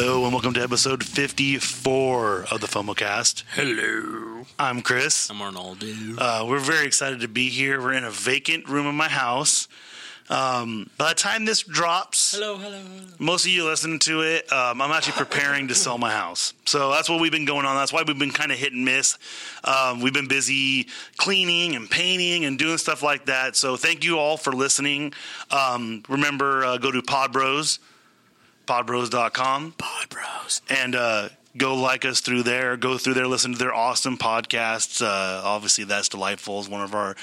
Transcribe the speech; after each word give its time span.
Hello 0.00 0.22
and 0.22 0.32
welcome 0.32 0.54
to 0.54 0.62
episode 0.62 1.02
54 1.02 2.46
of 2.52 2.60
the 2.60 2.68
FOMOcast. 2.68 3.42
Hello. 3.52 4.46
I'm 4.56 4.80
Chris. 4.80 5.28
I'm 5.28 5.42
Arnold. 5.42 5.82
Uh, 6.16 6.46
we're 6.48 6.60
very 6.60 6.86
excited 6.86 7.18
to 7.22 7.26
be 7.26 7.48
here. 7.48 7.82
We're 7.82 7.94
in 7.94 8.04
a 8.04 8.10
vacant 8.12 8.68
room 8.68 8.86
in 8.86 8.94
my 8.94 9.08
house. 9.08 9.66
Um, 10.30 10.88
by 10.98 11.08
the 11.08 11.14
time 11.16 11.46
this 11.46 11.64
drops, 11.64 12.36
hello, 12.36 12.58
hello. 12.58 12.80
most 13.18 13.44
of 13.44 13.50
you 13.50 13.64
listening 13.64 13.98
to 14.00 14.20
it, 14.20 14.52
um, 14.52 14.80
I'm 14.80 14.92
actually 14.92 15.14
preparing 15.14 15.66
to 15.66 15.74
sell 15.74 15.98
my 15.98 16.12
house. 16.12 16.54
So 16.64 16.92
that's 16.92 17.08
what 17.10 17.20
we've 17.20 17.32
been 17.32 17.44
going 17.44 17.66
on. 17.66 17.74
That's 17.74 17.92
why 17.92 18.04
we've 18.06 18.16
been 18.16 18.30
kind 18.30 18.52
of 18.52 18.58
hit 18.58 18.72
and 18.72 18.84
miss. 18.84 19.18
Um, 19.64 20.00
we've 20.00 20.14
been 20.14 20.28
busy 20.28 20.86
cleaning 21.16 21.74
and 21.74 21.90
painting 21.90 22.44
and 22.44 22.56
doing 22.56 22.78
stuff 22.78 23.02
like 23.02 23.26
that. 23.26 23.56
So 23.56 23.76
thank 23.76 24.04
you 24.04 24.16
all 24.16 24.36
for 24.36 24.52
listening. 24.52 25.12
Um, 25.50 26.04
remember, 26.08 26.64
uh, 26.64 26.78
go 26.78 26.92
to 26.92 27.02
Podbros, 27.02 27.80
podbros.com. 28.68 29.72
Pod 29.78 30.08
Bros. 30.10 30.60
and 30.68 30.94
uh, 30.94 31.30
go 31.56 31.74
like 31.74 32.04
us 32.04 32.20
through 32.20 32.42
there. 32.42 32.76
Go 32.76 32.98
through 32.98 33.14
there, 33.14 33.26
listen 33.26 33.52
to 33.52 33.58
their 33.58 33.74
awesome 33.74 34.18
podcasts. 34.18 35.02
Uh, 35.02 35.40
obviously, 35.42 35.84
that's 35.84 36.08
delightful. 36.08 36.60
Is 36.60 36.68
one 36.68 36.82
of 36.82 36.94
our 36.94 37.16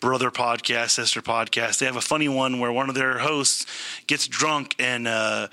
brother 0.00 0.30
podcasts, 0.30 0.90
sister 0.90 1.20
podcasts. 1.20 1.78
They 1.78 1.86
have 1.86 1.96
a 1.96 2.00
funny 2.00 2.28
one 2.28 2.58
where 2.60 2.72
one 2.72 2.88
of 2.88 2.94
their 2.94 3.18
hosts 3.18 3.66
gets 4.06 4.26
drunk 4.26 4.74
and. 4.78 5.06
Uh, 5.06 5.48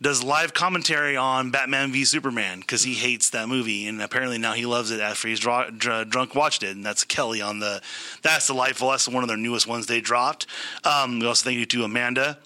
does 0.00 0.22
live 0.22 0.54
commentary 0.54 1.16
on 1.16 1.50
Batman 1.50 1.90
v 1.90 2.04
Superman 2.04 2.60
because 2.60 2.84
he 2.84 2.94
hates 2.94 3.30
that 3.30 3.48
movie, 3.48 3.88
and 3.88 4.00
apparently 4.00 4.38
now 4.38 4.52
he 4.52 4.64
loves 4.64 4.92
it 4.92 5.00
after 5.00 5.26
he's 5.26 5.40
dra- 5.40 5.72
dr- 5.76 6.08
drunk 6.08 6.36
watched 6.36 6.62
it. 6.62 6.76
And 6.76 6.86
that's 6.86 7.02
Kelly 7.02 7.42
on 7.42 7.58
the. 7.58 7.82
That's 8.22 8.46
delightful. 8.46 8.90
That's 8.90 9.08
one 9.08 9.24
of 9.24 9.28
their 9.28 9.36
newest 9.36 9.66
ones 9.66 9.86
they 9.86 10.00
dropped. 10.00 10.46
Um, 10.84 11.18
we 11.18 11.26
also 11.26 11.44
thank 11.44 11.58
you 11.58 11.66
to 11.66 11.82
Amanda. 11.82 12.38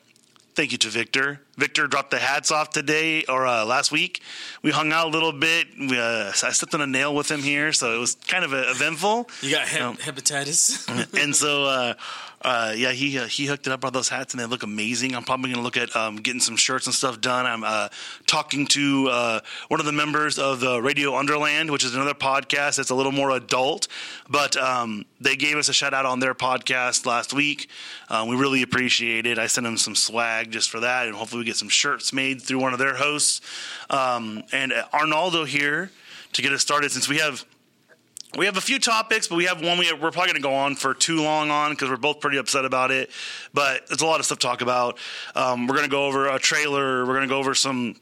Thank 0.55 0.72
you 0.72 0.78
to 0.78 0.89
Victor. 0.89 1.41
Victor 1.56 1.86
dropped 1.86 2.11
the 2.11 2.19
hats 2.19 2.50
off 2.50 2.69
today 2.70 3.25
or 3.25 3.47
uh, 3.47 3.64
last 3.64 3.91
week. 3.91 4.20
We 4.62 4.70
hung 4.70 4.92
out 4.92 5.06
a 5.06 5.11
little 5.11 5.33
bit. 5.33 5.67
We, 5.78 5.98
uh, 5.98 6.28
I 6.42 6.50
stepped 6.53 6.75
on 6.75 6.83
a 6.83 6.86
nail 6.86 7.14
with 7.14 7.31
him 7.31 7.41
here, 7.41 7.72
so 7.72 7.95
it 7.95 7.98
was 7.98 8.17
kind 8.17 8.45
of 8.45 8.53
uh, 8.53 8.64
eventful. 8.69 9.30
You 9.41 9.50
got 9.50 9.67
he- 9.69 9.78
Um, 9.78 9.97
hepatitis? 9.97 10.86
and 11.23 11.34
so, 11.34 11.64
uh, 11.64 11.95
uh, 12.45 12.75
yeah, 12.77 12.91
he 12.91 13.19
uh, 13.19 13.27
he 13.27 13.47
hooked 13.47 13.67
it 13.67 13.73
up 13.73 13.85
on 13.85 13.93
those 13.93 14.09
hats, 14.09 14.35
and 14.35 14.41
they 14.41 14.47
look 14.47 14.62
amazing. 14.62 15.15
I'm 15.15 15.23
probably 15.23 15.53
going 15.53 15.61
to 15.61 15.62
look 15.62 15.77
at 15.77 15.95
um, 15.95 16.17
getting 16.17 16.41
some 16.41 16.57
shirts 16.57 16.87
and 16.87 16.95
stuff 16.95 17.21
done. 17.21 17.47
I'm 17.47 17.62
uh, 17.65 17.89
talking 18.27 18.67
to 18.69 19.09
uh, 19.09 19.41
one 19.69 19.81
of 19.81 19.87
the 19.87 19.93
members 19.93 20.39
of 20.39 20.61
the 20.61 20.83
Radio 20.83 21.15
Underland, 21.15 21.70
which 21.70 21.85
is 21.85 21.95
another 21.95 22.15
podcast 22.15 22.77
that's 22.77 22.91
a 22.91 22.95
little 22.95 23.13
more 23.13 23.31
adult, 23.31 23.89
but 24.29 24.57
um, 24.57 25.05
they 25.20 25.37
gave 25.37 25.57
us 25.57 25.69
a 25.69 25.73
shout 25.73 25.95
out 25.95 26.05
on 26.05 26.20
their 26.20 26.35
podcast 26.35 27.07
last 27.07 27.33
week. 27.33 27.69
Um, 28.09 28.29
we 28.29 28.37
really 28.37 28.63
appreciate 28.63 29.27
it. 29.27 29.39
I 29.39 29.47
sent 29.47 29.65
them 29.65 29.77
some 29.77 29.95
swag 29.95 30.51
just 30.51 30.70
for 30.70 30.81
that, 30.81 31.07
and 31.07 31.15
hopefully 31.15 31.41
we 31.41 31.47
get 31.47 31.57
some 31.57 31.69
shirts 31.69 32.13
made 32.13 32.43
through 32.43 32.59
one 32.59 32.73
of 32.73 32.79
their 32.79 32.95
hosts. 32.95 33.41
Um, 33.89 34.43
and 34.53 34.73
uh, 34.73 34.85
Arnaldo 34.93 35.45
here 35.45 35.91
to 36.33 36.43
get 36.43 36.53
us 36.53 36.63
started, 36.63 36.91
since 36.91 37.09
we 37.09 37.19
have 37.19 37.45
we 38.37 38.47
have 38.47 38.57
a 38.57 38.61
few 38.63 38.79
topics, 38.79 39.29
but 39.29 39.37
we 39.37 39.45
have 39.45 39.63
one 39.63 39.79
we, 39.79 39.93
we're 39.93 40.11
probably 40.11 40.33
going 40.33 40.35
to 40.35 40.41
go 40.41 40.55
on 40.55 40.75
for 40.75 40.95
too 40.95 41.23
long 41.23 41.51
on 41.51 41.73
because 41.73 41.91
we're 41.91 41.97
both 41.97 42.21
pretty 42.21 42.39
upset 42.39 42.65
about 42.65 42.91
it. 42.91 43.11
But 43.53 43.83
it's 43.91 44.03
a 44.03 44.07
lot 44.07 44.21
of 44.21 44.27
stuff 44.27 44.39
to 44.39 44.47
talk 44.47 44.61
about. 44.63 44.99
Um, 45.35 45.67
we're 45.67 45.77
going 45.77 45.89
to 45.89 45.91
go 45.91 46.07
over 46.07 46.29
a 46.29 46.39
trailer. 46.39 47.05
We're 47.07 47.15
going 47.15 47.29
to 47.29 47.29
go 47.29 47.39
over 47.39 47.55
some 47.55 47.97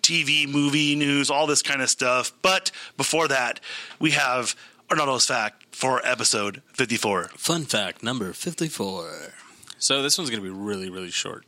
TV, 0.00 0.48
movie 0.48 0.94
news, 0.94 1.30
all 1.30 1.46
this 1.46 1.62
kind 1.62 1.82
of 1.82 1.90
stuff. 1.90 2.32
But 2.42 2.70
before 2.96 3.28
that, 3.28 3.60
we 3.98 4.12
have 4.12 4.56
Arnaldo's 4.90 5.26
fact 5.26 5.74
for 5.74 6.04
episode 6.04 6.62
54. 6.72 7.24
Fun 7.36 7.64
fact 7.64 8.02
number 8.02 8.32
54. 8.32 9.34
So 9.78 10.02
this 10.02 10.18
one's 10.18 10.30
going 10.30 10.42
to 10.42 10.48
be 10.48 10.54
really, 10.54 10.90
really 10.90 11.10
short. 11.10 11.44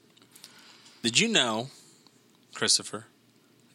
Did 1.03 1.19
you 1.19 1.29
know, 1.29 1.69
Christopher, 2.55 3.07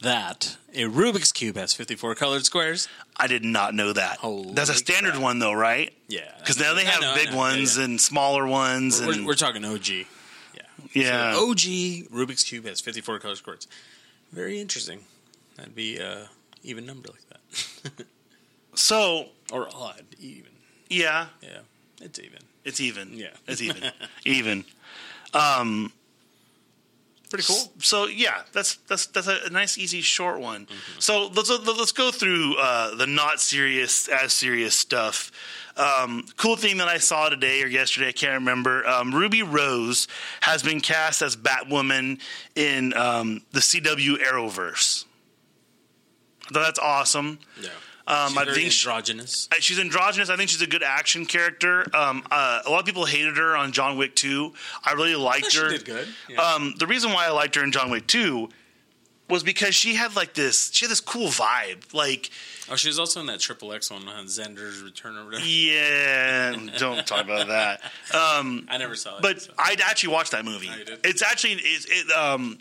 that 0.02 0.58
a 0.74 0.84
Rubik's 0.84 1.32
Cube 1.32 1.56
has 1.56 1.74
54 1.74 2.16
colored 2.16 2.46
squares? 2.46 2.88
I 3.18 3.28
did 3.28 3.44
not 3.44 3.74
know 3.74 3.94
that. 3.94 4.18
Holy 4.18 4.54
That's 4.54 4.70
a 4.70 4.74
standard 4.74 5.12
crap. 5.14 5.24
one, 5.24 5.40
though, 5.40 5.54
right? 5.54 5.94
Yeah. 6.08 6.32
Because 6.40 6.60
now 6.60 6.74
they 6.74 6.86
have 6.86 7.02
know, 7.02 7.16
big 7.16 7.34
ones 7.34 7.76
Yeah, 7.78 7.82
yeah. 7.84 7.90
and 7.90 8.02
smaller 8.02 8.46
ones. 8.46 9.02
We're, 9.02 9.14
and 9.14 9.26
we're 9.26 9.36
talking 9.36 9.64
OG. 9.64 9.88
Yeah. 9.90 10.06
yeah. 10.94 11.34
So 11.34 11.50
OG 11.52 11.58
Rubik's 12.12 12.44
Cube 12.44 12.66
has 12.66 12.82
54 12.82 13.20
colored 13.20 13.38
squares. 13.38 13.68
Very 14.32 14.60
interesting. 14.60 15.00
That'd 15.56 15.76
be 15.76 15.98
a 15.98 16.30
even 16.64 16.86
number 16.86 17.10
like 17.10 17.30
that. 17.30 18.06
so, 18.76 19.28
or 19.52 19.68
odd, 19.74 20.04
even. 20.20 20.52
yeah, 20.90 21.28
Yeah. 21.42 21.60
It's 22.02 22.20
even. 22.20 22.40
it's 22.66 22.82
even. 22.82 23.14
Yeah. 23.18 23.28
It's 23.48 23.62
even. 23.62 23.92
even. 24.26 24.66
Um, 25.34 25.94
Pretty 27.30 27.46
cool. 27.46 27.72
so 27.80 28.06
yeah, 28.06 28.42
that's 28.54 28.76
that's 28.88 29.08
that's 29.08 29.28
a, 29.28 29.50
nice, 29.50 29.78
easy, 29.78 30.02
short 30.02 30.40
one. 30.40 30.66
Mm-hmm. 30.66 31.00
So 31.00 31.28
let's 31.34 31.50
let's 31.50 31.92
go 31.92 32.12
through 32.12 32.56
uh, 32.58 32.96
the 32.96 33.08
not 33.08 33.42
serious 33.42 34.08
as 34.08 34.34
serious 34.34 34.76
stuff. 34.76 35.32
Um, 35.78 36.26
cool 36.38 36.56
thing 36.56 36.78
that 36.78 36.88
I 36.88 37.00
saw 37.00 37.28
today 37.28 37.62
or 37.62 37.68
yesterday, 37.68 38.10
I 38.10 38.12
can't 38.14 38.36
remember. 38.36 38.88
Um, 38.88 39.14
Ruby 39.14 39.44
Rose 39.44 40.08
has 40.42 40.64
been 40.64 40.80
cast 40.80 41.22
as 41.22 41.36
Batwoman 41.36 42.22
in 42.56 42.94
um, 42.94 43.42
the 43.52 43.60
CW 43.60 44.18
Arrowverse. 44.18 45.06
I 46.48 46.54
thought 46.54 46.64
that's 46.64 46.80
awesome. 46.80 47.40
Yeah. 47.62 47.70
Um, 48.08 48.30
She's 48.30 48.38
I 48.38 48.46
think 48.46 48.72
she- 48.72 48.88
androgynous. 48.88 49.50
uh, 49.52 49.56
She's 49.60 49.80
androgynous. 49.80 50.30
I 50.30 50.36
think 50.38 50.50
she's 50.52 50.62
a 50.62 50.68
good 50.68 50.84
action 50.84 51.26
character. 51.26 51.86
Um, 51.96 52.24
uh, 52.30 52.62
a 52.66 52.70
lot 52.70 52.80
of 52.80 52.86
people 52.86 53.06
hated 53.06 53.38
her 53.38 53.56
on 53.56 53.72
John 53.72 53.98
Wick 53.98 54.16
2. 54.16 54.54
I 54.84 54.94
really 54.94 55.16
liked 55.16 55.52
She 55.52 55.60
her. 55.60 55.70
did 55.70 55.86
good. 55.86 56.08
Yeah. 56.30 56.40
Um, 56.42 56.76
the 56.78 56.86
reason 56.88 57.14
why 57.14 57.26
I 57.26 57.32
liked 57.32 57.56
her 57.56 57.64
in 57.64 57.72
John 57.72 57.90
Wick 57.90 58.06
2 58.06 58.48
was 59.28 59.42
because 59.42 59.74
she 59.74 59.96
had 59.96 60.16
like 60.16 60.36
this. 60.36 60.70
She 60.72 60.86
had 60.86 60.92
this 60.92 61.00
cool 61.00 61.30
vibe. 61.30 61.96
Like, 61.96 62.30
oh, 62.70 62.76
she 62.76 62.90
was 62.90 63.00
also 63.00 63.22
in 63.22 63.26
that 63.26 63.40
Triple 63.40 63.74
X 63.74 63.90
one, 63.90 64.08
uh, 64.08 64.22
Xander's 64.26 64.84
Return 64.84 65.18
or 65.18 65.26
whatever. 65.26 65.44
yeah, 65.48 66.56
don't 66.78 67.08
talk 67.08 67.26
about 67.26 67.48
that. 67.48 67.82
Um, 68.14 68.68
I 68.70 68.78
never 68.78 68.96
saw 68.96 69.16
it. 69.18 69.24
but 69.24 69.42
so. 69.42 69.52
I'd 69.58 69.82
actually 69.82 70.14
watched 70.14 70.34
that 70.34 70.46
movie. 70.46 70.70
Oh, 70.72 70.78
you 70.78 70.86
did? 70.86 71.00
It's 71.04 71.24
actually 71.24 71.54
it, 71.54 71.86
it 71.90 72.12
um 72.12 72.60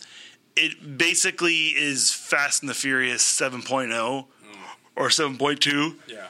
it 0.56 0.96
basically 0.96 1.66
is 1.68 2.10
Fast 2.10 2.62
and 2.62 2.70
the 2.70 2.74
Furious 2.74 3.22
7.0 3.22 4.24
or 4.96 5.08
7.2. 5.08 5.96
yeah. 6.06 6.26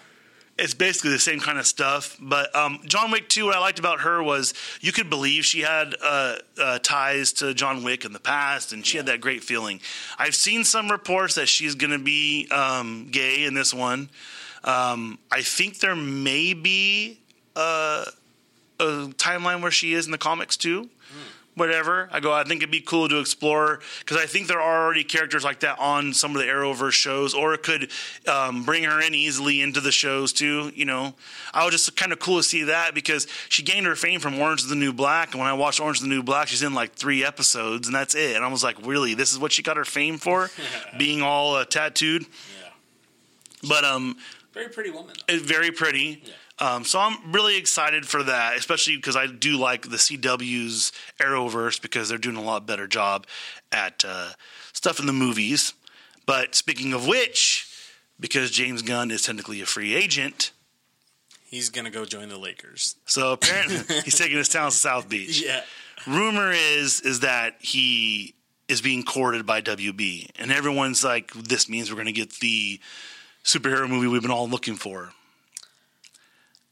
it's 0.59 0.75
basically 0.75 1.11
the 1.11 1.19
same 1.19 1.41
kind 1.41 1.59
of 1.59 1.67
stuff. 1.67 2.17
But 2.21 2.55
um, 2.55 2.81
John 2.87 3.11
Wick 3.11 3.29
2, 3.29 3.47
what 3.47 3.57
I 3.57 3.59
liked 3.59 3.79
about 3.79 4.01
her 4.01 4.23
was 4.23 4.55
you 4.81 4.93
could 4.93 5.11
believe 5.11 5.45
she 5.45 5.61
had 5.61 5.95
uh, 6.03 6.37
uh, 6.61 6.79
ties 6.79 7.33
to 7.35 7.55
John 7.55 7.83
Wick 7.85 8.05
in 8.05 8.13
the 8.13 8.21
past, 8.21 8.73
and 8.73 8.87
she 8.87 8.97
had 8.97 9.07
that 9.07 9.21
great 9.21 9.43
feeling. 9.45 9.81
I've 10.19 10.35
seen 10.35 10.65
some 10.65 10.91
reports 10.91 11.35
that 11.35 11.49
she's 11.49 11.75
going 11.75 11.91
to 11.93 11.99
be 11.99 12.49
um, 12.51 13.09
gay 13.11 13.45
in 13.45 13.55
this 13.55 13.75
one. 13.75 14.09
Um, 14.65 15.19
I 15.31 15.43
think 15.43 15.81
there 15.81 15.97
may 15.97 16.55
be 16.55 17.19
a, 17.55 18.07
a 18.81 18.85
timeline 19.17 19.61
where 19.61 19.71
she 19.71 19.93
is 19.93 20.07
in 20.07 20.13
the 20.13 20.19
comics 20.19 20.57
too. 20.57 20.89
Whatever 21.57 22.09
I 22.11 22.19
go, 22.19 22.33
I 22.33 22.43
think 22.43 22.63
it'd 22.63 22.73
be 22.73 22.81
cool 22.81 23.09
to 23.09 23.21
explore 23.21 23.79
because 24.01 24.17
I 24.17 24.27
think 24.27 24.49
there 24.49 24.61
are 24.61 24.85
already 24.85 25.05
characters 25.05 25.45
like 25.45 25.61
that 25.61 25.79
on 25.79 26.13
some 26.13 26.35
of 26.35 26.43
the 26.43 26.49
Arrowverse 26.49 26.93
shows, 26.93 27.33
or 27.33 27.55
it 27.55 27.63
could 27.63 27.93
um, 28.27 28.65
bring 28.65 28.83
her 28.83 29.01
in 29.01 29.15
easily 29.15 29.63
into 29.63 29.81
the 29.81 29.93
shows 29.93 30.33
too. 30.33 30.73
You 30.75 30.85
know, 30.85 31.15
I 31.53 31.65
was 31.65 31.73
just 31.73 31.97
kind 31.97 32.11
of 32.13 32.19
cool 32.19 32.39
to 32.39 32.43
see 32.43 32.65
that 32.65 32.93
because 32.93 33.29
she 33.49 33.63
gained 33.63 33.87
her 33.87 33.95
fame 33.95 34.19
from 34.19 34.37
Orange 34.37 34.63
is 34.63 34.69
the 34.69 34.75
New 34.75 34.93
Black, 34.93 35.31
and 35.33 35.39
when 35.41 35.49
I 35.49 35.53
watched 35.53 35.79
Orange 35.79 35.99
is 35.99 36.03
the 36.03 36.09
New 36.09 36.25
Black, 36.25 36.49
she's 36.49 36.63
in 36.65 36.75
like 36.75 36.95
three 36.95 37.25
episodes, 37.25 37.87
and 37.87 37.95
that's 37.95 38.17
it. 38.17 38.35
And 38.35 38.45
I 38.45 38.49
was 38.49 38.65
like, 38.65 38.85
really, 38.85 39.15
this 39.15 39.33
is 39.33 39.39
what 39.39 39.53
she 39.53 39.63
got 39.63 39.77
her 39.77 39.85
fame 39.85 40.19
for, 40.19 40.51
being 40.99 41.23
all 41.23 41.55
uh, 41.55 41.65
tattooed. 41.65 42.23
Yeah. 42.23 43.69
But 43.69 43.85
um, 43.85 44.17
Very 44.53 44.69
pretty 44.71 44.91
woman. 44.91 45.15
Though. 45.29 45.39
very 45.39 45.71
pretty. 45.71 46.25
Um, 46.61 46.85
so 46.85 47.01
I'm 47.01 47.33
really 47.33 47.57
excited 47.57 48.07
for 48.07 48.23
that, 48.23 48.57
especially 48.57 48.97
because 48.97 49.17
I 49.17 49.27
do 49.27 49.57
like 49.57 49.91
the 49.91 49.97
CW's 49.97 50.93
Arrowverse 51.21 51.83
because 51.83 52.09
they're 52.09 52.19
doing 52.19 52.37
a 52.37 52.43
lot 52.43 52.65
better 52.67 52.87
job 52.87 53.27
at 53.73 54.05
uh, 54.07 54.31
stuff 54.73 55.01
in 55.01 55.07
the 55.07 55.13
movies. 55.13 55.75
But 56.27 56.55
speaking 56.55 56.93
of 56.93 57.07
which, 57.09 57.67
because 58.21 58.51
James 58.53 58.83
Gunn 58.83 59.11
is 59.11 59.23
technically 59.23 59.61
a 59.61 59.67
free 59.67 59.95
agent, 59.95 60.53
He's 61.47 61.71
gonna 61.71 61.91
go 61.91 62.05
join 62.05 62.29
the 62.31 62.37
Lakers. 62.39 62.97
so 63.07 63.33
apparently 63.33 63.77
he's 64.05 64.19
taking 64.19 64.37
his 64.37 64.49
talents 64.49 64.75
to 64.77 64.83
South 64.83 65.09
Beach. 65.09 65.41
Yeah. 65.45 65.63
Rumor 66.07 66.51
is 66.51 67.01
is 67.01 67.21
that 67.21 67.57
he 67.61 68.35
is 68.67 68.81
being 68.81 69.05
courted 69.05 69.47
by 69.47 69.61
WB, 69.61 70.31
and 70.37 70.51
everyone's 70.51 71.05
like, 71.05 71.33
"This 71.33 71.69
means 71.69 71.91
we're 71.91 71.97
going 71.97 72.07
to 72.07 72.13
get 72.13 72.31
the 72.41 72.81
superhero 73.45 73.89
movie 73.89 74.09
we've 74.09 74.23
been 74.23 74.31
all 74.33 74.49
looking 74.49 74.75
for." 74.75 75.13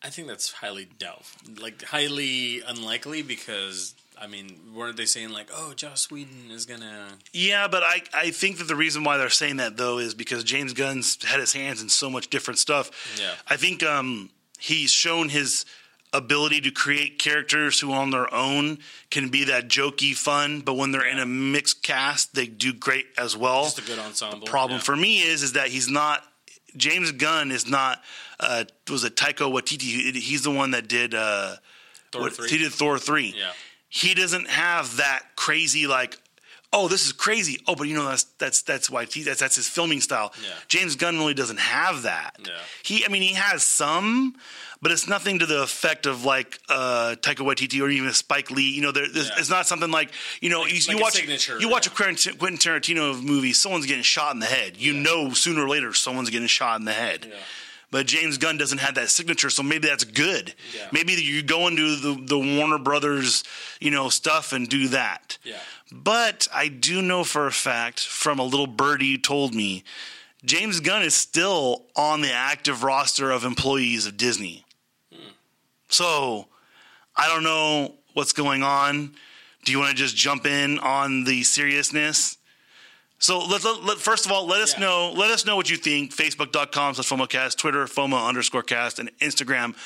I 0.05 0.11
think 0.11 0.29
that's 0.29 0.53
highly 0.53 0.89
doubtful, 0.99 1.63
like 1.63 1.83
highly 1.85 2.61
unlikely 2.67 3.23
because 3.23 3.95
I 4.23 4.29
mean, 4.29 4.61
weren't 4.75 4.97
they 4.97 5.05
saying 5.05 5.31
like, 5.31 5.51
oh, 5.53 5.75
Joss 5.75 6.11
Whedon 6.11 6.51
is 6.51 6.65
gonna? 6.65 7.09
Yeah, 7.33 7.67
but 7.67 7.83
I, 7.83 8.03
I 8.15 8.31
think 8.31 8.59
that 8.59 8.69
the 8.69 8.77
reason 8.77 9.03
why 9.03 9.17
they're 9.17 9.31
saying 9.31 9.57
that 9.57 9.77
though 9.77 9.99
is 9.99 10.15
because 10.15 10.45
James 10.45 10.73
Gunn's 10.73 11.23
had 11.25 11.41
his 11.41 11.53
hands 11.53 11.83
in 11.83 11.89
so 11.89 12.09
much 12.09 12.29
different 12.29 12.59
stuff. 12.59 13.19
Yeah. 13.21 13.35
I 13.49 13.57
think 13.57 13.83
um, 13.83 14.31
he's 14.61 14.93
shown 14.93 15.29
his 15.29 15.65
ability 16.13 16.61
to 16.61 16.71
create 16.71 17.19
characters 17.19 17.81
who 17.81 17.93
on 17.93 18.11
their 18.11 18.33
own 18.33 18.79
can 19.11 19.29
be 19.29 19.45
that 19.45 19.69
jokey 19.69 20.15
fun, 20.15 20.61
but 20.61 20.75
when 20.75 20.93
they're 20.93 21.07
in 21.07 21.19
a 21.19 21.27
mixed 21.27 21.83
cast, 21.83 22.35
they 22.35 22.47
do 22.47 22.73
great 22.73 23.07
as 23.17 23.37
well. 23.37 23.65
Just 23.65 23.79
a 23.79 23.83
good 23.83 23.99
ensemble. 23.99 24.41
The 24.41 24.51
problem 24.51 24.79
yeah. 24.79 24.85
for 24.85 24.95
me 24.95 25.23
is 25.23 25.43
is 25.43 25.55
that 25.55 25.69
he's 25.69 25.89
not 25.89 26.23
James 26.77 27.13
Gunn 27.13 27.51
is 27.51 27.69
not 27.69 28.03
uh, 28.41 28.65
was 28.91 29.05
it 29.05 29.17
Taika 29.17 29.51
Waititi? 29.51 30.15
He's 30.17 30.43
the 30.43 30.51
one 30.51 30.73
that 30.73 30.89
did 30.89 31.15
uh, 31.15 31.57
Thor 32.11 32.23
what- 32.23 32.33
3. 32.35 32.49
He 32.49 32.59
did 32.59 32.73
Thor 32.73 32.99
three. 32.99 33.35
Yeah. 33.37 33.51
He 33.89 34.15
doesn't 34.15 34.49
have 34.49 34.97
that 34.97 35.23
crazy 35.37 35.87
like. 35.87 36.19
Oh, 36.75 36.89
this 36.89 37.05
is 37.05 37.13
crazy. 37.13 37.61
Oh, 37.69 37.75
but 37.75 37.85
you 37.89 37.95
know 37.95 38.07
that's 38.07 38.25
that's 38.39 38.63
that's 38.63 38.89
why 38.89 39.05
he, 39.05 39.23
that's 39.25 39.41
that's 39.41 39.57
his 39.57 39.69
filming 39.69 40.01
style. 40.01 40.33
Yeah. 40.43 40.49
James 40.69 40.97
Gunn 40.97 41.19
really 41.19 41.35
doesn't 41.35 41.59
have 41.61 42.03
that. 42.05 42.37
Yeah. 42.43 42.53
He, 42.83 43.05
I 43.05 43.09
mean, 43.09 43.21
he 43.21 43.35
has 43.35 43.63
some, 43.63 44.35
but 44.81 44.91
it's 44.91 45.07
nothing 45.07 45.39
to 45.41 45.47
the 45.47 45.63
effect 45.63 46.07
of 46.07 46.25
like 46.25 46.59
uh, 46.71 47.17
Taika 47.21 47.45
Waititi 47.47 47.83
or 47.83 47.91
even 47.91 48.11
Spike 48.15 48.51
Lee. 48.51 48.71
You 48.71 48.81
know, 48.81 48.91
there, 48.93 49.07
there's- 49.07 49.29
Yeah. 49.29 49.39
it's 49.39 49.51
not 49.51 49.67
something 49.67 49.91
like 49.91 50.13
you 50.41 50.49
know 50.49 50.65
you, 50.65 50.77
like 50.89 50.89
you 50.89 50.99
watch 50.99 51.23
you 51.61 51.69
watch 51.69 51.87
a 51.87 51.91
Quentin 51.91 52.37
Quentin 52.39 52.59
Tarantino 52.59 53.23
movie, 53.23 53.53
someone's 53.53 53.85
getting 53.87 54.03
shot 54.03 54.33
in 54.33 54.41
the 54.41 54.47
head. 54.47 54.77
You 54.79 54.95
know, 54.95 55.33
sooner 55.35 55.65
or 55.65 55.69
later, 55.69 55.93
someone's 55.93 56.31
getting 56.31 56.49
shot 56.49 56.79
in 56.81 56.87
the 56.87 56.93
head. 56.95 57.31
But 57.93 58.06
James 58.06 58.39
Gunn 58.39 58.56
doesn't 58.56 58.79
have 58.79 58.94
that 58.94 59.11
signature, 59.11 59.50
so 59.50 59.62
maybe 59.62 59.87
that's 59.87 60.05
good. 60.05 60.55
Yeah. 60.75 60.89
Maybe 60.93 61.12
you 61.12 61.43
go 61.43 61.69
into 61.69 61.94
the 61.97 62.21
the 62.25 62.39
Warner 62.39 62.79
Brothers, 62.79 63.44
you 63.81 63.91
know, 63.91 64.09
stuff 64.09 64.55
and 64.55 64.67
do 64.67 64.89
that. 64.89 65.37
Yeah. 65.44 65.61
But 65.93 66.49
I 66.55 66.69
do 66.69 67.03
know 67.03 67.23
for 67.23 67.47
a 67.47 67.53
fact 67.53 68.00
from 68.00 68.39
a 68.39 68.44
little 68.44 68.67
birdie 68.67 69.06
you 69.06 69.19
told 69.19 69.55
me, 69.55 69.85
James 70.43 70.81
Gunn 70.81 71.03
is 71.03 71.15
still 71.15 71.85
on 71.94 72.23
the 72.23 72.33
active 72.33 72.83
roster 72.83 73.31
of 73.31 73.44
employees 73.44 74.06
of 74.06 74.17
Disney. 74.17 74.65
Hmm. 75.12 75.29
So 75.89 76.49
I 77.15 77.29
don't 77.29 77.44
know 77.44 77.94
what's 78.15 78.33
going 78.33 78.62
on. 78.62 79.15
Do 79.67 79.71
you 79.71 79.79
want 79.79 79.91
to 79.91 79.97
just 79.97 80.17
jump 80.17 80.47
in 80.47 80.79
on 80.79 81.25
the 81.25 81.43
seriousness? 81.43 82.39
So 83.23 83.39
let, 83.39 83.63
let, 83.63 83.85
let- 83.85 83.99
first 83.99 84.27
of 84.27 84.33
all, 84.33 84.47
let 84.49 84.61
us 84.63 84.75
Yeah. 84.75 84.81
know. 84.81 85.13
Let 85.13 85.31
us 85.31 85.47
know 85.47 85.55
what 85.55 85.71
you 85.71 85.77
think. 85.77 86.11
Facebook.com 86.13 86.95
slash 86.95 87.09
FOMOcast, 87.09 87.57
Twitter 87.57 87.85
FOMO 87.87 88.27
underscore 88.27 88.65
cast, 88.65 88.99
and 88.99 89.17
Instagram 89.21 89.77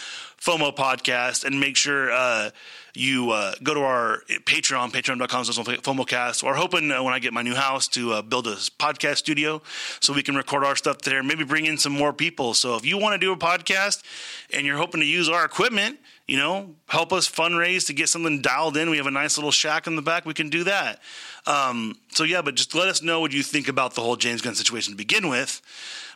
FOMO 0.41 0.75
podcast. 0.75 1.45
And 1.45 1.61
make 1.61 1.77
sure 1.77 2.11
uh, 2.11 2.49
you 2.95 3.33
uh, 3.33 3.53
go 3.63 3.75
to 3.75 3.81
our 3.81 4.23
Patreon, 4.47 4.91
Patreon.com 4.91 5.45
slash 5.45 5.67
FOMOcast. 5.83 6.43
We're 6.43 6.55
hoping 6.55 6.91
uh, 6.91 7.03
when 7.03 7.13
I 7.13 7.19
get 7.19 7.35
my 7.35 7.43
new 7.43 7.55
house 7.55 7.89
to 7.89 8.15
uh, 8.15 8.23
build 8.23 8.47
a 8.47 8.55
podcast 8.55 9.19
studio 9.19 9.61
so 10.01 10.15
we 10.15 10.23
can 10.23 10.35
record 10.35 10.65
our 10.65 10.75
stuff 10.75 11.03
there. 11.03 11.23
Maybe 11.23 11.45
bring 11.45 11.67
in 11.67 11.77
some 11.77 11.93
more 11.93 12.15
people. 12.15 12.55
So 12.55 12.77
if 12.77 12.87
you 12.87 12.97
want 12.97 13.21
to 13.21 13.25
do 13.27 13.33
a 13.33 13.37
podcast 13.37 14.03
and 14.51 14.65
you're 14.65 14.79
hoping 14.79 15.03
to 15.03 15.07
use 15.07 15.29
our 15.29 15.45
equipment, 15.45 15.99
you 16.27 16.37
know, 16.37 16.75
help 16.89 17.13
us 17.13 17.29
fundraise 17.31 17.87
to 17.87 17.93
get 17.93 18.09
something 18.09 18.43
dialed 18.43 18.77
in. 18.77 18.91
We 18.91 18.97
have 18.97 19.07
a 19.07 19.13
nice 19.13 19.39
little 19.39 19.53
shack 19.53 19.87
in 19.87 19.95
the 19.95 20.03
back. 20.03 20.27
We 20.27 20.35
can 20.35 20.51
do 20.51 20.65
that. 20.65 21.01
Um, 21.47 21.97
so 22.11 22.25
yeah, 22.25 22.43
but 22.43 22.57
just 22.57 22.75
let 22.75 22.89
us 22.89 23.03
know 23.03 23.21
what 23.21 23.33
you 23.33 23.43
think 23.43 23.69
about 23.69 23.95
the 23.95 24.01
whole 24.01 24.17
James 24.17 24.43
Gunn 24.43 24.55
situation 24.55 24.93
to 24.93 24.97
begin 24.97 25.29
with, 25.29 25.63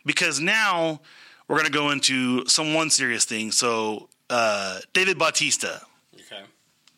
because 0.05 0.41
now 0.41 1.01
we're 1.47 1.57
going 1.57 1.67
to 1.67 1.79
go 1.79 1.91
into 1.91 2.47
some 2.49 2.75
one 2.75 2.91
serious 2.91 3.25
thing. 3.25 3.53
So 3.53 4.09
uh, 4.29 4.81
David 4.93 5.19
Bautista. 5.19 5.83
Okay. 6.15 6.43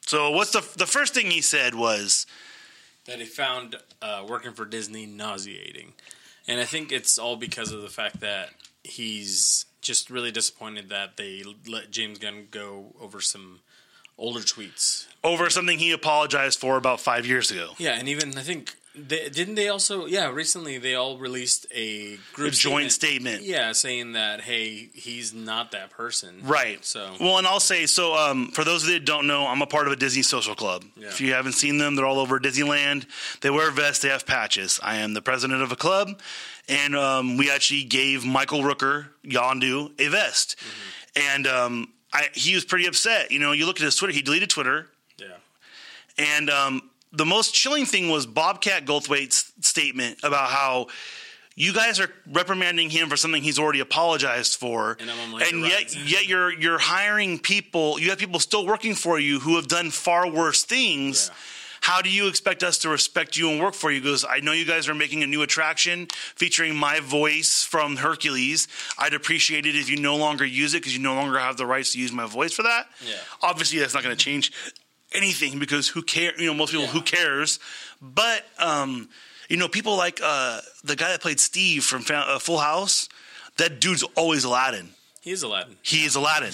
So 0.06 0.30
what's 0.30 0.52
the 0.52 0.66
the 0.78 0.86
first 0.86 1.14
thing 1.14 1.30
he 1.30 1.42
said 1.42 1.74
was 1.74 2.26
That 3.04 3.18
he 3.18 3.24
found 3.24 3.76
uh, 4.00 4.24
working 4.28 4.52
for 4.52 4.64
Disney 4.64 5.06
nauseating. 5.06 5.92
And 6.48 6.60
I 6.60 6.64
think 6.64 6.92
it's 6.92 7.18
all 7.18 7.36
because 7.36 7.72
of 7.72 7.82
the 7.82 7.88
fact 7.88 8.20
that 8.20 8.50
he's 8.82 9.66
just 9.82 10.08
really 10.08 10.30
disappointed 10.30 10.88
that 10.88 11.16
they 11.16 11.42
let 11.68 11.90
James 11.90 12.18
Gunn 12.18 12.48
go 12.50 12.94
over 13.00 13.20
some 13.20 13.60
older 14.16 14.40
tweets. 14.40 15.06
over 15.24 15.50
something 15.50 15.78
he 15.78 15.92
apologized 15.92 16.58
for 16.58 16.76
about 16.76 17.00
five 17.00 17.26
years 17.26 17.50
ago. 17.50 17.70
Yeah, 17.78 17.98
and 17.98 18.08
even 18.08 18.38
I 18.38 18.42
think 18.42 18.76
they, 18.94 19.30
didn't 19.30 19.54
they 19.54 19.68
also 19.68 20.04
yeah 20.04 20.28
recently 20.30 20.76
they 20.76 20.94
all 20.94 21.16
released 21.16 21.66
a 21.74 22.18
group 22.34 22.52
A 22.52 22.56
joint 22.56 22.92
statement. 22.92 23.42
Yeah, 23.42 23.72
saying 23.72 24.12
that 24.12 24.42
hey 24.42 24.90
he's 24.92 25.32
not 25.32 25.70
that 25.72 25.90
person. 25.90 26.42
Right. 26.44 26.84
So 26.84 27.14
well, 27.18 27.38
and 27.38 27.46
I'll 27.46 27.58
say 27.58 27.86
so. 27.86 28.14
Um, 28.14 28.48
for 28.52 28.64
those 28.64 28.84
of 28.84 28.90
that 28.90 29.04
don't 29.06 29.26
know, 29.26 29.46
I'm 29.46 29.62
a 29.62 29.66
part 29.66 29.86
of 29.86 29.92
a 29.94 29.96
Disney 29.96 30.22
social 30.22 30.54
club. 30.54 30.84
Yeah. 30.94 31.08
If 31.08 31.20
you 31.22 31.32
haven't 31.32 31.54
seen 31.54 31.78
them, 31.78 31.96
they're 31.96 32.06
all 32.06 32.18
over 32.20 32.38
Disneyland. 32.38 33.06
They 33.40 33.50
wear 33.50 33.70
vests. 33.70 34.02
They 34.02 34.10
have 34.10 34.26
patches. 34.26 34.78
I 34.82 34.96
am 34.96 35.14
the 35.14 35.22
president 35.22 35.62
of 35.62 35.72
a 35.72 35.76
club, 35.76 36.20
and 36.68 36.94
um, 36.96 37.36
we 37.36 37.50
actually 37.50 37.84
gave 37.84 38.24
Michael 38.24 38.60
Rooker 38.60 39.06
Yondu 39.24 39.90
a 40.00 40.08
vest, 40.08 40.56
Mm-hmm. 40.58 41.34
and 41.34 41.46
um, 41.46 41.88
I, 42.12 42.28
he 42.34 42.54
was 42.54 42.64
pretty 42.64 42.86
upset. 42.86 43.30
You 43.30 43.38
know, 43.38 43.52
you 43.52 43.66
look 43.66 43.76
at 43.80 43.84
his 43.84 43.96
Twitter. 43.96 44.12
He 44.12 44.22
deleted 44.22 44.50
Twitter. 44.50 44.88
yeah 45.18 45.26
And 46.18 46.50
um, 46.50 46.90
the 47.12 47.24
most 47.26 47.54
chilling 47.54 47.86
thing 47.86 48.10
was 48.10 48.26
Bobcat 48.26 48.84
Goldthwait's 48.84 49.52
statement 49.60 50.18
about 50.22 50.50
how 50.50 50.86
you 51.54 51.72
guys 51.74 52.00
are 52.00 52.08
reprimanding 52.30 52.88
him 52.90 53.08
for 53.10 53.16
something 53.16 53.42
he's 53.42 53.58
already 53.58 53.80
apologized 53.80 54.56
for, 54.58 54.96
And 55.00 55.10
and 55.10 55.66
yet 55.66 55.94
yet 56.06 56.26
you're 56.26 56.52
you're 56.52 56.78
hiring 56.78 57.38
people. 57.38 57.98
You 58.00 58.08
have 58.10 58.18
people 58.18 58.40
still 58.40 58.66
working 58.66 58.94
for 58.94 59.18
you 59.18 59.40
who 59.40 59.56
have 59.56 59.68
done 59.68 59.90
far 59.90 60.30
worse 60.30 60.62
things. 60.64 61.28
Yeah. 61.30 61.36
How 61.82 62.00
do 62.00 62.08
you 62.08 62.28
expect 62.28 62.62
us 62.62 62.78
to 62.78 62.88
respect 62.88 63.36
you 63.36 63.50
and 63.50 63.60
work 63.60 63.74
for 63.74 63.90
you? 63.90 64.00
He 64.00 64.04
goes, 64.04 64.24
I 64.24 64.38
know 64.38 64.52
you 64.52 64.64
guys 64.64 64.88
are 64.88 64.94
making 64.94 65.22
a 65.24 65.26
new 65.26 65.42
attraction 65.42 66.06
featuring 66.36 66.76
my 66.76 67.00
voice 67.00 67.64
from 67.64 67.96
Hercules. 67.96 68.68
I'd 68.98 69.14
appreciate 69.14 69.66
it 69.66 69.74
if 69.74 69.90
you 69.90 69.96
no 69.96 70.16
longer 70.16 70.44
use 70.44 70.74
it 70.74 70.78
because 70.78 70.94
you 70.96 71.02
no 71.02 71.14
longer 71.14 71.38
have 71.40 71.56
the 71.56 71.66
rights 71.66 71.92
to 71.94 71.98
use 71.98 72.12
my 72.12 72.24
voice 72.26 72.52
for 72.52 72.62
that. 72.62 72.86
Yeah. 73.04 73.14
Obviously, 73.42 73.80
that's 73.80 73.94
not 73.94 74.04
going 74.04 74.16
to 74.16 74.24
change 74.24 74.52
anything 75.12 75.58
because 75.58 75.88
who 75.88 76.02
care? 76.02 76.32
You 76.40 76.46
know, 76.46 76.54
most 76.54 76.70
people 76.70 76.86
Yeah. 76.86 76.92
who 76.92 77.02
cares. 77.02 77.58
But 78.00 78.46
um, 78.58 79.08
you 79.48 79.56
know, 79.56 79.66
people 79.68 79.96
like 79.96 80.20
uh, 80.22 80.60
the 80.84 80.94
guy 80.96 81.10
that 81.10 81.20
played 81.20 81.40
Steve 81.40 81.82
from 81.84 82.04
uh, 82.08 82.38
Full 82.38 82.58
House. 82.58 83.08
That 83.58 83.80
dude's 83.80 84.02
always 84.16 84.44
Aladdin. 84.44 84.90
he 85.20 85.30
is 85.32 85.42
Aladdin. 85.42 85.76
He 85.82 86.04
is 86.04 86.14
Aladdin. 86.14 86.52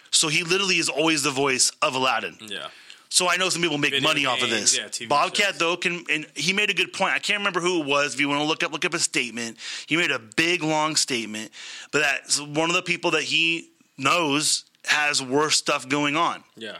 so 0.10 0.26
he 0.28 0.42
literally 0.42 0.78
is 0.78 0.88
always 0.88 1.22
the 1.22 1.30
voice 1.30 1.70
of 1.80 1.94
Aladdin. 1.94 2.36
Yeah. 2.40 2.68
So 3.12 3.28
I 3.28 3.36
know 3.36 3.48
some 3.48 3.60
people 3.60 3.76
make 3.76 3.90
Video 3.90 4.08
money 4.08 4.24
off 4.24 4.40
of 4.42 4.50
this. 4.50 4.76
yeah, 4.78 4.84
TV 4.84 5.08
Bobcat 5.08 5.46
shows. 5.48 5.58
though 5.58 5.76
can, 5.76 6.04
and 6.08 6.26
he 6.34 6.52
made 6.52 6.70
a 6.70 6.74
good 6.74 6.92
point. 6.92 7.12
I 7.12 7.18
can't 7.18 7.38
remember 7.38 7.60
who 7.60 7.80
it 7.82 7.86
was. 7.86 8.14
If 8.14 8.20
you 8.20 8.28
want 8.28 8.40
to 8.40 8.44
look 8.46 8.62
up, 8.62 8.70
look 8.72 8.84
up 8.84 8.94
a 8.94 8.98
statement. 9.00 9.56
He 9.86 9.96
made 9.96 10.10
a 10.12 10.18
big 10.20 10.62
long 10.62 10.94
statement, 10.96 11.50
but 11.90 11.98
that's 12.00 12.40
one 12.40 12.70
of 12.70 12.76
the 12.76 12.82
people 12.82 13.10
that 13.12 13.24
he 13.24 13.70
knows 13.98 14.64
has 14.84 15.20
worse 15.22 15.56
stuff 15.56 15.88
going 15.88 16.16
on. 16.16 16.44
Yeah. 16.56 16.76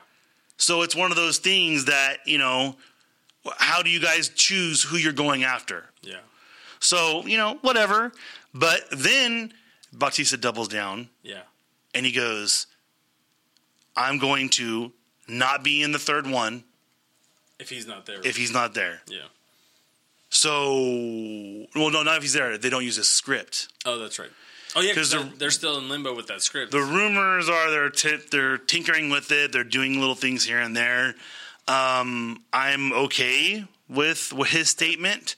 So 0.56 0.82
it's 0.82 0.94
one 0.94 1.10
of 1.10 1.16
those 1.16 1.38
things 1.38 1.86
that 1.86 2.18
you 2.26 2.38
know. 2.38 2.76
How 3.56 3.80
do 3.82 3.88
you 3.88 4.00
guys 4.00 4.28
choose 4.28 4.82
who 4.82 4.98
you're 4.98 5.14
going 5.14 5.44
after? 5.44 5.86
Yeah. 6.02 6.18
So 6.78 7.26
you 7.26 7.38
know, 7.38 7.58
whatever. 7.62 8.12
But 8.54 8.82
then 8.92 9.52
Bautista 9.92 10.36
doubles 10.36 10.68
down 10.68 11.08
Yeah. 11.22 11.40
and 11.94 12.04
he 12.06 12.12
goes, 12.12 12.66
"I'm 13.96 14.18
going 14.18 14.50
to 14.50 14.92
not 15.30 15.62
be 15.64 15.82
in 15.82 15.92
the 15.92 15.98
third 15.98 16.26
one 16.26 16.64
If 17.58 17.70
he's 17.70 17.86
not 17.86 18.06
there. 18.06 18.20
if 18.24 18.36
he's 18.36 18.52
not 18.52 18.74
there." 18.74 19.00
yeah. 19.08 19.20
So, 20.32 21.66
well, 21.74 21.90
no, 21.90 22.02
not 22.04 22.16
if 22.18 22.22
he's 22.22 22.32
there. 22.34 22.56
They 22.56 22.70
don't 22.70 22.84
use 22.84 22.98
a 22.98 23.04
script. 23.04 23.68
Oh, 23.84 23.98
that's 23.98 24.18
right. 24.18 24.30
Oh 24.76 24.80
yeah, 24.80 24.92
because 24.92 25.10
they're, 25.10 25.24
they're 25.38 25.50
still 25.50 25.76
in 25.78 25.88
limbo 25.88 26.14
with 26.14 26.28
that 26.28 26.40
script. 26.42 26.70
The 26.70 26.78
rumors 26.80 27.48
are 27.48 27.70
they're 27.70 27.90
t- 27.90 28.18
they're 28.30 28.56
tinkering 28.56 29.10
with 29.10 29.32
it. 29.32 29.50
They're 29.50 29.64
doing 29.64 29.98
little 29.98 30.14
things 30.14 30.44
here 30.44 30.60
and 30.60 30.76
there. 30.76 31.16
Um, 31.66 32.44
I'm 32.52 32.92
okay 32.92 33.64
with, 33.88 34.32
with 34.32 34.50
his 34.50 34.70
statement. 34.70 35.34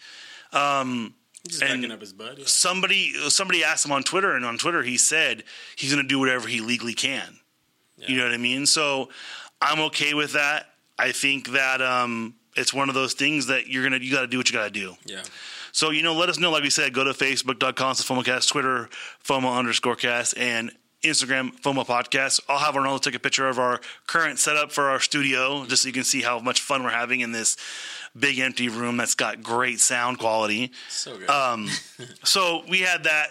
Um, 0.52 1.14
and- 1.62 1.90
his 1.98 2.12
butt. 2.12 2.38
Yeah. 2.38 2.44
somebody 2.46 3.14
somebody 3.30 3.64
asked 3.64 3.86
him 3.86 3.92
on 3.92 4.02
Twitter, 4.02 4.36
and 4.36 4.44
on 4.44 4.58
Twitter 4.58 4.82
he 4.82 4.98
said 4.98 5.44
he's 5.76 5.90
going 5.90 6.04
to 6.04 6.08
do 6.08 6.18
whatever 6.18 6.46
he 6.48 6.60
legally 6.60 6.94
can. 6.94 7.38
You 8.04 8.16
know 8.16 8.24
what 8.24 8.34
I 8.34 8.38
mean? 8.38 8.66
So 8.66 9.10
I'm 9.62 9.80
okay 9.86 10.12
with 10.14 10.32
that. 10.32 10.66
I 10.98 11.12
think 11.12 11.48
that 11.52 11.80
um, 11.80 12.34
it's 12.56 12.74
one 12.74 12.88
of 12.88 12.94
those 12.94 13.14
things 13.14 13.46
that 13.46 13.68
you're 13.68 13.82
gonna 13.82 13.98
you 13.98 14.12
got 14.12 14.22
to 14.22 14.26
do 14.26 14.36
what 14.38 14.48
you 14.50 14.54
got 14.54 14.64
to 14.64 14.70
do. 14.70 14.94
Yeah. 15.06 15.22
So, 15.72 15.88
you 15.90 16.02
know, 16.02 16.12
let 16.14 16.28
us 16.28 16.38
know. 16.38 16.50
Like 16.50 16.62
we 16.62 16.68
said, 16.70 16.92
go 16.92 17.02
to 17.02 17.12
facebook.com 17.12 17.94
slash 17.94 18.06
FOMOcast, 18.06 18.48
Twitter, 18.50 18.90
FOMO 19.24 19.56
underscore 19.56 19.96
cast, 19.96 20.36
and 20.36 20.70
Instagram, 21.02 21.58
FOMO 21.62 21.86
podcast. 21.86 22.40
I'll 22.48 22.58
have 22.58 22.76
Arnaldo 22.76 22.98
take 22.98 23.14
a 23.14 23.18
picture 23.18 23.48
of 23.48 23.58
our 23.58 23.80
current 24.06 24.38
setup 24.38 24.70
for 24.70 24.90
our 24.90 25.00
studio 25.00 25.64
just 25.64 25.82
so 25.82 25.86
you 25.88 25.94
can 25.94 26.04
see 26.04 26.20
how 26.20 26.40
much 26.40 26.60
fun 26.60 26.82
we're 26.82 26.90
having 26.90 27.20
in 27.20 27.32
this 27.32 27.56
big 28.18 28.38
empty 28.38 28.68
room 28.68 28.98
that's 28.98 29.14
got 29.14 29.42
great 29.42 29.80
sound 29.80 30.18
quality. 30.18 30.72
So 30.90 31.16
good. 31.16 31.30
Um, 31.30 31.68
so 32.24 32.64
we 32.68 32.80
had 32.80 33.04
that. 33.04 33.28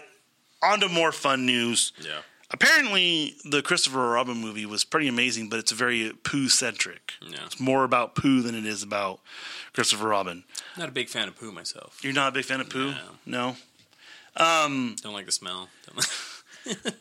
On 0.64 0.78
to 0.80 0.88
more 0.88 1.10
fun 1.12 1.44
news. 1.46 1.92
yeah. 2.00 2.20
Apparently, 2.52 3.34
the 3.44 3.62
Christopher 3.62 4.10
Robin 4.10 4.36
movie 4.36 4.66
was 4.66 4.84
pretty 4.84 5.08
amazing, 5.08 5.48
but 5.48 5.58
it's 5.58 5.72
very 5.72 6.12
poo 6.22 6.48
centric. 6.48 7.14
Yeah. 7.22 7.38
It's 7.46 7.58
more 7.58 7.84
about 7.84 8.14
poo 8.14 8.42
than 8.42 8.54
it 8.54 8.66
is 8.66 8.82
about 8.82 9.20
Christopher 9.72 10.08
Robin. 10.08 10.44
Not 10.76 10.88
a 10.88 10.92
big 10.92 11.08
fan 11.08 11.28
of 11.28 11.36
poo 11.38 11.50
myself. 11.50 12.00
You're 12.02 12.12
not 12.12 12.28
a 12.28 12.32
big 12.32 12.44
fan 12.44 12.60
of 12.60 12.68
poo? 12.68 12.92
No. 13.26 13.56
No. 14.36 14.44
Um, 14.64 14.96
Don't 15.02 15.12
like 15.14 15.26
the 15.26 15.32
smell. 15.32 15.68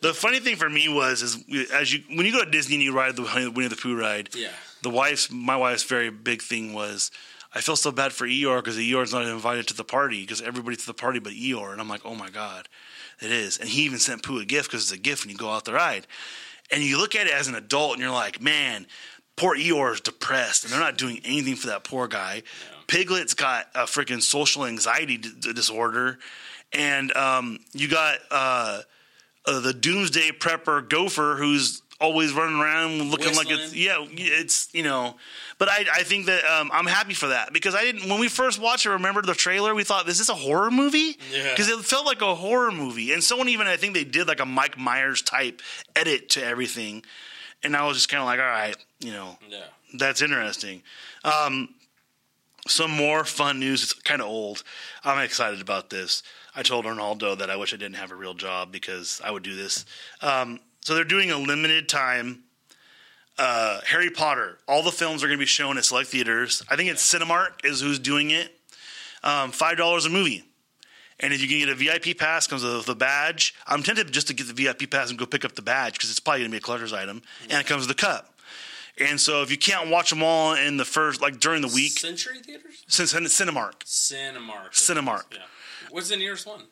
The 0.01 0.11
funny 0.15 0.39
thing 0.39 0.55
for 0.55 0.67
me 0.67 0.89
was 0.89 1.21
is 1.21 1.37
as 1.71 1.93
you 1.93 2.01
when 2.17 2.25
you 2.25 2.31
go 2.31 2.43
to 2.43 2.49
Disney 2.49 2.77
and 2.77 2.83
you 2.83 2.93
ride 2.95 3.15
the 3.15 3.51
Winnie 3.55 3.67
the 3.67 3.75
Pooh 3.75 3.95
ride, 3.95 4.29
Yeah. 4.33 4.49
the 4.81 4.89
wife's 4.89 5.29
my 5.29 5.55
wife's 5.55 5.83
very 5.83 6.09
big 6.09 6.41
thing 6.41 6.73
was 6.73 7.11
I 7.53 7.61
feel 7.61 7.75
so 7.75 7.91
bad 7.91 8.11
for 8.11 8.25
Eeyore 8.25 8.57
because 8.57 8.77
Eeyore's 8.79 9.13
not 9.13 9.23
invited 9.23 9.67
to 9.67 9.75
the 9.75 9.83
party 9.83 10.21
because 10.21 10.41
everybody's 10.41 10.79
to 10.79 10.87
the 10.87 10.95
party 10.95 11.19
but 11.19 11.33
Eeyore, 11.33 11.71
and 11.73 11.79
I'm 11.79 11.87
like, 11.87 12.01
oh 12.03 12.15
my 12.15 12.31
god, 12.31 12.69
it 13.21 13.31
is. 13.31 13.57
And 13.57 13.69
he 13.69 13.83
even 13.83 13.99
sent 13.99 14.23
Pooh 14.23 14.39
a 14.39 14.45
gift 14.45 14.69
because 14.69 14.83
it's 14.83 14.91
a 14.91 15.01
gift 15.01 15.23
when 15.23 15.31
you 15.31 15.37
go 15.37 15.49
out 15.49 15.65
the 15.65 15.73
ride, 15.73 16.07
and 16.71 16.83
you 16.83 16.97
look 16.97 17.15
at 17.15 17.27
it 17.27 17.33
as 17.33 17.47
an 17.47 17.55
adult 17.55 17.93
and 17.93 18.01
you're 18.01 18.11
like, 18.11 18.41
man, 18.41 18.87
poor 19.35 19.55
Eeyore 19.55 19.93
is 19.93 20.01
depressed 20.01 20.63
and 20.63 20.71
they're 20.71 20.79
not 20.79 20.97
doing 20.97 21.19
anything 21.23 21.55
for 21.55 21.67
that 21.67 21.83
poor 21.83 22.07
guy. 22.07 22.43
Piglet's 22.87 23.33
got 23.33 23.67
a 23.73 23.83
freaking 23.83 24.21
social 24.21 24.65
anxiety 24.65 25.17
d- 25.17 25.53
disorder, 25.53 26.19
and 26.73 27.15
um, 27.15 27.59
you 27.73 27.87
got 27.87 28.19
uh, 28.29 28.81
uh, 29.45 29.59
the 29.61 29.73
Doomsday 29.73 30.31
Prepper 30.31 30.87
Gopher 30.87 31.35
who's 31.37 31.81
always 32.01 32.33
running 32.33 32.59
around 32.59 33.11
looking 33.11 33.35
like 33.35 33.49
it's 33.49 33.73
yeah, 33.75 33.97
it's 34.09 34.67
you 34.73 34.83
know. 34.83 35.15
But 35.57 35.69
I, 35.69 35.85
I 35.93 36.03
think 36.03 36.25
that 36.25 36.43
um, 36.43 36.71
I'm 36.73 36.87
happy 36.87 37.13
for 37.13 37.27
that 37.27 37.53
because 37.53 37.75
I 37.75 37.83
didn't 37.83 38.09
when 38.09 38.19
we 38.19 38.27
first 38.27 38.59
watched 38.59 38.85
it. 38.85 38.89
Remember 38.89 39.21
the 39.21 39.35
trailer? 39.35 39.75
We 39.75 39.83
thought, 39.83 40.05
this 40.05 40.13
"Is 40.19 40.27
this 40.27 40.29
a 40.29 40.33
horror 40.39 40.71
movie?" 40.71 41.17
Yeah. 41.31 41.51
Because 41.51 41.69
it 41.69 41.79
felt 41.85 42.05
like 42.05 42.21
a 42.21 42.33
horror 42.35 42.71
movie, 42.71 43.13
and 43.13 43.23
someone 43.23 43.47
even 43.49 43.67
I 43.67 43.77
think 43.77 43.93
they 43.93 44.03
did 44.03 44.27
like 44.27 44.39
a 44.39 44.45
Mike 44.45 44.77
Myers 44.77 45.21
type 45.21 45.61
edit 45.95 46.29
to 46.31 46.43
everything, 46.43 47.03
and 47.63 47.75
I 47.77 47.85
was 47.87 47.97
just 47.97 48.09
kind 48.09 48.21
of 48.21 48.25
like, 48.25 48.39
"All 48.39 48.45
right, 48.45 48.75
you 48.99 49.11
know, 49.11 49.37
Yeah. 49.47 49.59
that's 49.93 50.21
interesting." 50.21 50.81
Um, 51.23 51.69
some 52.67 52.91
more 52.91 53.23
fun 53.23 53.59
news. 53.59 53.83
It's 53.83 53.93
kind 53.93 54.21
of 54.21 54.27
old. 54.27 54.63
I'm 55.03 55.19
excited 55.23 55.61
about 55.61 55.89
this. 55.89 56.21
I 56.55 56.63
told 56.63 56.85
Ronaldo 56.85 57.37
that 57.37 57.49
I 57.49 57.55
wish 57.55 57.73
I 57.73 57.77
didn't 57.77 57.95
have 57.95 58.11
a 58.11 58.15
real 58.15 58.33
job 58.33 58.71
because 58.71 59.21
I 59.23 59.31
would 59.31 59.43
do 59.43 59.55
this. 59.55 59.85
Um, 60.21 60.59
so 60.81 60.93
they're 60.95 61.03
doing 61.03 61.31
a 61.31 61.37
limited 61.37 61.87
time 61.89 62.43
uh, 63.37 63.79
Harry 63.87 64.09
Potter. 64.11 64.59
All 64.67 64.83
the 64.83 64.91
films 64.91 65.23
are 65.23 65.27
going 65.27 65.37
to 65.39 65.41
be 65.41 65.47
shown 65.47 65.77
at 65.77 65.85
select 65.85 66.09
theaters. 66.09 66.63
I 66.69 66.75
think 66.75 66.89
it's 66.91 67.01
Cinemark 67.11 67.63
is 67.65 67.81
who's 67.81 67.97
doing 67.97 68.29
it. 68.31 68.51
Um, 69.23 69.51
Five 69.51 69.77
dollars 69.77 70.05
a 70.05 70.09
movie. 70.09 70.43
And 71.19 71.33
if 71.33 71.41
you 71.41 71.47
can 71.47 71.59
get 71.59 71.69
a 71.69 71.75
VIP 71.75 72.17
pass, 72.17 72.47
comes 72.47 72.63
with 72.63 72.89
a 72.89 72.95
badge. 72.95 73.53
I'm 73.67 73.83
tempted 73.83 74.11
just 74.11 74.27
to 74.27 74.33
get 74.33 74.47
the 74.47 74.53
VIP 74.53 74.89
pass 74.89 75.11
and 75.11 75.19
go 75.19 75.27
pick 75.27 75.45
up 75.45 75.53
the 75.53 75.61
badge 75.61 75.93
because 75.93 76.09
it's 76.09 76.19
probably 76.19 76.39
going 76.41 76.49
to 76.51 76.55
be 76.55 76.57
a 76.57 76.61
collector's 76.61 76.93
item, 76.93 77.21
and 77.43 77.53
it 77.53 77.67
comes 77.67 77.87
with 77.87 77.95
a 77.95 77.99
cup. 77.99 78.33
And 78.99 79.19
so 79.19 79.41
if 79.43 79.51
you 79.51 79.57
can't 79.57 79.89
watch 79.89 80.09
them 80.09 80.23
all 80.23 80.53
in 80.55 80.77
the 80.77 80.85
first, 80.85 81.21
like 81.21 81.39
during 81.39 81.61
the 81.61 81.67
week, 81.67 81.99
Century 81.99 82.39
Theaters? 82.39 82.83
since 82.87 83.13
Cinemark, 83.13 83.83
Cinemark. 83.85 84.71
Cinemark. 84.71 85.23
Yeah. 85.33 85.39
What's 85.91 86.09
the 86.09 86.17
nearest 86.17 86.45
one? 86.47 86.63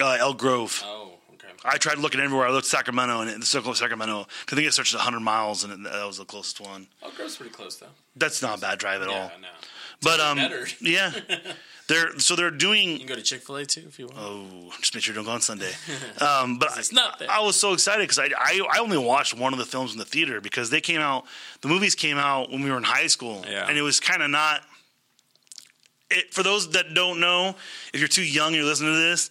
uh, 0.00 0.16
Elk 0.18 0.38
Grove. 0.38 0.82
Oh, 0.84 1.18
okay. 1.44 1.52
I 1.64 1.76
tried 1.78 1.98
looking 1.98 2.20
everywhere. 2.20 2.46
I 2.46 2.50
looked 2.50 2.66
Sacramento 2.66 3.20
and 3.20 3.42
the 3.42 3.46
circle 3.46 3.70
of 3.70 3.76
Sacramento. 3.76 4.26
I 4.50 4.54
think 4.54 4.66
it 4.66 4.72
searched 4.74 4.94
100 4.94 5.20
miles 5.20 5.64
and 5.64 5.86
that 5.86 6.06
was 6.06 6.18
the 6.18 6.24
closest 6.24 6.60
one. 6.60 6.86
Oh, 7.02 7.10
Grove's 7.16 7.36
pretty 7.36 7.52
close 7.52 7.76
though. 7.76 7.86
That's 8.16 8.42
not 8.42 8.58
a 8.58 8.60
bad 8.60 8.78
drive 8.78 9.02
at 9.02 9.08
Yeah, 9.08 9.14
all. 9.22 9.32
no. 9.40 9.48
But 10.02 10.18
um, 10.20 10.38
better. 10.38 10.66
yeah, 10.80 11.12
they're 11.88 12.18
so 12.18 12.34
they're 12.34 12.50
doing. 12.50 12.88
You 12.92 12.98
can 13.00 13.06
go 13.06 13.16
to 13.16 13.22
Chick 13.22 13.42
Fil 13.42 13.56
A 13.56 13.66
too 13.66 13.84
if 13.86 13.98
you 13.98 14.06
want. 14.06 14.18
Oh, 14.18 14.72
just 14.78 14.94
make 14.94 15.04
sure 15.04 15.12
you 15.12 15.16
don't 15.16 15.26
go 15.26 15.32
on 15.32 15.42
Sunday. 15.42 15.70
Um, 16.22 16.58
but 16.58 16.70
It's 16.78 16.90
not 16.90 17.18
there. 17.18 17.30
I, 17.30 17.38
I 17.38 17.40
was 17.44 17.60
so 17.60 17.74
excited 17.74 18.00
because 18.08 18.18
I, 18.18 18.28
I 18.34 18.66
I 18.72 18.78
only 18.78 18.96
watched 18.96 19.36
one 19.36 19.52
of 19.52 19.58
the 19.58 19.66
films 19.66 19.92
in 19.92 19.98
the 19.98 20.06
theater 20.06 20.40
because 20.40 20.70
they 20.70 20.80
came 20.80 21.02
out. 21.02 21.26
The 21.60 21.68
movies 21.68 21.94
came 21.94 22.16
out 22.16 22.50
when 22.50 22.62
we 22.62 22.70
were 22.70 22.78
in 22.78 22.82
high 22.82 23.08
school, 23.08 23.44
Yeah. 23.46 23.66
and 23.68 23.76
it 23.76 23.82
was 23.82 24.00
kind 24.00 24.22
of 24.22 24.30
not. 24.30 24.62
It, 26.10 26.32
for 26.34 26.42
those 26.42 26.70
that 26.70 26.94
don't 26.94 27.20
know, 27.20 27.54
if 27.92 28.00
you're 28.00 28.08
too 28.08 28.24
young, 28.24 28.48
and 28.48 28.56
you're 28.56 28.64
listening 28.64 28.94
to 28.94 28.98
this. 29.00 29.28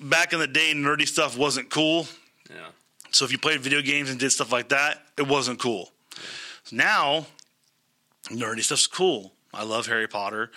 Back 0.00 0.32
in 0.32 0.38
the 0.38 0.46
day, 0.46 0.72
nerdy 0.74 1.06
stuff 1.06 1.36
wasn't 1.36 1.70
cool. 1.70 2.06
Yeah. 2.50 2.68
So 3.10 3.24
if 3.24 3.32
you 3.32 3.38
played 3.38 3.60
video 3.60 3.80
games 3.80 4.10
and 4.10 4.18
did 4.18 4.30
stuff 4.30 4.52
like 4.52 4.70
that, 4.70 5.02
it 5.16 5.26
wasn't 5.26 5.60
cool. 5.60 5.92
Now, 6.72 7.26
nerdy 8.28 8.62
stuff's 8.62 8.86
cool. 8.86 9.32
I 9.52 9.64
love 9.64 9.86
Harry 9.86 10.08
Potter. 10.08 10.50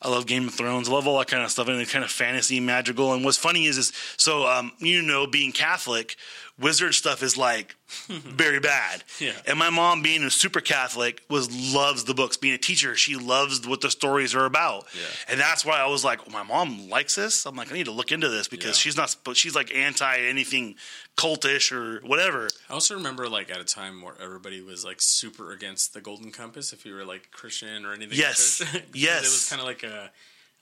I 0.00 0.08
love 0.08 0.26
Game 0.26 0.48
of 0.48 0.54
Thrones. 0.54 0.88
I 0.88 0.92
love 0.92 1.06
all 1.06 1.18
that 1.18 1.28
kind 1.28 1.42
of 1.42 1.50
stuff 1.50 1.68
and 1.68 1.80
it's 1.80 1.92
kind 1.92 2.04
of 2.04 2.10
fantasy, 2.10 2.60
magical. 2.60 3.14
And 3.14 3.24
what's 3.24 3.38
funny 3.38 3.66
is, 3.66 3.78
is 3.78 3.92
so 4.16 4.46
um, 4.46 4.72
you 4.78 5.00
know, 5.00 5.26
being 5.26 5.52
Catholic, 5.52 6.16
wizard 6.58 6.94
stuff 6.94 7.22
is 7.22 7.38
like 7.38 7.76
very 8.08 8.60
bad. 8.60 9.04
Yeah. 9.18 9.32
And 9.46 9.58
my 9.58 9.70
mom, 9.70 10.02
being 10.02 10.22
a 10.24 10.30
super 10.30 10.60
Catholic, 10.60 11.22
was 11.28 11.74
loves 11.74 12.04
the 12.04 12.14
books. 12.14 12.36
Being 12.36 12.54
a 12.54 12.58
teacher, 12.58 12.94
she 12.96 13.16
loves 13.16 13.66
what 13.66 13.80
the 13.80 13.90
stories 13.90 14.34
are 14.34 14.44
about. 14.44 14.86
Yeah. 14.94 15.00
And 15.28 15.40
that's 15.40 15.64
why 15.64 15.78
I 15.80 15.86
was 15.86 16.04
like, 16.04 16.20
oh, 16.26 16.30
my 16.30 16.42
mom 16.42 16.88
likes 16.88 17.14
this. 17.14 17.46
I'm 17.46 17.56
like, 17.56 17.70
I 17.70 17.74
need 17.74 17.86
to 17.86 17.92
look 17.92 18.12
into 18.12 18.28
this 18.28 18.48
because 18.48 18.70
Yeah. 18.76 18.82
she's 18.82 18.96
not. 18.96 19.14
But 19.24 19.36
she's 19.36 19.54
like 19.54 19.74
anti 19.74 20.16
anything 20.18 20.76
cultish 21.16 21.72
or 21.72 22.00
whatever. 22.06 22.48
I 22.70 22.72
also 22.72 22.94
remember 22.94 23.28
like 23.28 23.50
at 23.50 23.60
a 23.60 23.64
time 23.64 24.00
where 24.02 24.14
everybody 24.20 24.60
was 24.62 24.84
like 24.84 25.00
super 25.00 25.52
against 25.52 25.92
the 25.94 26.00
Golden 26.00 26.30
Compass 26.32 26.72
if 26.72 26.86
you 26.86 26.94
were 26.94 27.04
like 27.04 27.30
Christian 27.30 27.84
or 27.84 27.92
anything. 27.92 28.16
Yes. 28.18 28.62
Yes. 28.94 29.20
It 29.22 29.26
was 29.26 29.48
kind 29.50 29.60
of 29.60 29.66
like 29.66 29.82
a 29.82 30.10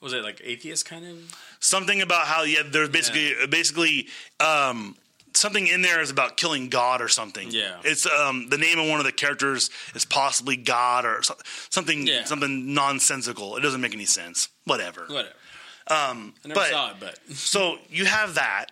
was 0.01 0.13
it 0.15 0.23
like 0.25 0.41
atheist 0.43 0.87
kind 0.87 1.05
of? 1.07 1.19
something 1.61 2.01
about 2.01 2.27
how 2.27 2.43
yeah 2.43 2.63
there's 2.67 2.89
basically 2.89 3.35
basically 3.51 4.09
um 4.41 4.97
something 5.35 5.67
in 5.67 5.83
there 5.83 6.01
is 6.01 6.11
about 6.11 6.37
killing 6.37 6.69
god 6.69 7.01
or 7.01 7.09
something 7.09 7.49
Yeah. 7.51 7.77
it's 7.85 8.07
um 8.07 8.49
the 8.51 8.59
name 8.59 8.79
of 8.79 8.89
one 8.89 8.99
of 9.01 9.07
the 9.07 9.13
characters 9.13 9.71
is 9.95 10.05
possibly 10.05 10.57
god 10.57 11.05
or 11.05 11.23
so, 11.23 11.35
something 11.71 12.07
Yeah. 12.07 12.25
something 12.25 12.75
nonsensical 12.75 13.57
it 13.57 13.61
doesn't 13.61 13.81
make 13.81 13.95
any 13.95 14.07
sense 14.07 14.49
whatever 14.65 15.03
Whatever. 15.09 15.35
um 15.89 16.35
I 16.45 16.49
never 16.49 16.61
but 16.61 16.71
saw 16.71 16.91
it, 16.91 16.97
but 17.01 17.19
so 17.37 17.79
you 17.89 18.05
have 18.07 18.35
that 18.35 18.67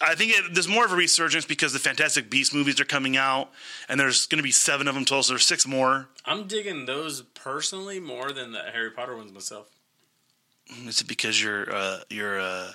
I 0.00 0.14
think 0.14 0.32
it, 0.32 0.54
there's 0.54 0.68
more 0.68 0.84
of 0.84 0.92
a 0.92 0.96
resurgence 0.96 1.44
because 1.44 1.72
the 1.72 1.80
Fantastic 1.80 2.30
Beast 2.30 2.54
movies 2.54 2.78
are 2.80 2.84
coming 2.84 3.16
out, 3.16 3.50
and 3.88 3.98
there's 3.98 4.26
going 4.26 4.36
to 4.36 4.44
be 4.44 4.52
seven 4.52 4.86
of 4.86 4.94
them 4.94 5.04
total. 5.04 5.24
So 5.24 5.32
there's 5.32 5.44
six 5.46 5.66
more. 5.66 6.08
I'm 6.24 6.46
digging 6.46 6.86
those 6.86 7.22
personally 7.22 7.98
more 7.98 8.30
than 8.30 8.52
the 8.52 8.62
Harry 8.72 8.92
Potter 8.92 9.16
ones 9.16 9.32
myself. 9.32 9.66
Is 10.86 11.00
it 11.00 11.08
because 11.08 11.42
you're 11.42 11.74
uh, 11.74 12.00
you're 12.10 12.38
uh, 12.38 12.72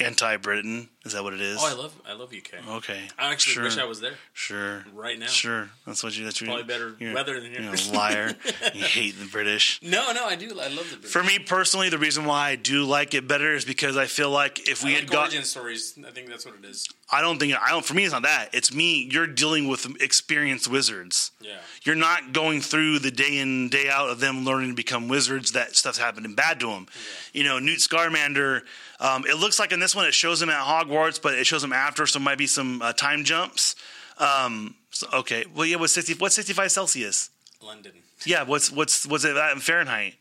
anti-Britain? 0.00 0.88
Is 1.02 1.14
that 1.14 1.22
what 1.24 1.32
it 1.32 1.40
is? 1.40 1.56
Oh, 1.58 1.66
I 1.66 1.72
love 1.72 1.94
I 2.06 2.12
love 2.12 2.30
UK. 2.30 2.76
okay. 2.76 3.00
I 3.18 3.32
actually 3.32 3.54
sure. 3.54 3.62
wish 3.64 3.78
I 3.78 3.84
was 3.86 4.00
there 4.02 4.12
Sure. 4.34 4.84
right 4.94 5.18
now. 5.18 5.26
Sure. 5.28 5.70
That's 5.86 6.04
what 6.04 6.16
you. 6.16 6.24
That's 6.24 6.42
Probably 6.42 6.62
better 6.62 6.94
you're, 6.98 7.14
weather 7.14 7.40
than 7.40 7.52
You're 7.52 7.62
here. 7.62 7.92
a 7.92 7.96
liar. 7.96 8.34
you 8.74 8.84
hate 8.84 9.18
the 9.18 9.24
British. 9.24 9.80
No, 9.82 10.12
no, 10.12 10.26
I 10.26 10.36
do. 10.36 10.48
I 10.60 10.68
love 10.68 10.90
the 10.90 10.96
British. 10.96 11.10
For 11.10 11.24
me 11.24 11.38
personally, 11.38 11.88
the 11.88 11.96
reason 11.96 12.26
why 12.26 12.50
I 12.50 12.56
do 12.56 12.84
like 12.84 13.14
it 13.14 13.26
better 13.26 13.54
is 13.54 13.64
because 13.64 13.96
I 13.96 14.04
feel 14.06 14.28
like 14.30 14.68
if 14.68 14.84
we 14.84 14.90
I 14.90 15.00
had 15.00 15.10
like 15.10 15.32
got, 15.32 15.44
stories. 15.46 15.98
I 16.06 16.10
think 16.10 16.28
that's 16.28 16.44
what 16.44 16.56
it 16.62 16.66
is. 16.66 16.86
I 17.10 17.22
don't 17.22 17.38
think 17.38 17.54
I 17.54 17.70
don't. 17.70 17.84
For 17.84 17.94
me, 17.94 18.04
it's 18.04 18.12
not 18.12 18.22
that. 18.24 18.50
It's 18.52 18.74
me. 18.74 19.08
You're 19.10 19.26
dealing 19.26 19.68
with 19.68 19.86
experienced 20.02 20.68
wizards. 20.68 21.30
Yeah. 21.40 21.56
You're 21.82 21.96
not 21.96 22.34
going 22.34 22.60
through 22.60 22.98
the 22.98 23.10
day 23.10 23.38
in 23.38 23.70
day 23.70 23.88
out 23.88 24.10
of 24.10 24.20
them 24.20 24.44
learning 24.44 24.70
to 24.70 24.76
become 24.76 25.08
wizards. 25.08 25.52
That 25.52 25.76
stuff's 25.76 25.96
happening 25.98 26.34
bad 26.34 26.60
to 26.60 26.66
them. 26.66 26.88
You 27.32 27.44
know, 27.44 27.58
Newt 27.58 27.80
Scamander. 27.80 28.64
Um, 29.00 29.24
it 29.26 29.38
looks 29.38 29.58
like 29.58 29.72
in 29.72 29.80
this 29.80 29.96
one 29.96 30.04
it 30.04 30.12
shows 30.12 30.42
him 30.42 30.50
at 30.50 30.62
Hogwarts, 30.62 30.89
but 31.18 31.34
it 31.34 31.46
shows 31.46 31.62
them 31.62 31.72
after, 31.72 32.06
so 32.06 32.18
might 32.18 32.38
be 32.38 32.46
some 32.46 32.82
uh, 32.82 32.92
time 32.92 33.24
jumps. 33.24 33.76
Um, 34.18 34.74
so, 34.90 35.06
okay. 35.14 35.44
Well, 35.54 35.66
yeah. 35.66 35.76
What's 35.76 35.92
sixty? 35.92 36.14
What's 36.14 36.34
sixty-five 36.34 36.70
Celsius? 36.70 37.30
London. 37.62 37.92
Yeah. 38.24 38.42
What's 38.42 38.70
what's 38.70 39.06
what's 39.06 39.24
it 39.24 39.34
that 39.34 39.52
in 39.52 39.60
Fahrenheit? 39.60 40.14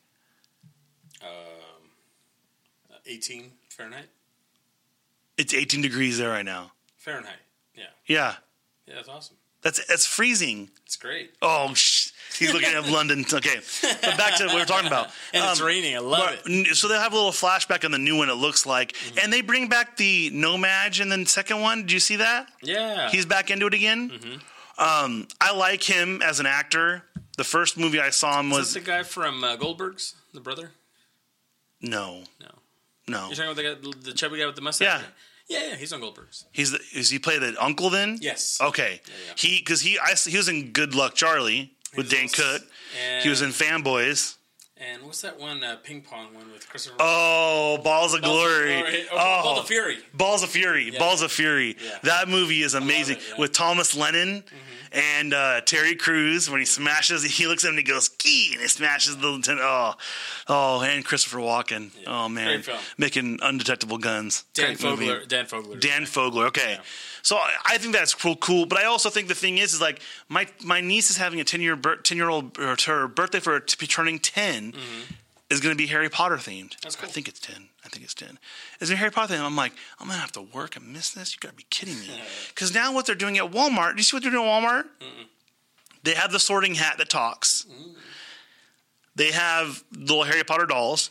Um, 1.21 1.89
18 3.05 3.51
Fahrenheit. 3.69 4.05
It's 5.37 5.53
18 5.53 5.81
degrees 5.81 6.17
there 6.17 6.29
right 6.29 6.45
now. 6.45 6.71
Fahrenheit. 6.97 7.33
Yeah. 7.75 7.83
Yeah. 8.07 8.35
Yeah, 8.87 8.95
that's 8.95 9.09
awesome. 9.09 9.37
That's 9.61 9.85
that's 9.87 10.05
freezing. 10.05 10.69
It's 10.85 10.95
great. 10.97 11.31
Oh, 11.41 11.73
he's 12.39 12.53
looking 12.53 12.73
at 12.73 12.87
London. 12.87 13.25
Okay, 13.31 13.59
but 13.81 14.17
back 14.17 14.35
to 14.37 14.45
what 14.45 14.53
we 14.55 14.59
were 14.61 14.65
talking 14.65 14.87
about. 14.87 15.07
And 15.33 15.43
it's 15.45 15.59
Um, 15.61 15.67
raining. 15.67 15.95
I 15.95 15.99
love 15.99 16.23
but- 16.25 16.33
it. 16.33 16.45
Mm-hmm. 16.51 16.73
So 16.73 16.87
they'll 16.87 16.99
have 16.99 17.13
a 17.13 17.15
little 17.15 17.31
flashback 17.31 17.85
on 17.85 17.91
the 17.91 17.97
new 17.99 18.15
one. 18.17 18.29
It 18.29 18.33
looks 18.35 18.65
like, 18.65 18.95
and 19.21 19.31
they 19.31 19.41
bring 19.41 19.67
back 19.69 19.97
the 19.97 20.29
No-Maj 20.33 20.99
in 21.01 21.09
the 21.09 21.25
second 21.25 21.61
one. 21.61 21.81
Did 21.81 21.91
you 21.91 21.99
see 21.99 22.15
that? 22.15 22.47
Yeah. 22.63 23.09
He's 23.11 23.25
back 23.25 23.51
into 23.51 23.67
it 23.67 23.73
again. 23.75 24.09
Mm-hmm. 24.09 24.81
Um, 24.81 25.27
I 25.41 25.53
like 25.53 25.83
him 25.83 26.21
as 26.21 26.39
an 26.39 26.45
actor. 26.45 27.03
The 27.37 27.43
first 27.43 27.77
movie 27.77 27.99
I 27.99 28.09
saw 28.11 28.39
him 28.39 28.51
Is 28.51 28.57
was 28.57 28.73
this 28.73 28.83
the 28.83 28.89
guy 28.91 29.03
from 29.03 29.43
uh, 29.43 29.55
Goldberg's, 29.57 30.15
the 30.33 30.39
brother? 30.41 30.71
no, 31.81 32.23
No. 32.41 32.47
no. 33.07 33.27
You're 33.27 33.35
talking 33.35 33.43
about 33.51 33.55
the, 33.55 33.91
guy, 33.91 33.95
the 34.11 34.13
chubby 34.13 34.39
guy 34.39 34.45
with 34.45 34.55
the 34.55 34.61
mustache? 34.61 34.87
Yeah. 35.01 35.01
Yeah, 35.47 35.69
yeah, 35.69 35.75
he's 35.77 35.91
on 35.93 35.99
Goldberg's. 35.99 36.45
He's 36.51 36.71
the, 36.71 36.79
is 36.93 37.09
he 37.09 37.17
play 37.17 37.39
the 37.39 37.55
uncle 37.63 37.89
then? 37.89 38.19
Yes. 38.21 38.59
Okay. 38.61 39.01
yeah. 39.03 39.33
He 39.35 39.57
because 39.57 39.81
he 39.81 39.97
I, 39.97 40.13
he 40.13 40.37
was 40.37 40.47
in 40.47 40.71
Good 40.71 40.93
Luck 40.93 41.15
Charlie 41.15 41.73
with 41.95 42.09
Dan 42.09 42.27
Cook. 42.29 42.61
He 43.21 43.29
was 43.29 43.41
in 43.41 43.49
Fanboys. 43.49 44.35
And 44.81 45.03
what's 45.03 45.21
that 45.23 45.37
one 45.37 45.61
uh, 45.61 45.75
ping 45.83 46.01
pong 46.01 46.33
one 46.33 46.53
with 46.53 46.69
Christopher? 46.69 46.95
Oh, 46.99 47.79
Balls 47.83 48.13
of 48.13 48.21
Balls 48.21 48.39
of 48.39 48.45
Glory. 48.45 48.77
Glory. 48.77 49.05
Oh, 49.11 49.43
Balls 49.43 49.59
of 49.59 49.67
Fury. 49.67 49.97
Balls 50.13 50.43
of 50.43 50.49
Fury. 50.49 50.91
Balls 50.91 51.21
of 51.21 51.31
Fury. 51.33 51.75
Yeah. 51.83 51.97
That 52.03 52.29
movie 52.29 52.61
is 52.61 52.75
amazing 52.75 53.17
it, 53.17 53.21
yeah. 53.21 53.31
Mm-hmm. 53.33 53.41
with 53.41 53.51
Thomas 53.51 53.93
Lennon 53.93 54.41
and 54.93 55.33
uh, 55.33 55.59
Terry 55.61 55.95
Crews 55.95 56.49
when 56.49 56.61
he 56.61 56.65
smashes. 56.65 57.25
He 57.25 57.45
looks 57.45 57.65
at 57.65 57.69
him 57.69 57.77
and 57.77 57.85
he 57.85 57.91
goes 57.91 58.07
key 58.07 58.51
and 58.53 58.61
he 58.61 58.69
smashes 58.69 59.17
the 59.17 59.27
lieutenant. 59.27 59.61
Oh, 59.63 59.95
oh, 60.47 60.81
and 60.81 61.03
Christopher 61.03 61.39
Walken. 61.39 61.91
Oh 62.07 62.29
man, 62.29 62.63
making 62.97 63.39
undetectable 63.41 63.97
guns. 63.97 64.45
Dan 64.53 64.75
Great 64.75 64.83
movie. 64.83 65.07
Fogler. 65.07 65.27
Dan 65.27 65.45
Fogler. 65.45 65.79
Dan 65.81 66.03
Fogler. 66.03 66.47
Okay. 66.47 66.77
So 67.21 67.37
I- 67.65 67.77
think 67.77 67.93
that's 67.93 68.13
cool, 68.13 68.35
cool. 68.35 68.65
But 68.65 68.79
I 68.79 68.85
also 68.85 69.09
think 69.09 69.27
the 69.27 69.35
thing 69.35 69.57
is, 69.57 69.73
is 69.73 69.81
like 69.81 70.01
my 70.27 70.47
my 70.63 70.81
niece 70.81 71.09
is 71.09 71.17
having 71.17 71.39
a 71.39 71.43
ten 71.43 71.61
year 71.61 71.75
ten 71.77 72.17
year 72.17 72.29
old 72.29 72.57
or 72.59 72.75
her 72.85 73.07
birthday 73.07 73.39
for 73.39 73.53
her 73.53 73.59
to 73.59 73.77
be 73.77 73.87
turning 73.87 74.19
10 74.19 74.73
is 75.49 75.59
going 75.61 75.73
to 75.73 75.77
be 75.77 75.87
Harry 75.87 76.09
Potter 76.09 76.35
themed. 76.35 76.71
Mm-hmm. 76.71 76.79
That's 76.83 76.95
cool. 76.95 77.09
I 77.09 77.11
think 77.11 77.27
it's 77.27 77.39
ten. 77.39 77.69
I 77.85 77.89
think 77.89 78.03
it's 78.03 78.13
ten. 78.13 78.37
Is 78.79 78.89
it 78.91 78.97
Harry 78.97 79.11
Potter 79.11 79.33
themed? 79.33 79.41
I'm 79.45 79.55
like, 79.55 79.73
I'm 79.99 80.07
gonna 80.07 80.19
have 80.19 80.31
to 80.33 80.41
work 80.41 80.75
and 80.75 80.91
miss 80.93 81.09
this. 81.11 81.33
You 81.33 81.39
gotta 81.39 81.55
be 81.55 81.65
kidding 81.69 81.97
me. 81.99 82.09
Because 82.49 82.73
now 82.73 82.93
what 82.93 83.05
they're 83.05 83.15
doing 83.15 83.37
at 83.37 83.51
Walmart? 83.51 83.91
Do 83.91 83.97
you 83.97 84.03
see 84.03 84.15
what 84.15 84.23
they're 84.23 84.31
doing 84.31 84.47
at 84.47 84.63
Walmart? 84.63 84.85
They 86.03 86.13
have 86.13 86.31
the 86.31 86.39
Sorting 86.39 86.75
Hat 86.75 86.97
that 86.97 87.09
talks. 87.09 87.65
They 89.15 89.31
have 89.31 89.83
little 89.95 90.23
Harry 90.23 90.43
Potter 90.43 90.65
dolls. 90.65 91.09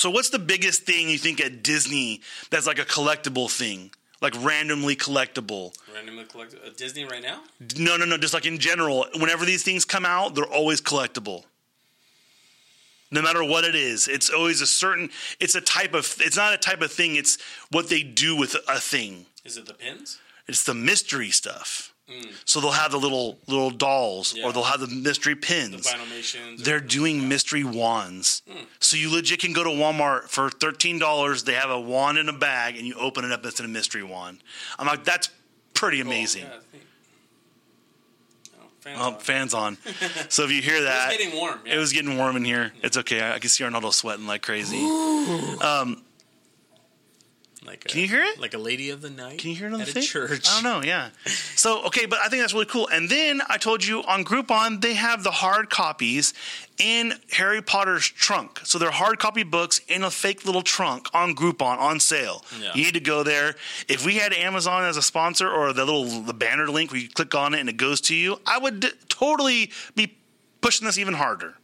So, 0.00 0.08
what's 0.08 0.30
the 0.30 0.38
biggest 0.38 0.84
thing 0.84 1.10
you 1.10 1.18
think 1.18 1.42
at 1.42 1.62
Disney 1.62 2.22
that's 2.48 2.66
like 2.66 2.78
a 2.78 2.86
collectible 2.86 3.50
thing, 3.50 3.90
like 4.22 4.32
randomly 4.42 4.96
collectible? 4.96 5.76
Randomly 5.94 6.24
collectible. 6.24 6.66
Uh, 6.66 6.70
Disney 6.74 7.04
right 7.04 7.22
now? 7.22 7.42
No, 7.76 7.98
no, 7.98 8.06
no. 8.06 8.16
Just 8.16 8.32
like 8.32 8.46
in 8.46 8.56
general, 8.56 9.04
whenever 9.16 9.44
these 9.44 9.62
things 9.62 9.84
come 9.84 10.06
out, 10.06 10.34
they're 10.34 10.46
always 10.46 10.80
collectible. 10.80 11.44
No 13.10 13.20
matter 13.20 13.44
what 13.44 13.64
it 13.64 13.74
is, 13.74 14.08
it's 14.08 14.30
always 14.30 14.62
a 14.62 14.66
certain. 14.66 15.10
It's 15.38 15.54
a 15.54 15.60
type 15.60 15.92
of. 15.92 16.16
It's 16.20 16.38
not 16.38 16.54
a 16.54 16.56
type 16.56 16.80
of 16.80 16.90
thing. 16.90 17.16
It's 17.16 17.36
what 17.70 17.90
they 17.90 18.02
do 18.02 18.34
with 18.34 18.56
a 18.68 18.80
thing. 18.80 19.26
Is 19.44 19.58
it 19.58 19.66
the 19.66 19.74
pins? 19.74 20.18
It's 20.48 20.64
the 20.64 20.72
mystery 20.72 21.28
stuff. 21.28 21.89
So 22.44 22.60
they'll 22.60 22.72
have 22.72 22.90
the 22.92 22.98
little 22.98 23.38
little 23.46 23.70
dolls, 23.70 24.34
Yeah. 24.36 24.44
or 24.46 24.52
they'll 24.52 24.62
have 24.64 24.80
the 24.80 24.86
mystery 24.88 25.34
pins. 25.36 25.86
Or- 25.86 26.56
They're 26.58 26.80
doing 26.80 27.28
mystery 27.28 27.62
wands. 27.64 28.42
Hmm. 28.50 28.64
So 28.80 28.96
you 28.96 29.10
legit 29.12 29.40
can 29.40 29.52
go 29.52 29.62
to 29.64 29.70
Walmart 29.70 30.28
for 30.28 30.50
thirteen 30.50 30.98
dollars. 30.98 31.44
They 31.44 31.54
have 31.54 31.70
a 31.70 31.80
wand 31.80 32.18
in 32.18 32.28
a 32.28 32.32
bag, 32.32 32.76
and 32.76 32.86
you 32.86 32.94
open 32.94 33.24
it 33.24 33.32
up. 33.32 33.44
It's 33.46 33.60
a 33.60 33.68
mystery 33.68 34.02
wand. 34.02 34.38
I'm 34.78 34.86
like, 34.86 35.04
that's 35.04 35.28
pretty 35.74 35.98
Cool. 36.02 36.10
amazing. 36.10 36.42
Yeah, 36.44 36.58
Oh, 38.58 38.68
fans 38.80 38.98
Oh, 39.00 39.04
on. 39.14 39.18
fans 39.20 39.54
on. 39.54 39.78
so 40.28 40.44
if 40.44 40.50
you 40.50 40.62
hear 40.62 40.82
that, 40.82 41.12
It's 41.12 41.22
getting 41.22 41.38
warm. 41.38 41.60
Yeah. 41.64 41.74
it 41.74 41.78
was 41.78 41.92
getting 41.92 42.16
warm 42.16 42.36
in 42.36 42.44
here. 42.44 42.72
It's 42.82 42.96
okay. 42.96 43.20
I, 43.20 43.34
I 43.34 43.38
can 43.38 43.50
see 43.50 43.62
Arnaldo 43.64 43.90
sweating 43.90 44.26
like 44.26 44.42
crazy. 44.42 44.78
Um, 45.60 46.02
like 47.66 47.84
Can 47.84 48.00
you 48.00 48.08
hear 48.08 48.22
it? 48.22 48.40
Like 48.40 48.54
a 48.54 48.58
lady 48.58 48.90
of 48.90 49.02
the 49.02 49.10
night. 49.10 49.38
Can 49.38 49.50
you 49.50 49.56
hear 49.56 49.66
it 49.68 49.72
on 49.72 49.80
the 49.80 49.84
a 49.84 49.88
thing? 49.88 50.02
church? 50.02 50.48
I 50.48 50.62
don't 50.62 50.62
know. 50.62 50.86
Yeah. 50.86 51.10
So 51.56 51.84
okay, 51.86 52.06
but 52.06 52.18
I 52.24 52.28
think 52.28 52.42
that's 52.42 52.54
really 52.54 52.66
cool. 52.66 52.88
And 52.88 53.08
then 53.08 53.42
I 53.48 53.58
told 53.58 53.84
you 53.84 54.02
on 54.04 54.24
Groupon 54.24 54.80
they 54.80 54.94
have 54.94 55.22
the 55.22 55.30
hard 55.30 55.68
copies 55.68 56.32
in 56.78 57.12
Harry 57.32 57.60
Potter's 57.60 58.08
trunk. 58.08 58.60
So 58.64 58.78
they're 58.78 58.90
hard 58.90 59.18
copy 59.18 59.42
books 59.42 59.80
in 59.88 60.02
a 60.02 60.10
fake 60.10 60.46
little 60.46 60.62
trunk 60.62 61.08
on 61.12 61.34
Groupon 61.34 61.78
on 61.78 62.00
sale. 62.00 62.42
Yeah. 62.60 62.70
You 62.74 62.84
need 62.84 62.94
to 62.94 63.00
go 63.00 63.22
there. 63.22 63.54
If 63.88 64.06
we 64.06 64.14
had 64.16 64.32
Amazon 64.32 64.84
as 64.84 64.96
a 64.96 65.02
sponsor 65.02 65.50
or 65.50 65.72
the 65.74 65.84
little 65.84 66.04
the 66.22 66.34
banner 66.34 66.68
link 66.68 66.90
where 66.92 67.00
you 67.00 67.08
click 67.10 67.34
on 67.34 67.52
it 67.54 67.60
and 67.60 67.68
it 67.68 67.76
goes 67.76 68.00
to 68.02 68.14
you, 68.14 68.40
I 68.46 68.58
would 68.58 68.80
d- 68.80 68.90
totally 69.08 69.70
be 69.94 70.16
pushing 70.60 70.86
this 70.86 70.98
even 70.98 71.14
harder. 71.14 71.54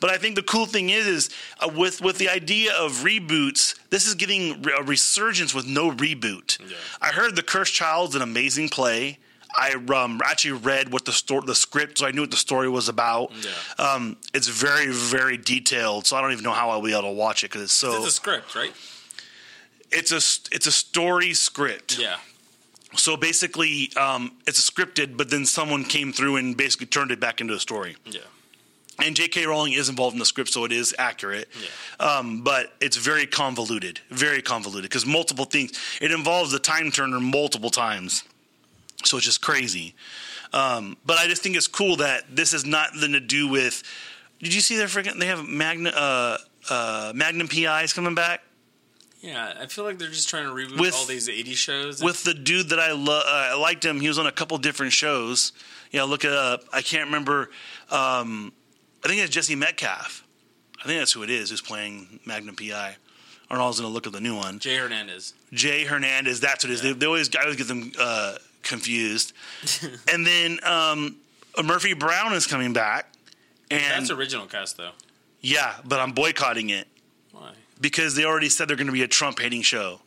But 0.00 0.10
I 0.10 0.16
think 0.16 0.36
the 0.36 0.42
cool 0.42 0.66
thing 0.66 0.90
is, 0.90 1.06
is 1.06 1.30
uh, 1.60 1.70
with 1.74 2.00
with 2.00 2.18
the 2.18 2.28
idea 2.28 2.72
of 2.74 2.92
reboots, 3.04 3.78
this 3.90 4.06
is 4.06 4.14
getting 4.14 4.64
a 4.78 4.82
resurgence 4.82 5.54
with 5.54 5.66
no 5.66 5.90
reboot. 5.90 6.58
Yeah. 6.60 6.76
I 7.00 7.08
heard 7.08 7.36
The 7.36 7.42
Cursed 7.42 7.74
Child's 7.74 8.14
an 8.14 8.22
amazing 8.22 8.68
play. 8.68 9.18
I 9.56 9.72
um, 9.72 10.20
actually 10.24 10.52
read 10.52 10.92
what 10.92 11.04
the 11.04 11.12
story, 11.12 11.42
the 11.44 11.56
script, 11.56 11.98
so 11.98 12.06
I 12.06 12.12
knew 12.12 12.20
what 12.20 12.30
the 12.30 12.36
story 12.36 12.68
was 12.68 12.88
about. 12.88 13.32
Yeah. 13.42 13.84
Um, 13.84 14.16
it's 14.32 14.46
very, 14.46 14.92
very 14.92 15.36
detailed, 15.36 16.06
so 16.06 16.16
I 16.16 16.20
don't 16.20 16.30
even 16.32 16.44
know 16.44 16.52
how 16.52 16.70
I'll 16.70 16.82
be 16.82 16.92
able 16.92 17.02
to 17.02 17.10
watch 17.10 17.42
it 17.42 17.50
because 17.50 17.62
it's 17.62 17.72
so. 17.72 17.96
It's 17.96 18.06
a 18.06 18.12
script, 18.12 18.54
right? 18.54 18.72
It's 19.90 20.12
a 20.12 20.54
it's 20.54 20.66
a 20.68 20.72
story 20.72 21.34
script. 21.34 21.98
Yeah. 21.98 22.18
So 22.96 23.16
basically, 23.16 23.90
um, 23.96 24.32
it's 24.46 24.58
a 24.58 24.72
scripted, 24.72 25.16
but 25.16 25.30
then 25.30 25.46
someone 25.46 25.84
came 25.84 26.12
through 26.12 26.36
and 26.36 26.56
basically 26.56 26.86
turned 26.86 27.10
it 27.10 27.20
back 27.20 27.40
into 27.40 27.54
a 27.54 27.60
story. 27.60 27.96
Yeah. 28.04 28.20
And 29.02 29.16
J.K. 29.16 29.46
Rowling 29.46 29.72
is 29.72 29.88
involved 29.88 30.14
in 30.14 30.18
the 30.18 30.26
script, 30.26 30.50
so 30.50 30.64
it 30.64 30.72
is 30.72 30.94
accurate. 30.98 31.48
Yeah. 31.58 32.06
Um, 32.06 32.42
but 32.42 32.74
it's 32.80 32.96
very 32.96 33.26
convoluted, 33.26 34.00
very 34.10 34.42
convoluted 34.42 34.90
because 34.90 35.06
multiple 35.06 35.46
things. 35.46 35.72
It 36.00 36.10
involves 36.10 36.52
the 36.52 36.58
time 36.58 36.90
turner 36.90 37.20
multiple 37.20 37.70
times, 37.70 38.24
so 39.04 39.16
it's 39.16 39.26
just 39.26 39.40
crazy. 39.40 39.94
Um, 40.52 40.96
but 41.06 41.18
I 41.18 41.28
just 41.28 41.42
think 41.42 41.56
it's 41.56 41.68
cool 41.68 41.96
that 41.96 42.24
this 42.34 42.52
has 42.52 42.66
nothing 42.66 43.12
to 43.12 43.20
do 43.20 43.48
with. 43.48 43.82
Did 44.40 44.52
you 44.52 44.60
see 44.60 44.76
their 44.76 44.88
freaking? 44.88 45.18
They 45.18 45.26
have 45.26 45.46
Magna, 45.46 45.90
uh, 45.90 46.38
uh, 46.68 47.12
Magnum 47.14 47.48
PIs 47.48 47.92
coming 47.92 48.14
back 48.14 48.42
Yeah, 49.20 49.52
I 49.60 49.66
feel 49.66 49.84
like 49.84 49.98
they're 49.98 50.08
just 50.08 50.28
trying 50.28 50.44
to 50.44 50.50
reboot 50.52 50.80
With- 50.80 50.94
all 50.94 51.04
these 51.04 51.28
80 51.28 51.54
shows. 51.54 52.02
with 52.02 52.24
the 52.24 52.32
dude 52.34 52.70
that 52.70 52.80
I 52.80 52.92
lo- 52.92 53.20
uh, 53.24 53.48
I 53.52 53.54
liked 53.54 53.84
him. 53.84 54.00
He 54.00 54.08
was 54.08 54.18
on 54.18 54.26
a 54.26 54.32
couple 54.32 54.56
different 54.58 54.92
shows. 54.92 55.52
Yeah, 55.90 56.04
look 56.04 56.24
it 56.24 56.32
up. 56.32 56.64
I 56.72 56.80
can't 56.82 57.06
remember. 57.06 57.50
Um, 57.90 58.52
I 59.04 59.08
think 59.08 59.20
it's 59.20 59.30
Jesse 59.30 59.54
Metcalfe. 59.56 60.24
I 60.82 60.86
think 60.86 60.98
that's 61.00 61.12
who 61.12 61.22
it 61.22 61.28
is 61.30 61.50
who's 61.50 61.60
playing 61.60 62.20
Magnum 62.24 62.56
PI. 62.56 62.96
Arnold's 63.50 63.80
going 63.80 63.90
to 63.90 63.92
look 63.94 64.06
at 64.06 64.12
the 64.12 64.20
new 64.20 64.36
one. 64.36 64.58
Jay 64.60 64.76
Hernandez. 64.76 65.34
Jay 65.52 65.84
Hernandez. 65.84 66.40
That's 66.40 66.64
what 66.64 66.70
it 66.70 66.74
is. 66.74 66.82
They, 66.82 66.92
they 66.92 67.06
always 67.06 67.28
I 67.36 67.40
always 67.42 67.56
get 67.56 67.68
them 67.68 67.92
uh, 67.98 68.36
confused. 68.62 69.32
and 70.12 70.24
then 70.26 70.60
um, 70.62 71.16
Murphy 71.62 71.92
Brown 71.94 72.32
is 72.32 72.46
coming 72.46 72.72
back. 72.72 73.12
And 73.70 73.82
That's 74.02 74.10
original 74.10 74.46
cast, 74.46 74.76
though. 74.78 74.90
yeah, 75.40 75.74
but 75.84 76.00
I'm 76.00 76.12
boycotting 76.12 76.70
it? 76.70 76.86
Because 77.80 78.14
they 78.14 78.24
already 78.24 78.48
said 78.48 78.68
they're 78.68 78.76
going 78.76 78.86
to 78.86 78.92
be 78.92 79.02
a 79.02 79.08
Trump 79.08 79.38
hating 79.40 79.62
show. 79.62 80.00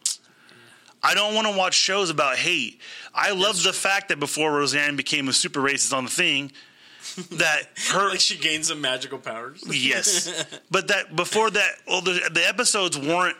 I 1.01 1.13
don't 1.15 1.35
want 1.35 1.47
to 1.47 1.57
watch 1.57 1.73
shows 1.73 2.09
about 2.09 2.37
hate. 2.37 2.79
I 3.13 3.31
love 3.31 3.61
the 3.61 3.73
fact 3.73 4.09
that 4.09 4.19
before 4.19 4.53
Roseanne 4.53 4.95
became 4.95 5.27
a 5.27 5.33
super 5.33 5.59
racist 5.59 5.95
on 5.95 6.05
the 6.05 6.09
thing, 6.09 6.51
that 7.31 7.63
her 7.91 8.09
Like 8.11 8.21
she 8.21 8.37
gained 8.37 8.65
some 8.65 8.79
magical 8.79 9.19
powers. 9.19 9.63
yes, 9.69 10.45
but 10.71 10.87
that 10.87 11.15
before 11.15 11.49
that, 11.49 11.71
well, 11.85 12.01
the, 12.01 12.29
the 12.31 12.47
episodes 12.47 12.97
weren't 12.97 13.35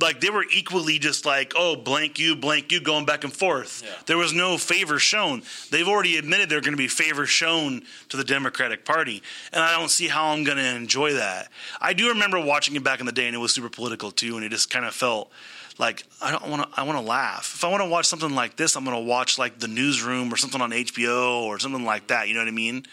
like 0.00 0.20
they 0.20 0.30
were 0.30 0.44
equally 0.54 0.98
just 0.98 1.24
like 1.24 1.52
oh 1.56 1.76
blank 1.76 2.18
you 2.18 2.36
blank 2.36 2.70
you 2.70 2.80
going 2.80 3.04
back 3.04 3.24
and 3.24 3.32
forth. 3.32 3.82
Yeah. 3.84 3.92
There 4.06 4.18
was 4.18 4.32
no 4.32 4.58
favor 4.58 4.98
shown. 4.98 5.42
They've 5.70 5.88
already 5.88 6.16
admitted 6.16 6.48
they're 6.48 6.60
going 6.60 6.72
to 6.72 6.78
be 6.78 6.88
favor 6.88 7.26
shown 7.26 7.82
to 8.08 8.16
the 8.16 8.24
Democratic 8.24 8.84
Party, 8.84 9.22
and 9.52 9.62
I 9.62 9.78
don't 9.78 9.90
see 9.90 10.08
how 10.08 10.28
I'm 10.28 10.44
going 10.44 10.58
to 10.58 10.76
enjoy 10.76 11.14
that. 11.14 11.48
I 11.80 11.92
do 11.92 12.08
remember 12.08 12.40
watching 12.40 12.76
it 12.76 12.84
back 12.84 13.00
in 13.00 13.06
the 13.06 13.12
day, 13.12 13.26
and 13.26 13.34
it 13.34 13.38
was 13.38 13.54
super 13.54 13.70
political 13.70 14.10
too, 14.10 14.36
and 14.36 14.44
it 14.44 14.50
just 14.50 14.70
kind 14.70 14.84
of 14.84 14.94
felt 14.94 15.30
like 15.78 16.04
I 16.22 16.30
don't 16.30 16.48
want 16.48 16.62
to. 16.70 16.80
I 16.80 16.84
want 16.84 16.98
to 16.98 17.04
laugh. 17.04 17.52
If 17.54 17.64
I 17.64 17.68
want 17.68 17.82
to 17.82 17.88
watch 17.88 18.06
something 18.06 18.34
like 18.34 18.56
this, 18.56 18.76
I'm 18.76 18.84
going 18.84 18.96
to 18.96 19.02
watch 19.02 19.38
like 19.38 19.58
the 19.58 19.68
Newsroom 19.68 20.32
or 20.32 20.36
something 20.36 20.60
on 20.60 20.70
HBO 20.70 21.42
or 21.42 21.58
something 21.58 21.84
like 21.84 22.08
that. 22.08 22.28
You 22.28 22.34
know 22.34 22.40
what 22.40 22.48
I 22.48 22.52
mean? 22.52 22.86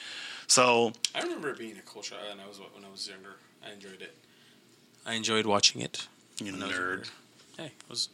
So 0.48 0.94
I 1.16 1.22
remember 1.22 1.50
it 1.50 1.58
being 1.58 1.78
a 1.78 1.82
cool 1.82 2.02
show, 2.02 2.16
and 2.32 2.42
I 2.42 2.48
was 2.48 2.60
when 2.60 2.84
I 2.84 2.90
was 2.90 3.08
younger. 3.08 3.36
I 3.66 3.72
enjoyed 3.72 4.02
it. 4.02 4.16
I 5.06 5.14
enjoyed 5.14 5.46
watching 5.46 5.82
it. 5.82 6.08
You 6.40 6.52
when 6.54 6.64
I 6.64 6.68
was 6.68 6.76
nerd. 6.76 6.80
younger. 6.80 7.04
Hey, 7.58 7.66
it 7.66 7.90
was 7.90 8.10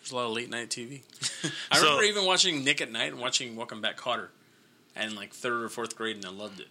there's 0.00 0.12
a 0.12 0.16
lot 0.16 0.26
of 0.26 0.32
late 0.32 0.50
night 0.50 0.68
TV. 0.70 1.00
I 1.70 1.76
So- 1.78 1.84
remember 1.84 2.04
even 2.04 2.24
watching 2.26 2.64
Nick 2.64 2.80
at 2.80 2.90
Night 2.90 3.12
and 3.12 3.20
watching 3.20 3.56
Welcome 3.56 3.80
Back 3.80 3.96
Kotter, 3.96 4.28
and 4.94 5.16
like 5.16 5.32
third 5.32 5.62
or 5.62 5.68
fourth 5.68 5.96
grade, 5.96 6.16
and 6.16 6.24
I 6.24 6.30
loved 6.30 6.60
it. 6.60 6.68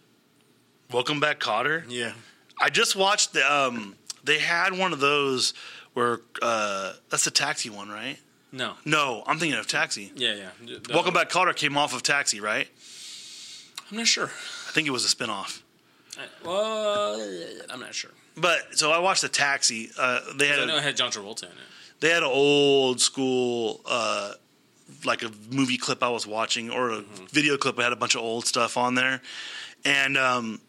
Welcome 0.90 1.20
back, 1.20 1.40
Kotter. 1.40 1.84
Yeah. 1.88 2.12
I 2.60 2.70
just 2.70 2.96
watched 2.96 3.32
the. 3.34 3.52
Um, 3.52 3.96
they 4.24 4.38
had 4.38 4.76
one 4.76 4.92
of 4.92 5.00
those 5.00 5.52
where 5.94 6.20
uh, 6.42 6.94
that's 7.10 7.24
the 7.24 7.30
taxi 7.30 7.68
one, 7.70 7.88
right? 7.88 8.18
No. 8.52 8.74
No, 8.84 9.22
I'm 9.26 9.38
thinking 9.38 9.58
of 9.58 9.66
Taxi. 9.66 10.12
Yeah, 10.14 10.34
yeah. 10.64 10.78
The- 10.80 10.94
Welcome 10.94 11.12
back, 11.12 11.28
Kotter 11.28 11.54
came 11.54 11.76
off 11.76 11.94
of 11.94 12.02
Taxi, 12.02 12.40
right? 12.40 12.68
I'm 13.90 13.98
not 13.98 14.06
sure. 14.06 14.26
I 14.26 14.70
think 14.72 14.86
it 14.88 14.90
was 14.92 15.04
a 15.04 15.14
spinoff. 15.14 15.60
I, 16.18 16.22
well, 16.44 17.20
I'm 17.68 17.80
not 17.80 17.94
sure. 17.94 18.12
But 18.36 18.78
so 18.78 18.90
I 18.90 18.98
watched 18.98 19.22
the 19.22 19.28
Taxi. 19.28 19.90
Uh, 19.98 20.20
they 20.36 20.48
had 20.48 20.60
I 20.60 20.64
know 20.66 20.74
a, 20.74 20.78
it 20.78 20.82
had 20.82 20.96
John 20.96 21.10
Travolta 21.10 21.44
in 21.44 21.48
it. 21.50 21.54
they 22.00 22.10
had 22.10 22.22
an 22.22 22.28
old 22.30 23.00
school 23.00 23.80
uh, 23.86 24.32
like 25.04 25.22
a 25.22 25.30
movie 25.50 25.78
clip 25.78 26.02
I 26.02 26.08
was 26.10 26.26
watching 26.26 26.70
or 26.70 26.90
a 26.90 27.00
video 27.30 27.56
clip 27.56 27.76
that 27.76 27.84
had 27.84 27.92
a 27.92 27.96
bunch 27.96 28.14
of 28.14 28.20
old 28.20 28.46
stuff 28.46 28.76
on 28.76 28.94
there, 28.94 29.22
and 29.84 30.16
um, 30.18 30.60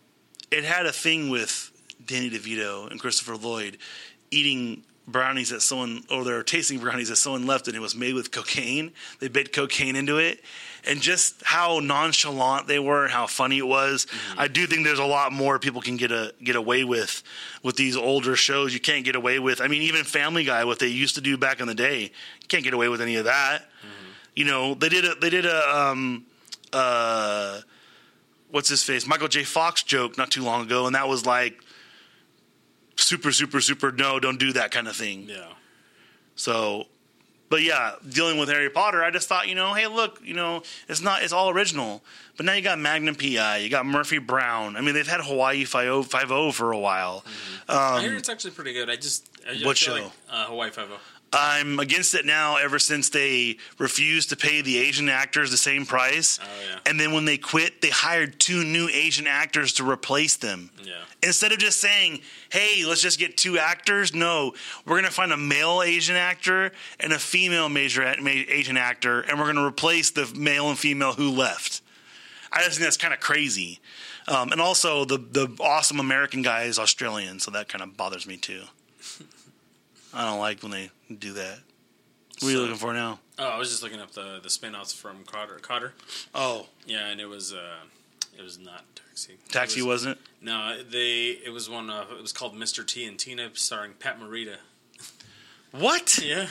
it 0.52 0.64
had 0.64 0.86
a 0.86 0.94
thing 0.94 1.30
with 1.30 1.72
Danny 2.06 2.30
DeVito 2.30 2.90
and 2.90 3.00
Christopher 3.00 3.36
Lloyd 3.36 3.78
eating 4.32 4.84
brownies 5.08 5.50
that 5.50 5.62
someone, 5.62 6.04
or 6.12 6.24
they're 6.26 6.44
tasting 6.44 6.80
brownies 6.80 7.10
that 7.10 7.16
someone 7.16 7.48
left, 7.48 7.68
and 7.68 7.76
it 7.76 7.80
was 7.80 7.96
made 7.96 8.14
with 8.14 8.32
cocaine. 8.32 8.92
They 9.20 9.30
bit 9.30 9.54
cocaine 9.54 9.96
into 9.96 10.18
it, 10.18 10.44
and 10.86 11.02
just 11.02 11.42
how 11.44 11.80
nonchalant 11.80 12.68
they 12.68 12.78
were, 12.78 13.06
and 13.06 13.14
how 13.14 13.26
funny 13.26 13.58
it 13.58 13.68
was. 13.68 14.06
Mm-hmm. 14.06 14.40
I 14.40 14.48
do 14.50 14.68
think 14.68 14.84
there's 14.84 15.00
a 15.00 15.06
lot 15.06 15.32
more 15.32 15.60
people 15.60 15.82
can 15.82 15.96
get 15.96 16.12
a 16.12 16.34
get 16.44 16.58
away 16.58 16.84
with 16.84 17.24
with 17.64 17.78
these 17.78 17.96
older 17.96 18.36
shows. 18.36 18.74
You 18.74 18.82
can't 18.82 19.06
get 19.06 19.16
away 19.16 19.40
with. 19.40 19.62
I 19.62 19.68
mean, 19.68 19.82
even 19.84 20.04
Family 20.04 20.44
Guy, 20.44 20.66
what 20.66 20.80
they 20.80 20.88
used 20.88 21.16
to 21.16 21.22
do 21.22 21.38
back 21.38 21.62
in 21.62 21.68
the 21.68 21.76
day, 21.76 22.02
you 22.02 22.48
can't 22.50 22.64
get 22.64 22.74
away 22.74 22.90
with 22.90 23.02
any 23.02 23.16
of 23.16 23.26
that. 23.26 23.62
Mm-hmm. 23.62 24.12
You 24.36 24.46
know, 24.46 24.74
they 24.74 24.90
did 24.90 25.06
a 25.06 25.16
they 25.16 25.30
did 25.30 25.46
a 25.46 25.78
um 25.78 26.26
uh 26.74 27.62
what's 28.52 28.70
his 28.70 28.84
face 28.84 29.08
Michael 29.08 29.30
J. 29.30 29.44
Fox 29.46 29.84
joke 29.84 30.18
not 30.18 30.32
too 30.32 30.44
long 30.44 30.64
ago, 30.64 30.86
and 30.86 30.96
that 30.96 31.08
was 31.08 31.26
like 31.26 31.62
super 32.98 33.32
super 33.32 33.62
super 33.62 33.92
no, 33.92 34.20
don't 34.20 34.40
do 34.40 34.54
that 34.54 34.72
kind 34.72 34.88
of 34.88 34.96
thing. 34.96 35.28
Yeah. 35.30 35.48
So, 36.36 36.86
but 37.50 37.64
yeah, 37.64 37.94
dealing 38.08 38.38
with 38.38 38.50
Harry 38.50 38.70
Potter, 38.70 39.04
I 39.04 39.10
just 39.10 39.28
thought, 39.28 39.48
you 39.48 39.56
know, 39.56 39.74
hey, 39.74 39.88
look, 39.88 40.20
you 40.24 40.34
know, 40.36 40.62
it's 40.88 41.02
not, 41.02 41.24
it's 41.24 41.34
all 41.34 41.50
original. 41.50 42.04
But 42.36 42.46
now 42.46 42.54
you 42.54 42.62
got 42.62 42.78
Magnum 42.78 43.16
PI, 43.16 43.58
you 43.58 43.70
got 43.70 43.86
Murphy 43.88 44.20
Brown. 44.20 44.76
I 44.76 44.82
mean, 44.82 44.94
they've 44.94 45.08
had 45.08 45.22
Hawaii 45.22 45.64
Five 45.66 46.32
O 46.32 46.52
for 46.52 46.72
a 46.72 46.78
while. 46.78 47.24
I 47.68 48.02
hear 48.02 48.12
Um, 48.12 48.18
it's 48.18 48.30
actually 48.30 48.52
pretty 48.52 48.74
good. 48.74 48.90
I 48.90 48.96
just 48.96 49.28
I 49.50 49.54
just 49.54 49.66
What 49.66 49.78
show? 49.78 49.94
Like, 49.94 50.12
uh, 50.30 50.46
Hawaii 50.46 50.70
Five 50.70 50.92
O. 50.92 50.98
I'm 51.34 51.80
against 51.80 52.16
it 52.16 52.26
now 52.26 52.56
ever 52.56 52.80
since 52.80 53.10
they 53.10 53.58
refused 53.78 54.30
to 54.30 54.38
pay 54.38 54.62
the 54.62 54.78
Asian 54.78 55.10
actors 55.10 55.52
the 55.52 55.58
same 55.58 55.86
price. 55.86 56.40
Oh 56.42 56.46
yeah. 56.70 56.80
And 56.86 57.00
then 57.00 57.12
when 57.12 57.26
they 57.26 57.38
quit, 57.38 57.82
they 57.82 57.90
hired 57.90 58.40
two 58.40 58.64
new 58.64 58.88
Asian 58.88 59.28
actors 59.28 59.74
to 59.74 59.90
replace 59.90 60.38
them. 60.38 60.70
Yeah. 60.84 60.94
Instead 61.22 61.52
of 61.52 61.58
just 61.58 61.82
saying, 61.82 62.22
hey, 62.50 62.86
let's 62.86 63.02
just 63.02 63.20
get 63.20 63.36
two 63.36 63.58
actors, 63.58 64.14
no, 64.14 64.54
we're 64.86 64.94
going 64.94 65.06
to 65.06 65.12
find 65.12 65.34
a 65.34 65.38
male 65.38 65.82
Asian 65.82 66.16
actor 66.16 66.72
and 67.00 67.12
a 67.12 67.20
female 67.20 67.68
major 67.68 68.04
ma- 68.22 68.30
Asian 68.30 68.78
actor, 68.78 69.22
and 69.22 69.38
we're 69.38 69.46
going 69.46 69.56
to 69.58 69.66
replace 69.66 70.12
the 70.12 70.32
male 70.36 70.70
and 70.70 70.80
female 70.80 71.14
who 71.14 71.32
left. 71.32 71.82
I 72.52 72.64
just 72.64 72.78
think 72.78 72.86
that's 72.86 72.98
kind 72.98 73.14
of 73.14 73.20
crazy. 73.20 73.80
Um, 74.28 74.52
and 74.52 74.62
also, 74.62 75.06
the, 75.06 75.18
the 75.18 75.50
awesome 75.60 76.00
American 76.00 76.42
guy 76.42 76.64
is 76.64 76.80
Australian, 76.80 77.40
so 77.40 77.52
that 77.52 77.68
kind 77.68 77.82
of 77.84 77.98
bothers 77.98 78.26
me 78.28 78.38
too. 78.38 78.64
I 80.18 80.26
don't 80.30 80.40
like 80.40 80.62
when 80.64 80.72
they 80.72 80.90
do 81.20 81.34
that. 81.34 81.60
What 82.40 82.48
are 82.48 82.52
you 82.52 82.58
So- 82.58 82.62
looking 82.64 82.76
for 82.78 82.94
now? 82.94 83.20
Oh, 83.40 83.46
I 83.50 83.58
was 83.58 83.70
just 83.70 83.84
looking 83.84 84.00
up 84.00 84.12
the 84.14 84.40
the 84.42 84.50
spin-offs 84.50 84.94
from 84.94 85.24
Kotter. 85.24 85.60
Kotter. 85.62 85.92
Oh, 86.34 86.68
Yeah, 86.86 87.08
and 87.08 87.22
it 87.22 87.28
was 87.28 87.54
uh, 87.54 87.82
it 88.38 88.42
was 88.42 88.58
not 88.58 88.84
Taxi. 88.96 89.38
Taxi 89.50 89.80
It 89.80 89.84
was, 89.84 90.06
wasn't 90.06 90.18
it? 90.18 90.26
No, 90.42 90.82
they 90.84 91.38
it 91.46 91.52
was 91.54 91.70
one. 91.70 91.90
Uh, 91.90 92.06
it 92.18 92.22
was 92.22 92.32
called 92.34 92.56
Mr. 92.56 92.86
T 92.86 93.06
and 93.06 93.18
Tina, 93.20 93.50
starring 93.54 93.94
Pat 94.00 94.20
Morita. 94.20 94.58
What? 95.72 96.18
Yeah. 96.18 96.48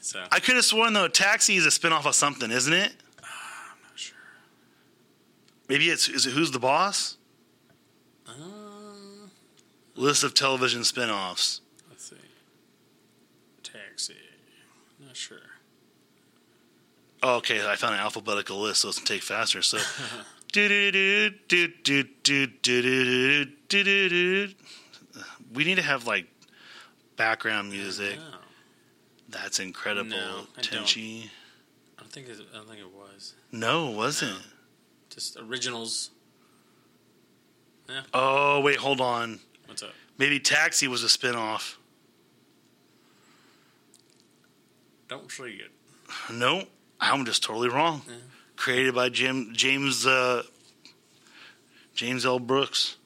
So 0.00 0.24
I 0.32 0.40
could 0.40 0.56
have 0.56 0.64
sworn 0.64 0.94
though, 0.94 1.08
Taxi 1.08 1.56
is 1.56 1.66
a 1.66 1.68
spinoff 1.68 2.06
of 2.06 2.14
something, 2.14 2.50
isn't 2.50 2.72
it? 2.72 2.92
I'm 3.22 3.78
not 3.82 3.96
sure. 3.98 4.16
Maybe 5.68 5.90
it's 5.90 6.08
is 6.08 6.24
it 6.26 6.30
Who's 6.32 6.50
the 6.52 6.58
Boss? 6.58 7.18
Uh, 8.26 8.32
List 9.94 10.24
of 10.24 10.32
television 10.32 10.80
spinoffs. 10.82 11.60
Galaxy. 14.08 14.16
Not 14.98 15.16
sure. 15.16 15.38
Oh, 17.22 17.36
okay, 17.36 17.66
I 17.66 17.76
found 17.76 17.94
an 17.94 18.00
alphabetical 18.00 18.58
list, 18.60 18.80
so 18.80 18.88
it 18.88 18.94
going 18.98 19.08
take 19.08 19.22
faster. 19.22 19.60
So, 19.62 19.78
we 25.52 25.64
need 25.64 25.76
to 25.76 25.82
have 25.82 26.06
like 26.06 26.26
background 27.16 27.70
music. 27.70 28.18
That's 29.28 29.60
incredible, 29.60 30.10
no, 30.10 30.46
I 30.56 30.60
Tenchi. 30.60 31.20
Don't. 31.20 31.30
I 31.98 32.02
don't 32.02 32.12
think 32.12 32.28
it, 32.28 32.40
I 32.52 32.56
don't 32.56 32.68
think 32.68 32.80
it 32.80 32.92
was. 32.92 33.34
No, 33.52 33.92
it 33.92 33.96
wasn't. 33.96 34.32
No. 34.32 34.38
Just 35.10 35.36
originals. 35.36 36.10
Yeah. 37.88 38.02
Oh 38.14 38.60
wait, 38.60 38.76
hold 38.76 39.00
on. 39.00 39.40
What's 39.66 39.82
up? 39.82 39.92
Maybe 40.18 40.40
Taxi 40.40 40.88
was 40.88 41.04
a 41.04 41.06
spinoff. 41.06 41.76
Don't 45.10 45.30
see 45.30 45.60
it. 45.60 45.70
No, 46.32 46.64
I'm 47.00 47.24
just 47.26 47.42
totally 47.42 47.68
wrong. 47.68 48.02
Yeah. 48.08 48.14
Created 48.56 48.94
by 48.94 49.08
Jim 49.10 49.50
James 49.54 50.06
uh, 50.06 50.44
James 51.94 52.24
L. 52.24 52.38
Brooks. 52.38 52.96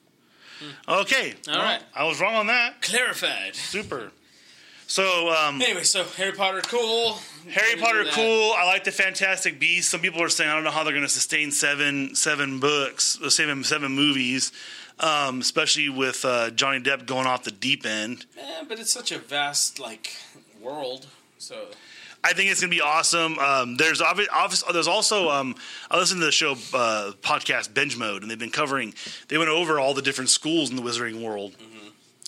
Okay, 0.89 1.35
Hmm. 1.47 1.51
All 1.51 1.57
well, 1.59 1.65
right. 1.65 1.83
I 1.95 2.05
was 2.05 2.21
wrong 2.21 2.35
on 2.37 2.47
that. 2.47 2.81
Clarified. 2.81 3.55
Super. 3.57 4.13
So 4.87 5.31
um, 5.31 5.61
Anyway, 5.61 5.83
so 5.83 6.05
Harry 6.17 6.33
Potter, 6.33 6.61
cool. 6.63 7.19
Harry 7.51 7.77
Potter, 7.81 8.05
cool. 8.13 8.53
I 8.57 8.65
like 8.67 8.85
the 8.85 8.93
Fantastic 8.93 9.59
Beasts. 9.59 9.91
Some 9.91 10.01
people 10.01 10.23
are 10.23 10.29
saying 10.29 10.49
I 10.51 10.55
don't 10.55 10.63
know 10.65 10.71
how 10.71 10.85
they're 10.85 10.93
going 10.93 11.05
to 11.07 11.09
sustain 11.13 11.51
seven 11.51 12.15
seven 12.15 12.61
books, 12.61 13.19
seven 13.31 13.65
seven 13.65 13.93
movies, 13.93 14.53
um, 15.01 15.41
especially 15.41 15.89
with 15.89 16.25
uh, 16.25 16.51
Johnny 16.51 16.81
Depp 16.81 17.07
going 17.07 17.27
off 17.27 17.45
the 17.45 17.51
deep 17.51 17.85
end. 17.87 18.27
Eh, 18.39 18.65
but 18.69 18.79
it's 18.79 18.93
such 18.93 19.11
a 19.11 19.19
vast 19.19 19.81
like 19.81 20.13
world. 20.61 21.07
So 21.39 21.67
I 22.25 22.33
think 22.33 22.51
it's 22.51 22.61
going 22.61 22.71
to 22.71 22.77
be 22.77 22.81
awesome. 22.81 23.39
Um, 23.39 23.77
there's 23.77 24.01
obvi- 24.01 24.27
obvious, 24.33 24.63
there's 24.73 24.89
also 24.89 25.29
um, 25.29 25.55
I 25.91 25.99
listened 25.99 26.21
to 26.21 26.25
the 26.27 26.33
show 26.33 26.53
uh, 26.73 27.13
podcast 27.21 27.75
Binge 27.75 27.97
Mode, 27.99 28.23
and 28.23 28.31
they've 28.31 28.39
been 28.39 28.51
covering. 28.51 28.95
They 29.29 29.37
went 29.39 29.51
over 29.51 29.79
all 29.79 29.93
the 29.95 30.03
different 30.03 30.31
schools 30.31 30.71
in 30.71 30.77
the 30.77 30.83
Wizarding 30.83 31.23
world. 31.23 31.55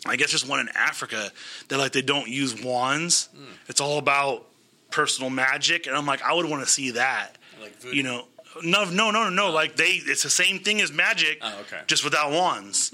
I 0.07 0.15
guess 0.17 0.31
there's 0.31 0.47
one 0.47 0.61
in 0.61 0.69
Africa 0.77 1.33
that 1.69 1.79
like 1.79 1.93
they 1.93 2.03
don't 2.03 2.29
use 2.29 2.63
wands. 2.63 3.29
It's 3.69 3.81
all 3.81 3.99
about 3.99 4.47
personal 4.91 5.31
magic, 5.31 5.87
and 5.87 5.97
I'm 5.97 6.07
like, 6.07 6.23
I 6.23 6.33
would 6.35 6.47
want 6.47 6.63
to 6.63 6.69
see 6.71 6.93
that. 6.93 7.37
like 7.61 7.75
voodoo. 7.81 7.97
You 7.97 8.03
know, 8.05 8.25
no, 8.63 8.85
no, 8.85 9.11
no, 9.11 9.25
no, 9.25 9.31
no. 9.31 9.51
Like 9.51 9.77
they, 9.77 10.01
it's 10.05 10.23
the 10.23 10.31
same 10.31 10.61
thing 10.61 10.81
as 10.81 10.93
magic, 10.93 11.39
Oh, 11.43 11.59
okay. 11.63 11.81
just 11.87 12.05
without 12.05 12.31
wands. 12.31 12.93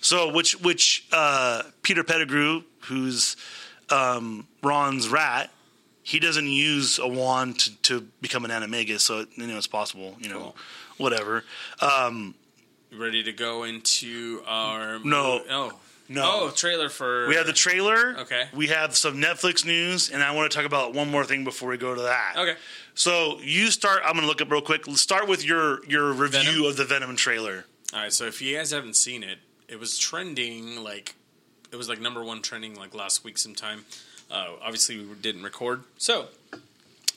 So, 0.00 0.32
which, 0.32 0.58
which 0.60 1.06
uh, 1.12 1.64
Peter 1.82 2.02
Pettigrew, 2.04 2.62
who's 2.82 3.36
um, 3.90 4.46
Ron's 4.62 5.08
rat, 5.08 5.50
he 6.04 6.20
doesn't 6.20 6.46
use 6.46 6.98
a 7.00 7.08
wand 7.08 7.58
to, 7.60 7.76
to 7.82 8.00
become 8.20 8.44
an 8.44 8.50
animagus, 8.52 9.00
so 9.00 9.24
you 9.34 9.46
know 9.48 9.56
it's 9.56 9.66
possible. 9.66 10.14
You 10.20 10.28
know, 10.28 10.38
Cool. 10.38 10.56
whatever. 10.98 11.44
Um, 11.80 12.34
ready 12.96 13.22
to 13.24 13.32
go 13.32 13.64
into 13.64 14.42
our 14.46 14.98
No. 15.00 15.42
oh 15.50 15.72
no, 16.08 16.22
oh 16.24 16.50
trailer 16.50 16.88
for 16.90 17.26
we 17.28 17.34
have 17.36 17.46
the 17.46 17.52
trailer. 17.54 18.14
Okay. 18.20 18.44
We 18.54 18.66
have 18.68 18.94
some 18.94 19.16
Netflix 19.16 19.64
news, 19.64 20.10
and 20.10 20.22
I 20.22 20.32
want 20.34 20.52
to 20.52 20.54
talk 20.56 20.66
about 20.66 20.92
one 20.92 21.10
more 21.10 21.24
thing 21.24 21.42
before 21.44 21.70
we 21.70 21.78
go 21.78 21.94
to 21.94 22.02
that. 22.02 22.34
okay 22.36 22.56
So 22.94 23.38
you 23.40 23.70
start. 23.70 24.02
I'm 24.04 24.12
going 24.12 24.20
to 24.22 24.26
look 24.28 24.42
up 24.42 24.50
real 24.50 24.60
quick. 24.60 24.86
Let's 24.86 25.00
start 25.00 25.26
with 25.26 25.42
your 25.44 25.84
your 25.86 26.12
review 26.12 26.42
Venom? 26.44 26.64
of 26.66 26.76
the 26.76 26.84
Venom 26.84 27.16
trailer. 27.16 27.64
all 27.94 28.00
right 28.00 28.12
so 28.12 28.26
if 28.26 28.42
you 28.42 28.54
guys 28.56 28.70
haven't 28.70 28.96
seen 28.96 29.22
it 29.22 29.38
it 29.66 29.80
was 29.80 29.96
trending 29.98 30.84
like 30.84 31.14
it 31.72 31.76
was 31.76 31.88
like 31.88 32.00
number 32.02 32.22
one 32.22 32.42
trending 32.42 32.74
like 32.76 32.94
last 32.94 33.24
week 33.24 33.38
sometime 33.38 33.86
uh, 34.30 34.48
obviously 34.62 34.98
we 34.98 35.14
didn't 35.16 35.42
record. 35.42 35.84
So 35.98 36.26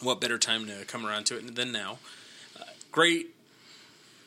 what 0.02 0.22
better 0.22 0.38
time 0.38 0.68
to 0.68 0.86
come 0.86 1.06
around 1.06 1.26
to 1.28 1.38
it 1.38 1.56
than 1.56 1.72
now? 1.72 2.00
Uh, 2.60 2.64
great 2.92 3.28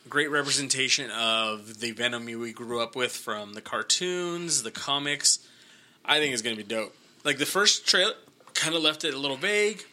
great 0.09 0.31
representation 0.31 1.11
of 1.11 1.79
the 1.79 1.93
venom 1.93 2.25
we 2.25 2.53
grew 2.53 2.81
up 2.81 2.97
with 2.97 3.12
from 3.12 3.53
the 3.53 3.61
cartoons 3.61 4.62
the 4.62 4.71
comics. 4.71 5.47
I 6.05 6.19
think 6.19 6.33
it's 6.33 6.43
going 6.43 6.57
to 6.57 6.62
be 6.62 6.69
dope. 6.69 6.95
Like 7.25 7.38
the 7.38 7.47
first 7.47 7.87
trailer 7.87 8.14
kind 8.55 8.75
of 8.75 8.83
left 8.83 9.05
it 9.05 9.14
a 9.14 9.19
little 9.19 9.37
vague. 9.37 9.85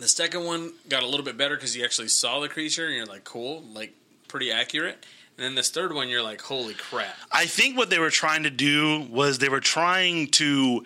The 0.00 0.08
second 0.08 0.44
one 0.44 0.72
got 0.88 1.02
a 1.02 1.06
little 1.06 1.24
bit 1.24 1.36
better 1.38 1.54
because 1.54 1.76
you 1.76 1.84
actually 1.84 2.08
saw 2.08 2.40
the 2.40 2.48
creature 2.48 2.86
and 2.86 2.94
you're 2.94 3.06
like 3.06 3.24
cool 3.24 3.62
like 3.72 3.92
pretty 4.28 4.50
accurate. 4.50 5.06
And 5.38 5.44
then 5.44 5.54
this 5.54 5.70
third 5.70 5.94
one 5.94 6.08
you're 6.08 6.22
like 6.22 6.40
holy 6.40 6.74
crap. 6.74 7.14
I 7.30 7.46
think 7.46 7.76
what 7.76 7.90
they 7.90 7.98
were 7.98 8.10
trying 8.10 8.42
to 8.42 8.50
do 8.50 9.06
was 9.10 9.38
they 9.38 9.48
were 9.48 9.60
trying 9.60 10.28
to 10.32 10.84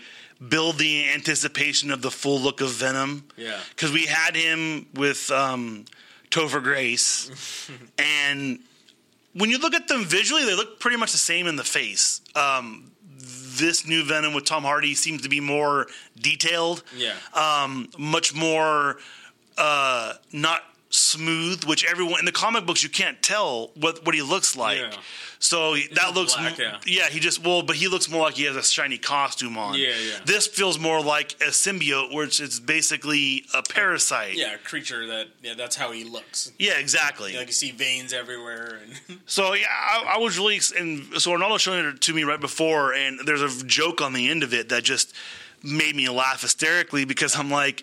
build 0.48 0.78
the 0.78 1.08
anticipation 1.10 1.90
of 1.90 2.02
the 2.02 2.10
full 2.10 2.40
look 2.40 2.60
of 2.60 2.70
Venom. 2.70 3.24
Yeah. 3.36 3.60
Because 3.70 3.92
we 3.92 4.06
had 4.06 4.34
him 4.36 4.86
with 4.94 5.30
um, 5.30 5.84
Topher 6.30 6.62
Grace, 6.62 7.30
and 7.98 8.58
when 9.34 9.50
you 9.50 9.58
look 9.58 9.74
at 9.74 9.88
them 9.88 10.04
visually, 10.04 10.44
they 10.44 10.54
look 10.54 10.80
pretty 10.80 10.96
much 10.96 11.12
the 11.12 11.18
same 11.18 11.46
in 11.46 11.56
the 11.56 11.64
face. 11.64 12.20
Um, 12.34 12.90
this 13.18 13.86
new 13.86 14.02
Venom 14.04 14.32
with 14.32 14.46
Tom 14.46 14.62
Hardy 14.62 14.94
seems 14.94 15.22
to 15.22 15.28
be 15.28 15.40
more 15.40 15.86
detailed. 16.18 16.82
yeah 16.96 17.14
um, 17.34 17.88
much 17.98 18.34
more 18.34 18.96
uh, 19.58 20.14
not 20.32 20.62
smooth, 20.90 21.64
which 21.64 21.84
everyone 21.86 22.18
in 22.18 22.24
the 22.24 22.32
comic 22.32 22.66
books 22.66 22.82
you 22.82 22.88
can't 22.88 23.22
tell 23.22 23.70
what 23.74 24.04
what 24.04 24.14
he 24.14 24.22
looks 24.22 24.56
like. 24.56 24.78
Yeah. 24.78 24.92
So 25.38 25.74
that 25.94 26.14
looks 26.14 26.34
black, 26.34 26.60
m- 26.60 26.80
yeah. 26.84 27.08
he 27.08 27.18
just 27.18 27.42
well, 27.42 27.62
but 27.62 27.76
he 27.76 27.88
looks 27.88 28.10
more 28.10 28.22
like 28.24 28.34
he 28.34 28.44
has 28.44 28.56
a 28.56 28.62
shiny 28.62 28.98
costume 28.98 29.56
on. 29.56 29.74
Yeah, 29.74 29.88
yeah. 29.88 30.18
This 30.26 30.46
feels 30.46 30.78
more 30.78 31.02
like 31.02 31.32
a 31.40 31.46
symbiote, 31.50 32.12
which 32.14 32.40
is 32.40 32.60
basically 32.60 33.44
a 33.54 33.62
parasite. 33.62 34.34
Yeah, 34.34 34.54
a 34.54 34.58
creature 34.58 35.06
that 35.06 35.28
yeah, 35.42 35.54
that's 35.56 35.76
how 35.76 35.92
he 35.92 36.04
looks. 36.04 36.52
Yeah, 36.58 36.78
exactly. 36.78 37.34
Like 37.36 37.46
you 37.46 37.52
see 37.54 37.70
veins 37.70 38.12
everywhere, 38.12 38.80
and 39.08 39.20
So 39.26 39.54
yeah, 39.54 39.66
I, 39.70 40.16
I 40.16 40.18
was 40.18 40.36
really 40.36 40.60
and 40.78 41.20
so 41.22 41.30
Ronaldo 41.30 41.58
showed 41.58 41.86
it 41.86 42.00
to 42.02 42.12
me 42.12 42.24
right 42.24 42.40
before, 42.40 42.92
and 42.92 43.20
there's 43.24 43.42
a 43.42 43.64
joke 43.64 44.02
on 44.02 44.12
the 44.12 44.28
end 44.28 44.42
of 44.42 44.52
it 44.52 44.68
that 44.68 44.82
just 44.82 45.14
made 45.62 45.94
me 45.94 46.08
laugh 46.08 46.42
hysterically 46.42 47.04
because 47.04 47.36
I'm 47.36 47.50
like, 47.50 47.82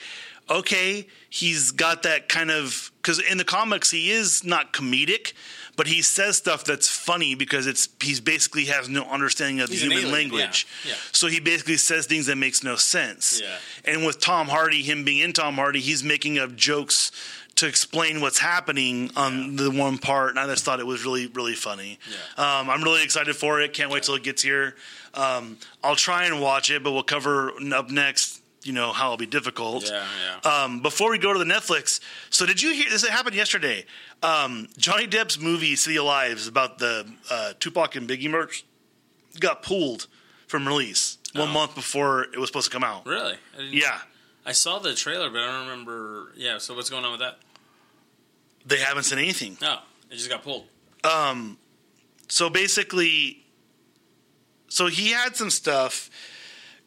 okay, 0.49 1.07
he's 1.29 1.71
got 1.71 2.03
that 2.03 2.29
kind 2.29 2.51
of 2.51 2.91
because 3.01 3.19
in 3.19 3.37
the 3.37 3.43
comics 3.45 3.91
he 3.91 4.11
is 4.11 4.43
not 4.43 4.73
comedic. 4.73 5.33
But 5.75 5.85
he 5.85 6.01
says 6.01 6.37
stuff 6.37 6.63
that's 6.63 6.87
funny 6.89 7.35
because 7.35 7.67
it's 7.67 7.87
he's 8.01 8.19
basically 8.19 8.65
has 8.65 8.89
no 8.89 9.03
understanding 9.03 9.59
of 9.59 9.69
the 9.69 9.75
human 9.75 10.11
language. 10.11 10.65
yeah, 10.83 10.89
yeah. 10.93 10.97
So 11.11 11.27
he 11.27 11.39
basically 11.39 11.77
says 11.77 12.07
things 12.07 12.25
that 12.25 12.35
makes 12.35 12.63
no 12.63 12.75
sense. 12.77 13.39
Yeah. 13.39 13.57
And 13.85 14.03
with 14.03 14.19
Tom 14.19 14.47
Hardy, 14.47 14.81
him 14.81 15.03
being 15.03 15.19
in 15.19 15.33
Tom 15.33 15.53
Hardy, 15.53 15.79
he's 15.79 16.03
making 16.03 16.39
up 16.39 16.55
jokes 16.55 17.11
to 17.57 17.67
explain 17.67 18.21
what's 18.21 18.39
happening 18.39 19.11
on 19.15 19.55
the 19.55 19.69
one 19.69 19.99
part, 19.99 20.31
and 20.31 20.39
I 20.39 20.47
just 20.47 20.65
thought 20.65 20.79
it 20.79 20.85
was 20.87 21.03
really, 21.05 21.27
really 21.27 21.53
funny. 21.55 21.99
Um, 22.37 22.71
I'm 22.71 22.81
really 22.81 23.03
excited 23.03 23.35
for 23.35 23.61
it. 23.61 23.73
Can't 23.73 23.91
wait 23.91 24.01
till 24.01 24.15
it 24.15 24.23
gets 24.23 24.41
here. 24.41 24.75
Um, 25.13 25.57
I'll 25.83 25.95
try 25.95 26.25
and 26.25 26.41
watch 26.41 26.71
it, 26.71 26.83
but 26.83 26.91
we'll 26.91 27.03
cover 27.03 27.51
up 27.73 27.91
next. 27.91 28.41
You 28.63 28.73
know 28.73 28.91
how 28.91 29.05
it'll 29.07 29.17
be 29.17 29.25
difficult. 29.27 29.89
yeah, 29.89 30.05
yeah. 30.43 30.63
Um, 30.63 30.81
before 30.81 31.09
we 31.11 31.17
go 31.19 31.31
to 31.31 31.39
the 31.39 31.45
Netflix, 31.45 31.99
so 32.29 32.45
did 32.45 32.61
you 32.61 32.73
hear 32.73 32.89
this? 32.89 33.07
happened 33.07 33.35
yesterday. 33.35 33.85
Um, 34.23 34.67
Johnny 34.77 35.07
Depp's 35.07 35.39
movie 35.39 35.75
"City 35.75 35.97
of 35.97 36.05
Lies" 36.05 36.47
about 36.47 36.79
the 36.79 37.05
uh, 37.29 37.53
Tupac 37.59 37.95
and 37.95 38.09
Biggie 38.09 38.29
merch 38.29 38.65
got 39.39 39.61
pulled 39.63 40.07
from 40.47 40.67
release 40.67 41.17
one 41.33 41.49
Oh. 41.49 41.51
month 41.53 41.75
before 41.75 42.23
it 42.23 42.37
was 42.37 42.49
supposed 42.49 42.65
to 42.65 42.73
come 42.73 42.83
out. 42.83 43.05
really? 43.05 43.35
I 43.53 43.57
didn't- 43.57 43.73
Yeah, 43.73 43.99
I 44.45 44.51
saw 44.53 44.79
the 44.79 44.95
trailer, 44.95 45.29
but 45.29 45.41
I 45.41 45.45
don't 45.51 45.67
remember. 45.69 46.33
Yeah, 46.35 46.57
so 46.57 46.73
what's 46.75 46.89
going 46.89 47.05
on 47.05 47.11
with 47.11 47.21
that? 47.21 47.37
they 48.65 48.79
haven't 48.79 49.03
said 49.03 49.17
anything. 49.19 49.57
No, 49.61 49.79
it 50.11 50.15
just 50.15 50.29
got 50.29 50.43
pulled. 50.43 50.65
Um, 51.05 51.57
so 52.27 52.49
basically, 52.49 53.45
so 54.67 54.87
he 54.87 55.11
had 55.11 55.35
some 55.37 55.49
stuff 55.49 56.09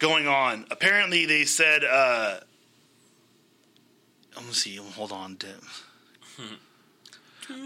going 0.00 0.26
on. 0.26 0.66
Apparently, 0.70 1.26
they 1.26 1.44
said, 1.44 1.84
uh, 1.84 2.40
let 4.34 4.44
me 4.44 4.52
see, 4.52 4.76
hold 4.76 5.12
on. 5.12 5.36
Dim. 5.36 5.60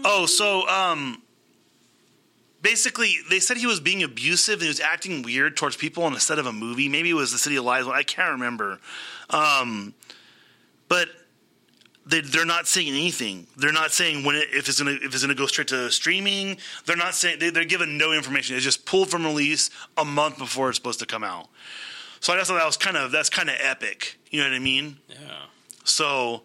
oh, 0.03 0.27
so 0.27 0.67
um, 0.67 1.23
basically, 2.61 3.15
they 3.29 3.39
said 3.39 3.57
he 3.57 3.65
was 3.65 3.79
being 3.79 4.03
abusive 4.03 4.55
and 4.55 4.63
he 4.63 4.67
was 4.67 4.79
acting 4.79 5.23
weird 5.23 5.57
towards 5.57 5.75
people 5.75 6.03
on 6.03 6.13
the 6.13 6.19
set 6.19 6.37
of 6.37 6.45
a 6.45 6.53
movie. 6.53 6.89
Maybe 6.89 7.09
it 7.09 7.13
was 7.13 7.31
the 7.31 7.37
City 7.39 7.55
of 7.55 7.65
Lies. 7.65 7.87
I 7.87 8.03
can't 8.03 8.33
remember. 8.33 8.79
Um, 9.31 9.93
but 10.87 11.07
they, 12.05 12.21
they're 12.21 12.45
not 12.45 12.67
saying 12.67 12.89
anything. 12.89 13.47
They're 13.57 13.71
not 13.71 13.91
saying 13.91 14.25
when 14.25 14.35
it, 14.35 14.49
if 14.51 14.69
it's 14.69 14.77
gonna 14.77 14.97
if 15.01 15.05
it's 15.05 15.21
gonna 15.21 15.33
go 15.33 15.47
straight 15.47 15.69
to 15.69 15.89
streaming. 15.89 16.57
They're 16.85 16.95
not 16.95 17.15
saying 17.15 17.39
they, 17.39 17.49
they're 17.49 17.65
given 17.65 17.97
no 17.97 18.11
information. 18.11 18.55
It's 18.55 18.65
just 18.65 18.85
pulled 18.85 19.09
from 19.09 19.25
release 19.25 19.71
a 19.97 20.05
month 20.05 20.37
before 20.37 20.69
it's 20.69 20.77
supposed 20.77 20.99
to 20.99 21.07
come 21.07 21.23
out. 21.23 21.47
So 22.25 22.33
I 22.33 22.37
just 22.37 22.49
thought 22.49 22.57
that 22.57 22.65
was 22.65 22.75
kind 22.75 22.97
of 22.97 23.11
that's 23.11 23.29
kind 23.29 23.51
of 23.51 23.55
epic. 23.59 24.17
You 24.31 24.41
know 24.41 24.49
what 24.49 24.55
I 24.55 24.59
mean? 24.59 24.97
Yeah. 25.07 25.43
So, 25.83 26.41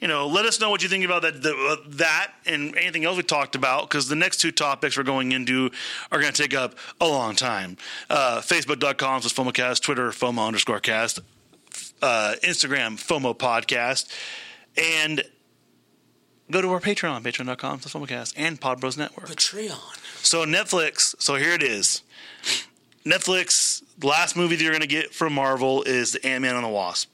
you 0.00 0.08
know, 0.08 0.26
let 0.26 0.46
us 0.46 0.58
know 0.58 0.70
what 0.70 0.82
you 0.82 0.88
think 0.88 1.04
about 1.04 1.20
that 1.20 1.42
the, 1.42 1.50
uh, 1.54 1.76
that 1.86 2.32
and 2.46 2.74
anything 2.78 3.04
else 3.04 3.18
we 3.18 3.22
talked 3.24 3.54
about 3.54 3.90
because 3.90 4.08
the 4.08 4.16
next 4.16 4.38
two 4.38 4.50
topics 4.50 4.96
we're 4.96 5.02
going 5.02 5.32
into 5.32 5.70
are 6.10 6.18
going 6.18 6.32
to 6.32 6.42
take 6.42 6.54
up 6.54 6.76
a 6.98 7.06
long 7.06 7.36
time. 7.36 7.76
Uh, 8.08 8.40
Facebook.com 8.40 9.20
slash 9.20 9.34
FOMOcast, 9.34 9.82
Twitter 9.82 10.08
FOMO 10.12 10.46
underscore 10.46 10.80
cast, 10.80 11.20
uh, 12.00 12.36
Instagram 12.42 12.96
FOMO 12.96 13.36
podcast, 13.36 14.10
and 14.78 15.22
go 16.50 16.62
to 16.62 16.70
our 16.70 16.80
Patreon, 16.80 17.20
patreon.com 17.20 17.82
slash 17.82 17.92
FOMOcast, 17.92 18.32
and 18.34 18.58
Pod 18.58 18.80
Bros 18.80 18.96
Network. 18.96 19.26
Patreon. 19.26 20.24
So 20.24 20.46
Netflix. 20.46 21.14
So 21.18 21.34
here 21.34 21.52
it 21.52 21.62
is. 21.62 22.02
Netflix. 23.04 23.82
The 23.98 24.06
last 24.06 24.36
movie 24.36 24.54
that 24.56 24.62
you're 24.62 24.72
going 24.72 24.80
to 24.80 24.86
get 24.86 25.12
from 25.12 25.32
Marvel 25.32 25.82
is 25.82 26.12
the 26.12 26.24
Ant 26.26 26.42
Man 26.42 26.54
and 26.54 26.64
the 26.64 26.68
Wasp. 26.68 27.10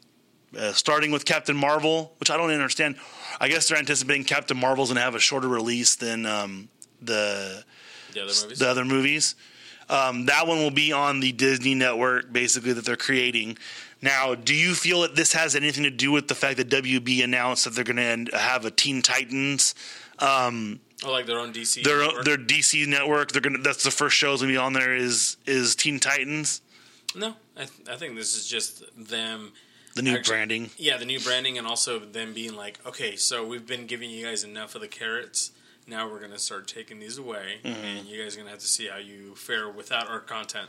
Uh, 0.57 0.73
starting 0.73 1.11
with 1.11 1.25
Captain 1.25 1.57
Marvel, 1.57 2.15
which 2.21 2.31
I 2.31 2.37
don't 2.37 2.51
understand. 2.51 2.97
I 3.41 3.49
guess 3.49 3.69
they're 3.69 3.79
anticipating 3.79 4.25
Captain 4.25 4.57
Marvel's 4.57 4.91
going 4.91 4.97
to 4.97 5.03
have 5.03 5.15
a 5.15 5.21
shorter 5.21 5.49
release 5.49 5.97
than 5.97 6.27
um, 6.27 6.69
the 7.03 7.65
The 8.13 8.23
other 8.23 8.33
movies. 8.43 8.59
the 8.59 8.69
other 8.69 8.85
movies. 8.85 9.35
Um, 9.89 10.27
that 10.27 10.47
one 10.47 10.59
will 10.59 10.71
be 10.71 10.93
on 10.93 11.21
the 11.21 11.33
Disney 11.33 11.75
network, 11.75 12.33
basically 12.33 12.73
that 12.75 12.85
they're 12.85 12.97
creating. 12.97 13.59
Now, 14.01 14.35
do 14.35 14.55
you 14.55 14.75
feel 14.75 15.01
that 15.03 15.17
this 15.17 15.33
has 15.33 15.57
anything 15.57 15.85
to 15.85 15.91
do 15.91 16.13
with 16.13 16.29
the 16.29 16.35
fact 16.35 16.59
that 16.59 16.69
WB 16.69 17.25
announced 17.25 17.65
that 17.65 17.71
they're 17.75 17.85
going 17.85 18.27
to 18.27 18.37
have 18.37 18.65
a 18.65 18.71
Teen 18.71 19.03
Titans? 19.03 19.75
Um, 20.19 20.81
oh, 21.03 21.11
like 21.11 21.27
their 21.27 21.39
own 21.39 21.53
DC. 21.53 21.83
their 21.83 22.03
network? 22.03 22.25
their 22.25 22.37
DC 22.37 22.87
network. 22.87 23.33
They're 23.33 23.41
gonna. 23.41 23.59
That's 23.59 23.83
the 23.83 23.91
first 23.91 24.17
show 24.17 24.29
show's 24.29 24.43
gonna 24.43 24.53
be 24.53 24.57
on 24.59 24.75
there. 24.75 24.95
Is 24.95 25.37
is 25.47 25.75
Teen 25.75 25.99
Titans 25.99 26.61
no, 27.15 27.35
I, 27.57 27.65
th- 27.65 27.89
I 27.91 27.97
think 27.97 28.17
this 28.17 28.37
is 28.37 28.47
just 28.47 28.83
them. 28.97 29.53
the 29.95 30.03
new 30.03 30.15
Actually- 30.15 30.33
branding? 30.33 30.71
Yeah, 30.77 30.97
the 30.97 31.05
new 31.05 31.21
branding, 31.21 31.59
and 31.59 31.67
also 31.67 31.99
them 31.99 32.33
being 32.35 32.55
like, 32.57 32.79
okay, 32.87 33.17
so 33.17 33.47
we've 33.47 33.67
been 33.67 33.87
giving 33.87 34.11
you 34.11 34.25
guys 34.25 34.45
enough 34.45 34.75
of 34.75 34.81
the 34.81 34.89
carrots. 34.89 35.53
Now 35.87 36.09
we're 36.11 36.21
gonna 36.21 36.39
start 36.39 36.67
taking 36.67 36.99
these 36.99 37.19
away, 37.19 37.59
Mm-hmm. 37.65 37.85
and 37.85 38.07
you 38.07 38.23
guys 38.23 38.35
are 38.35 38.39
gonna 38.39 38.51
have 38.51 38.59
to 38.61 38.67
see 38.67 38.87
how 38.89 38.97
you 38.97 39.35
fare 39.35 39.69
without 39.69 40.09
our 40.09 40.21
content. 40.21 40.69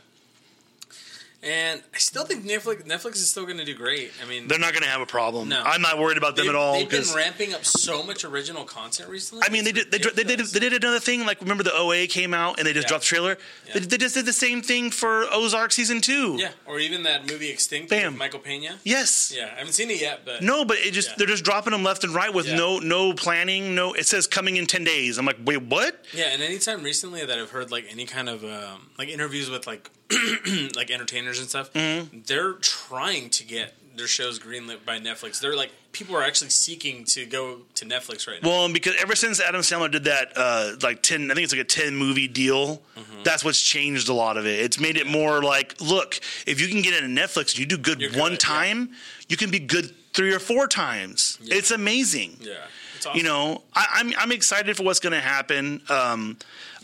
And 1.42 1.82
I 1.94 1.98
still 1.98 2.24
think 2.24 2.44
Netflix 2.44 2.84
Netflix 2.86 3.16
is 3.16 3.28
still 3.28 3.46
gonna 3.46 3.64
do 3.64 3.74
great. 3.74 4.10
I 4.24 4.28
mean, 4.28 4.48
They're 4.48 4.58
not 4.58 4.72
gonna 4.72 4.86
have 4.86 5.00
a 5.00 5.06
problem. 5.06 5.48
No. 5.50 5.62
I'm 5.62 5.82
not 5.82 5.98
worried 5.98 6.16
about 6.16 6.34
them 6.34 6.46
they've, 6.46 6.54
at 6.54 6.58
all. 6.58 6.74
they've 6.74 6.88
been 6.90 7.04
ramping 7.14 7.54
up 7.54 7.64
so 7.64 8.02
much 8.02 8.24
original 8.24 8.64
content 8.64 9.08
recently. 9.10 9.44
I 9.46 9.50
mean, 9.52 9.62
they 9.64 9.72
did, 9.72 9.90
they, 9.92 9.98
did- 9.98 10.16
they 10.16 10.24
did 10.24 10.40
they 10.40 10.58
did 10.60 10.72
another 10.82 10.98
thing. 10.98 11.24
Like 11.26 11.40
remember 11.40 11.62
the 11.62 11.74
OA 11.76 12.06
came 12.06 12.32
out 12.34 12.58
and 12.58 12.66
they 12.66 12.72
just 12.72 12.86
Yeah. 12.86 12.88
dropped 12.88 13.04
the 13.04 13.08
trailer. 13.08 13.34
They, 13.72 13.80
Yeah. 13.80 13.86
they 13.86 13.98
just 13.98 14.14
did 14.14 14.24
the 14.26 14.32
same 14.32 14.62
thing 14.62 14.90
for 14.90 15.26
Ozark 15.32 15.72
season 15.72 16.00
two. 16.00 16.36
Yeah, 16.38 16.50
or 16.64 16.80
even 16.80 17.02
that 17.04 17.30
movie 17.30 17.50
Extinct 17.50 17.90
Bam. 17.90 18.12
with 18.14 18.18
Michael 18.18 18.40
Pena. 18.40 18.78
Yes. 18.82 19.32
Yeah, 19.36 19.50
I 19.54 19.58
haven't 19.58 19.74
seen 19.74 19.90
it 19.90 20.00
yet, 20.00 20.22
but 20.24 20.42
No, 20.42 20.64
but 20.64 20.78
it 20.78 20.92
just 20.92 21.10
Yeah. 21.10 21.14
they're 21.18 21.26
just 21.28 21.44
dropping 21.44 21.72
them 21.72 21.84
left 21.84 22.02
and 22.02 22.14
right 22.14 22.32
with 22.32 22.48
no 22.48 22.78
no 22.78 23.12
planning. 23.12 23.74
No, 23.74 23.92
it 23.92 24.06
says 24.06 24.26
coming 24.26 24.56
in 24.56 24.66
ten 24.66 24.84
days. 24.84 25.18
I'm 25.18 25.26
like, 25.26 25.38
wait, 25.44 25.62
what? 25.62 26.04
Yeah, 26.12 26.26
and 26.32 26.42
anytime 26.42 26.82
recently 26.82 27.24
that 27.24 27.38
I've 27.38 27.50
heard 27.50 27.70
like 27.70 27.84
any 27.90 28.06
kind 28.06 28.28
of 28.28 28.42
um, 28.42 28.90
like 28.98 29.08
interviews 29.08 29.48
with 29.50 29.66
like 29.66 29.90
like 30.76 30.90
entertainers 30.90 31.38
and 31.38 31.48
stuff, 31.48 31.72
Mm-hmm. 31.72 32.18
they're 32.26 32.52
trying 32.54 33.30
to 33.30 33.44
get 33.44 33.74
their 33.96 34.06
shows 34.06 34.38
greenlit 34.38 34.84
by 34.84 34.98
Netflix. 34.98 35.40
They're 35.40 35.56
like 35.56 35.72
people 35.92 36.14
are 36.16 36.22
actually 36.22 36.50
seeking 36.50 37.04
to 37.04 37.24
go 37.24 37.60
to 37.76 37.86
Netflix 37.86 38.28
right 38.28 38.42
now. 38.42 38.48
Well, 38.50 38.72
because 38.72 38.94
ever 39.00 39.16
since 39.16 39.40
Adam 39.40 39.62
Sandler 39.62 39.90
did 39.90 40.04
that, 40.04 40.32
uh, 40.36 40.72
like 40.82 41.02
ten, 41.02 41.30
I 41.30 41.34
think 41.34 41.44
it's 41.44 41.52
like 41.54 41.62
a 41.62 41.64
ten 41.64 41.96
movie 41.96 42.28
deal. 42.28 42.82
Mm-hmm. 42.96 43.22
That's 43.24 43.42
what's 43.44 43.60
changed 43.60 44.08
a 44.08 44.12
lot 44.12 44.36
of 44.36 44.46
it. 44.46 44.60
It's 44.60 44.78
made 44.78 44.96
it 44.98 45.06
more 45.06 45.42
like, 45.42 45.80
look, 45.80 46.20
if 46.46 46.60
you 46.60 46.68
can 46.68 46.82
get 46.82 47.02
into 47.02 47.20
Netflix, 47.20 47.58
you 47.58 47.64
do 47.66 47.78
good 47.78 48.00
You're 48.00 48.12
one 48.12 48.32
good, 48.32 48.40
time, 48.40 48.90
you 49.28 49.36
can 49.38 49.50
be 49.50 49.58
good 49.58 49.94
three 50.12 50.32
or 50.34 50.38
four 50.38 50.66
times. 50.68 51.38
It's 51.42 51.70
amazing. 51.70 52.36
yeah, 52.40 52.56
it's 52.96 53.06
awesome. 53.06 53.16
You 53.18 53.24
know, 53.24 53.62
I, 53.74 53.86
I'm 53.94 54.12
I'm 54.18 54.32
excited 54.32 54.76
for 54.76 54.82
what's 54.82 55.00
going 55.00 55.14
to 55.14 55.20
happen. 55.20 55.80
Um, 55.88 56.36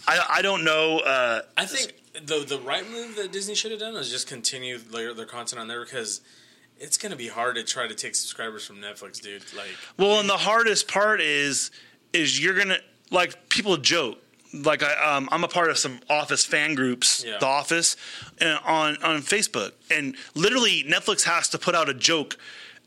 I 0.08 0.26
I 0.38 0.42
don't 0.42 0.64
know. 0.64 0.98
Uh, 1.00 1.42
I 1.58 1.66
think 1.66 1.92
the 2.14 2.44
the 2.46 2.58
right 2.60 2.88
move 2.90 3.16
that 3.16 3.32
Disney 3.32 3.54
should 3.54 3.70
have 3.70 3.80
done 3.80 3.94
is 3.96 4.10
just 4.10 4.26
continue 4.28 4.78
their, 4.78 5.14
their 5.14 5.26
content 5.26 5.60
on 5.60 5.68
there 5.68 5.84
because 5.84 6.20
it's 6.78 6.98
going 6.98 7.12
to 7.12 7.16
be 7.16 7.28
hard 7.28 7.56
to 7.56 7.64
try 7.64 7.86
to 7.86 7.94
take 7.94 8.14
subscribers 8.14 8.66
from 8.66 8.76
Netflix, 8.76 9.20
dude. 9.20 9.42
Like, 9.56 9.70
Well, 9.98 10.20
and 10.20 10.28
the 10.28 10.36
hardest 10.36 10.88
part 10.88 11.20
is 11.20 11.70
is 12.12 12.42
you're 12.42 12.56
gonna 12.56 12.78
like 13.10 13.48
people 13.48 13.76
joke. 13.76 14.18
Like 14.52 14.82
I, 14.82 15.16
um, 15.16 15.30
I'm 15.32 15.44
a 15.44 15.48
part 15.48 15.70
of 15.70 15.78
some 15.78 16.00
Office 16.10 16.44
fan 16.44 16.74
groups, 16.74 17.24
Yeah. 17.26 17.38
The 17.38 17.46
Office, 17.46 17.96
on 18.40 18.96
on 19.02 19.22
Facebook, 19.22 19.72
and 19.90 20.14
literally 20.34 20.84
Netflix 20.84 21.22
has 21.22 21.48
to 21.50 21.58
put 21.58 21.74
out 21.74 21.88
a 21.88 21.94
joke 21.94 22.36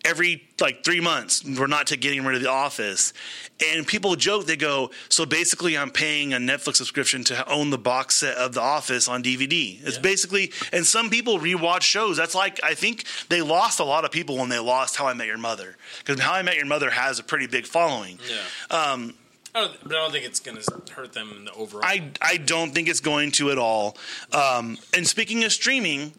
every 0.05 0.47
like 0.61 0.83
three 0.85 1.01
months. 1.01 1.43
We're 1.43 1.67
not 1.67 1.87
to 1.87 1.97
getting 1.97 2.23
rid 2.23 2.35
of 2.35 2.41
The 2.41 2.49
Office, 2.49 3.11
and 3.73 3.85
people 3.85 4.15
joke. 4.15 4.45
They 4.45 4.55
go, 4.55 4.91
so 5.09 5.25
basically, 5.25 5.77
I'm 5.77 5.89
paying 5.91 6.33
a 6.33 6.37
Netflix 6.37 6.75
subscription 6.77 7.23
to 7.25 7.49
own 7.49 7.71
the 7.71 7.77
box 7.77 8.15
set 8.15 8.37
of 8.37 8.53
The 8.53 8.61
Office 8.61 9.07
on 9.07 9.23
DVD. 9.23 9.79
It's 9.83 9.95
Yeah. 9.95 10.01
basically, 10.01 10.51
and 10.71 10.85
some 10.85 11.09
people 11.09 11.39
rewatch 11.39 11.81
shows. 11.81 12.15
That's 12.17 12.35
like 12.35 12.59
I 12.63 12.73
think 12.75 13.05
they 13.29 13.41
lost 13.41 13.79
a 13.79 13.83
lot 13.83 14.05
of 14.05 14.11
people 14.11 14.37
when 14.37 14.49
they 14.49 14.59
lost 14.59 14.95
How 14.95 15.07
I 15.07 15.13
Met 15.13 15.27
Your 15.27 15.37
Mother 15.37 15.75
because 15.99 16.19
How 16.21 16.33
I 16.33 16.41
Met 16.43 16.55
Your 16.55 16.65
Mother 16.67 16.91
has 16.91 17.19
a 17.19 17.23
pretty 17.23 17.47
big 17.47 17.65
following. 17.65 18.19
yeah, 18.29 18.75
Um, 18.77 19.15
I 19.53 19.61
don't, 19.61 19.83
but 19.83 19.91
I 19.95 19.99
don't 20.01 20.11
think 20.11 20.25
it's 20.25 20.39
going 20.41 20.57
to 20.61 20.81
hurt 20.93 21.13
them 21.13 21.31
in 21.35 21.45
the 21.45 21.53
overall. 21.53 21.83
I 21.85 22.11
I 22.21 22.37
don't 22.37 22.73
think 22.73 22.87
it's 22.89 22.99
going 22.99 23.31
to 23.33 23.51
at 23.51 23.57
all. 23.57 23.97
Um, 24.33 24.77
and 24.93 25.07
speaking 25.07 25.43
of 25.45 25.51
streaming, 25.53 26.13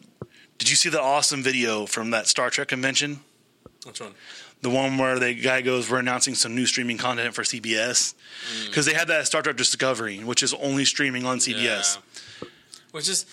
did 0.57 0.69
you 0.71 0.75
see 0.75 0.89
the 0.89 0.99
awesome 1.01 1.43
video 1.43 1.85
from 1.85 2.09
that 2.11 2.27
Star 2.27 2.49
Trek 2.49 2.67
convention? 2.69 3.19
Which 3.87 4.01
one? 4.01 4.13
The 4.61 4.69
one 4.69 4.97
where 4.97 5.17
the 5.17 5.33
guy 5.33 5.61
goes, 5.61 5.89
"We're 5.89 5.99
announcing 5.99 6.35
some 6.35 6.53
new 6.53 6.65
streaming 6.65 6.97
content 6.97 7.33
for 7.33 7.43
CBS," 7.43 8.15
because 8.65 8.85
mm. 8.85 8.91
they 8.91 8.97
had 8.97 9.07
that 9.07 9.25
Star 9.25 9.41
Trek 9.41 9.55
Discovery, 9.55 10.19
which 10.19 10.43
is 10.43 10.53
only 10.55 10.83
streaming 10.83 11.25
on 11.25 11.37
CBS. 11.37 11.97
Yeah. 12.41 12.47
Which 12.91 13.07
is, 13.07 13.25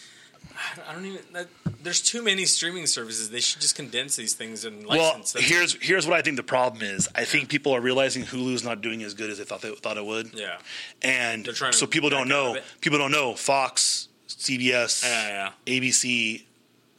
I 0.89 0.93
don't- 0.93 1.07
even. 1.07 1.21
That, 1.33 1.49
there's 1.83 2.01
too 2.01 2.23
many 2.23 2.45
streaming 2.45 2.87
services. 2.87 3.31
They 3.31 3.41
should 3.41 3.61
just 3.61 3.75
condense 3.75 4.15
these 4.15 4.35
things 4.35 4.65
and 4.65 4.87
Well, 4.87 4.99
license 4.99 5.33
them. 5.33 5.43
here's 5.43 5.75
here's 5.83 6.07
what 6.07 6.17
I 6.17 6.23
think 6.23 6.37
the 6.37 6.45
problem 6.45 6.83
is. 6.83 7.09
I 7.15 7.25
think 7.25 7.49
people 7.49 7.75
are 7.75 7.81
realizing 7.81 8.23
Hulu's 8.23 8.63
not 8.63 8.81
doing 8.81 9.03
as 9.03 9.15
good 9.15 9.31
as 9.31 9.39
they 9.39 9.45
thought 9.45 9.61
they 9.61 9.75
thought 9.75 9.97
it 9.97 10.07
would, 10.07 10.35
yeah, 10.35 10.59
and 11.03 11.45
They're 11.45 11.53
trying 11.53 11.73
so 11.73 11.87
people 11.87 12.11
don't 12.11 12.29
know. 12.29 12.57
People 12.81 12.99
don't 12.99 13.13
know 13.13 13.35
Fox, 13.35 14.09
CBS, 14.29 15.05
yeah, 15.05 15.53
yeah. 15.67 15.81
ABC. 15.81 16.45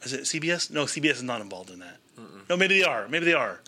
Is 0.02 0.12
it 0.12 0.20
CBS? 0.22 0.70
No, 0.70 0.84
CBS 0.84 1.14
is 1.14 1.22
not 1.22 1.40
involved 1.40 1.70
in 1.70 1.78
that. 1.78 1.96
No, 2.48 2.56
maybe 2.56 2.78
they 2.78 2.84
are. 2.84 3.08
Maybe 3.08 3.24
they 3.26 3.32
are. 3.34 3.60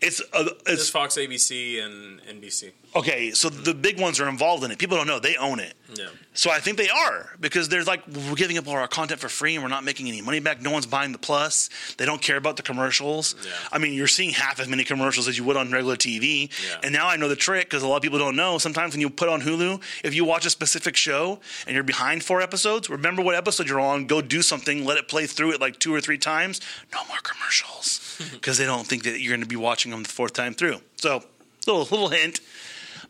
It's 0.00 0.20
uh, 0.32 0.44
There's 0.64 0.80
it's 0.80 0.90
Fox, 0.90 1.16
ABC, 1.16 1.82
and 1.84 2.20
NBC. 2.22 2.72
Okay. 2.94 3.30
So 3.32 3.48
the 3.48 3.74
big 3.74 4.00
ones 4.00 4.20
are 4.20 4.28
involved 4.28 4.64
in 4.64 4.70
it. 4.70 4.78
People 4.78 4.96
don't 4.96 5.06
know 5.06 5.18
they 5.18 5.36
own 5.36 5.60
it. 5.60 5.74
Yeah, 5.94 6.06
So 6.32 6.50
I 6.50 6.58
think 6.58 6.78
they 6.78 6.88
are 6.88 7.30
because 7.38 7.68
there's 7.68 7.86
like 7.86 8.06
we're 8.06 8.34
giving 8.34 8.56
up 8.56 8.66
all 8.66 8.74
our 8.74 8.88
content 8.88 9.20
for 9.20 9.28
free 9.28 9.54
and 9.54 9.62
we're 9.62 9.68
not 9.68 9.84
making 9.84 10.08
any 10.08 10.22
money 10.22 10.40
back. 10.40 10.62
No 10.62 10.70
one's 10.70 10.86
buying 10.86 11.12
the 11.12 11.18
plus. 11.18 11.68
They 11.98 12.06
don't 12.06 12.22
care 12.22 12.38
about 12.38 12.56
the 12.56 12.62
commercials. 12.62 13.34
Yeah. 13.44 13.50
I 13.70 13.76
mean, 13.76 13.92
you're 13.92 14.06
seeing 14.06 14.30
half 14.30 14.58
as 14.58 14.68
many 14.68 14.84
commercials 14.84 15.28
as 15.28 15.36
you 15.36 15.44
would 15.44 15.58
on 15.58 15.70
regular 15.70 15.96
TV. 15.96 16.48
Yeah. 16.66 16.78
And 16.82 16.94
now 16.94 17.08
I 17.08 17.16
know 17.16 17.28
the 17.28 17.36
trick 17.36 17.66
because 17.66 17.82
a 17.82 17.88
lot 17.88 17.96
of 17.96 18.02
people 18.02 18.18
don't 18.18 18.36
know. 18.36 18.56
Sometimes 18.56 18.94
when 18.94 19.02
you 19.02 19.10
put 19.10 19.28
on 19.28 19.42
Hulu, 19.42 19.82
if 20.02 20.14
you 20.14 20.24
watch 20.24 20.46
a 20.46 20.50
specific 20.50 20.96
show 20.96 21.40
and 21.66 21.74
you're 21.74 21.84
behind 21.84 22.24
four 22.24 22.40
episodes, 22.40 22.88
remember 22.88 23.20
what 23.20 23.34
episode 23.34 23.68
you're 23.68 23.80
on. 23.80 24.06
Go 24.06 24.22
do 24.22 24.40
something. 24.40 24.86
Let 24.86 24.96
it 24.96 25.08
play 25.08 25.26
through 25.26 25.52
it 25.52 25.60
like 25.60 25.78
two 25.78 25.94
or 25.94 26.00
three 26.00 26.18
times. 26.18 26.62
No 26.94 27.00
more 27.06 27.18
commercials 27.22 28.18
because 28.32 28.56
they 28.56 28.64
don't 28.64 28.86
think 28.86 29.02
that 29.02 29.20
you're 29.20 29.32
going 29.32 29.42
to 29.42 29.46
be 29.46 29.56
watching 29.56 29.90
them 29.90 30.02
the 30.04 30.08
fourth 30.08 30.32
time 30.32 30.54
through. 30.54 30.78
So 30.96 31.22
little 31.66 31.82
little 31.82 32.08
hint. 32.08 32.40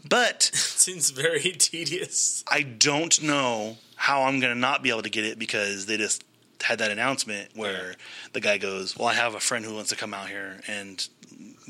But 0.09 0.43
seems 0.55 1.11
very 1.11 1.53
tedious. 1.53 2.45
I 2.51 2.62
don't 2.62 3.23
know 3.23 3.79
how 3.97 4.23
I'm 4.25 4.41
going 4.41 4.53
to 4.53 4.59
not 4.59 4.83
be 4.83 4.91
able 4.91 5.03
to 5.03 5.11
get 5.11 5.25
it 5.25 5.38
because 5.38 5.87
they 5.87 5.97
just 5.97 6.25
had 6.62 6.79
that 6.79 6.91
announcement 6.91 7.51
where 7.55 7.91
Yeah. 7.91 7.95
the 8.33 8.41
guy 8.41 8.59
goes, 8.59 8.97
"Well, 8.97 9.09
I 9.09 9.15
have 9.15 9.35
a 9.35 9.41
friend 9.41 9.65
who 9.65 9.75
wants 9.75 9.91
to 9.91 9.97
come 9.97 10.12
out 10.15 10.29
here 10.29 10.61
and 10.69 11.07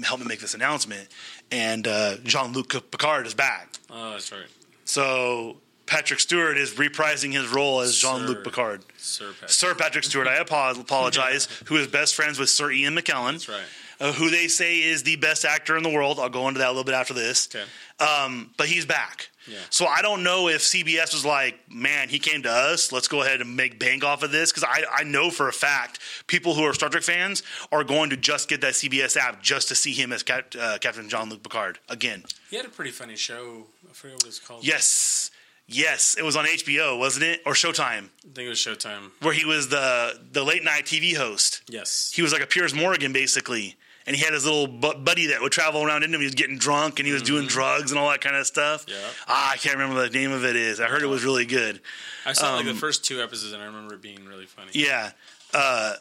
help 0.04 0.20
me 0.20 0.26
make 0.26 0.40
this 0.40 0.54
announcement," 0.54 1.08
and 1.50 1.86
uh, 1.86 2.16
Jean 2.24 2.52
Luc 2.52 2.70
Picard 2.90 3.26
is 3.26 3.34
back. 3.34 3.68
Oh, 3.90 4.12
that's 4.12 4.30
right, 4.32 4.46
So 4.84 5.56
Patrick 5.86 6.20
Stewart 6.20 6.56
is 6.58 6.72
reprising 6.72 7.32
his 7.34 7.48
role 7.48 7.80
as 7.80 7.96
Jean 7.96 8.26
Luc 8.26 8.44
Picard. 8.44 8.82
Sir 8.98 9.32
Patrick. 9.32 9.50
Sir 9.50 9.74
Patrick 9.74 10.04
Stewart, 10.04 10.26
I 10.26 10.38
apo- 10.40 10.80
apologize, 10.80 11.46
who 11.66 11.76
is 11.76 11.86
best 11.86 12.14
friends 12.14 12.38
with 12.38 12.48
Sir 12.50 12.70
Ian 12.70 12.94
McKellen, 12.94 13.32
That's 13.32 13.48
right. 13.48 13.62
Uh, 14.02 14.12
who 14.12 14.30
they 14.30 14.48
say 14.48 14.80
is 14.82 15.04
the 15.04 15.14
best 15.14 15.44
actor 15.44 15.76
in 15.76 15.84
the 15.84 15.88
world. 15.88 16.18
I'll 16.18 16.28
go 16.28 16.48
into 16.48 16.58
that 16.58 16.66
a 16.66 16.70
little 16.72 16.82
bit 16.82 16.94
after 16.94 17.14
this. 17.14 17.48
Okay. 17.54 17.64
Um, 18.04 18.50
but 18.56 18.66
he's 18.66 18.84
back. 18.84 19.28
Yeah. 19.46 19.58
So 19.70 19.86
I 19.86 20.02
don't 20.02 20.24
know 20.24 20.48
if 20.48 20.60
CBS 20.60 21.14
was 21.14 21.24
like, 21.24 21.56
man, 21.70 22.08
he 22.08 22.18
came 22.18 22.42
to 22.42 22.50
us. 22.50 22.90
Let's 22.90 23.06
go 23.06 23.22
ahead 23.22 23.40
and 23.40 23.54
make 23.54 23.78
bank 23.78 24.02
off 24.02 24.24
of 24.24 24.32
this. 24.32 24.50
Because 24.50 24.64
I, 24.64 24.82
I 24.92 25.04
know 25.04 25.30
for 25.30 25.48
a 25.48 25.52
fact 25.52 26.00
people 26.26 26.54
who 26.54 26.64
are 26.64 26.74
Star 26.74 26.88
Trek 26.88 27.04
fans 27.04 27.44
are 27.70 27.84
going 27.84 28.10
to 28.10 28.16
just 28.16 28.48
get 28.48 28.60
that 28.62 28.72
CBS 28.74 29.16
app 29.16 29.40
just 29.40 29.68
to 29.68 29.76
see 29.76 29.92
him 29.92 30.12
as 30.12 30.24
Cap, 30.24 30.52
uh, 30.58 30.78
Captain 30.80 31.08
Jean-Luc 31.08 31.44
Picard 31.44 31.78
again. 31.88 32.24
He 32.50 32.56
had 32.56 32.66
a 32.66 32.70
pretty 32.70 32.90
funny 32.90 33.14
show. 33.14 33.66
I 33.88 33.92
forget 33.92 34.16
what 34.16 34.26
it's 34.26 34.40
called. 34.40 34.66
Yes. 34.66 35.30
Yes. 35.68 36.16
It 36.18 36.24
was 36.24 36.34
on 36.34 36.44
HBO, 36.46 36.98
wasn't 36.98 37.24
it? 37.26 37.40
Or 37.46 37.52
Showtime, 37.52 38.08
I 38.08 38.34
think 38.34 38.46
it 38.46 38.48
was 38.48 38.58
Showtime. 38.58 39.10
where 39.20 39.32
he 39.32 39.44
was 39.44 39.68
the, 39.68 40.18
the 40.32 40.42
late 40.42 40.64
night 40.64 40.86
TV 40.86 41.16
host. 41.16 41.62
Yes. 41.68 42.10
He 42.12 42.20
was 42.22 42.32
like 42.32 42.42
a 42.42 42.46
Piers 42.48 42.74
Morgan, 42.74 43.12
basically. 43.12 43.76
And 44.06 44.16
he 44.16 44.22
had 44.24 44.32
his 44.32 44.44
little 44.44 44.66
buddy 44.66 45.26
that 45.28 45.40
would 45.40 45.52
travel 45.52 45.82
around 45.84 46.02
into 46.02 46.16
him. 46.16 46.20
He 46.20 46.26
was 46.26 46.34
getting 46.34 46.58
drunk 46.58 46.98
and 46.98 47.06
he 47.06 47.12
was 47.12 47.22
doing 47.22 47.46
drugs 47.46 47.92
and 47.92 48.00
all 48.00 48.10
that 48.10 48.20
kind 48.20 48.34
of 48.34 48.46
stuff. 48.46 48.84
Yeah. 48.88 48.96
Ah, 49.28 49.52
I 49.52 49.56
can't 49.56 49.76
remember 49.76 49.96
what 49.96 50.12
the 50.12 50.18
name 50.18 50.32
of 50.32 50.44
it 50.44 50.56
is. 50.56 50.80
I 50.80 50.86
heard 50.86 51.02
it 51.02 51.06
was 51.06 51.24
really 51.24 51.46
good. 51.46 51.80
I 52.26 52.32
saw 52.32 52.56
like 52.56 52.66
um, 52.66 52.74
the 52.74 52.74
first 52.74 53.04
two 53.04 53.22
episodes, 53.22 53.52
and 53.52 53.62
I 53.62 53.66
remember 53.66 53.94
it 53.94 54.02
being 54.02 54.24
really 54.26 54.46
funny. 54.46 54.70
Yeah. 54.74 55.10
Uh, 55.54 55.94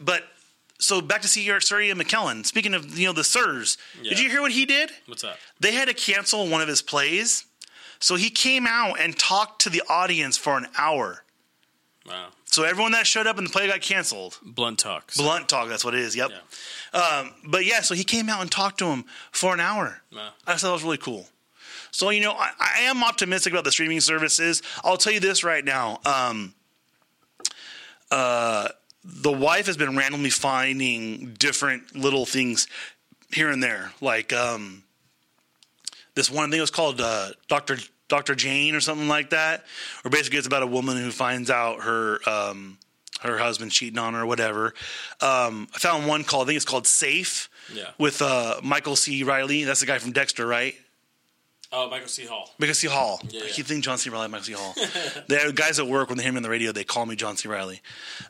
but 0.00 0.24
so 0.78 1.00
back 1.00 1.22
to 1.22 1.28
see 1.28 1.42
your 1.44 1.60
Sir 1.60 1.78
McKellen. 1.78 2.44
Speaking 2.46 2.74
of 2.74 2.98
you 2.98 3.06
know 3.06 3.12
the 3.12 3.24
Sirs, 3.24 3.76
did 4.02 4.18
you 4.18 4.30
hear 4.30 4.40
what 4.40 4.52
he 4.52 4.64
did? 4.64 4.90
What's 5.06 5.24
up? 5.24 5.36
They 5.60 5.72
had 5.72 5.88
to 5.88 5.94
cancel 5.94 6.48
one 6.48 6.60
of 6.60 6.68
his 6.68 6.82
plays, 6.82 7.44
so 7.98 8.16
he 8.16 8.30
came 8.30 8.66
out 8.66 9.00
and 9.00 9.18
talked 9.18 9.62
to 9.62 9.70
the 9.70 9.82
audience 9.88 10.36
for 10.36 10.56
an 10.56 10.66
hour. 10.76 11.24
Wow. 12.08 12.28
So 12.46 12.64
everyone 12.64 12.92
that 12.92 13.06
showed 13.06 13.26
up 13.26 13.38
and 13.38 13.46
the 13.46 13.50
play 13.50 13.68
got 13.68 13.80
canceled. 13.80 14.38
Blunt 14.42 14.78
talks. 14.78 15.16
Blunt 15.16 15.48
talk, 15.48 15.68
that's 15.68 15.84
what 15.84 15.94
it 15.94 16.00
is. 16.00 16.16
Yep. 16.16 16.30
Yeah. 16.30 17.00
Um, 17.00 17.34
but 17.44 17.64
yeah, 17.64 17.82
so 17.82 17.94
he 17.94 18.04
came 18.04 18.28
out 18.28 18.40
and 18.40 18.50
talked 18.50 18.78
to 18.78 18.86
him 18.86 19.04
for 19.30 19.52
an 19.52 19.60
hour. 19.60 20.00
Wow. 20.12 20.30
I 20.46 20.54
thought 20.54 20.68
that 20.68 20.72
was 20.72 20.82
really 20.82 20.98
cool. 20.98 21.26
So 21.90 22.10
you 22.10 22.20
know, 22.20 22.32
I, 22.32 22.50
I 22.58 22.80
am 22.82 23.02
optimistic 23.02 23.52
about 23.52 23.64
the 23.64 23.72
streaming 23.72 24.00
services. 24.00 24.62
I'll 24.84 24.96
tell 24.96 25.12
you 25.12 25.20
this 25.20 25.44
right 25.44 25.64
now. 25.64 26.00
Um, 26.04 26.54
uh, 28.10 28.68
the 29.04 29.32
wife 29.32 29.66
has 29.66 29.76
been 29.76 29.96
randomly 29.96 30.30
finding 30.30 31.34
different 31.34 31.96
little 31.96 32.26
things 32.26 32.66
here 33.30 33.50
and 33.50 33.62
there, 33.62 33.92
like 34.00 34.32
um, 34.32 34.84
this 36.14 36.30
one 36.30 36.50
thing 36.50 36.60
was 36.60 36.70
called 36.70 37.00
uh, 37.00 37.30
Doctor 37.48 37.78
Doctor 38.08 38.34
Jane 38.34 38.74
or 38.74 38.80
something 38.80 39.08
like 39.08 39.30
that, 39.30 39.64
or 40.04 40.10
basically 40.10 40.38
it's 40.38 40.46
about 40.46 40.62
a 40.62 40.66
woman 40.66 40.96
who 40.96 41.10
finds 41.10 41.50
out 41.50 41.82
her 41.82 42.20
um, 42.28 42.78
her 43.20 43.38
husband 43.38 43.70
cheating 43.72 43.98
on 43.98 44.14
her 44.14 44.22
or 44.22 44.26
whatever. 44.26 44.74
Um, 45.20 45.68
I 45.74 45.78
found 45.78 46.06
one 46.06 46.24
called 46.24 46.44
I 46.44 46.46
think 46.48 46.56
it's 46.56 46.64
called 46.64 46.86
Safe 46.86 47.48
Yeah. 47.74 47.90
with 47.98 48.22
uh, 48.22 48.60
Michael 48.62 48.96
C. 48.96 49.22
Riley. 49.24 49.64
That's 49.64 49.80
the 49.80 49.86
guy 49.86 49.98
from 49.98 50.12
Dexter, 50.12 50.46
right? 50.46 50.74
Oh, 51.70 51.90
Michael 51.90 52.08
C. 52.08 52.24
Hall. 52.24 52.48
Michael 52.58 52.74
C. 52.74 52.86
Hall. 52.86 53.20
Yeah, 53.28 53.40
I 53.42 53.44
yeah. 53.46 53.50
keep 53.52 53.66
thinking 53.66 53.82
John 53.82 53.98
C. 53.98 54.08
Reilly, 54.08 54.28
Michael 54.28 54.44
C. 54.46 54.52
Hall. 54.52 54.72
the 55.28 55.52
guys 55.54 55.78
at 55.78 55.86
work 55.86 56.08
when 56.08 56.16
they 56.16 56.24
hear 56.24 56.32
me 56.32 56.38
on 56.38 56.42
the 56.42 56.48
radio, 56.48 56.72
they 56.72 56.84
call 56.84 57.04
me 57.04 57.14
John 57.14 57.36
C. 57.36 57.46
Reilly. 57.46 57.82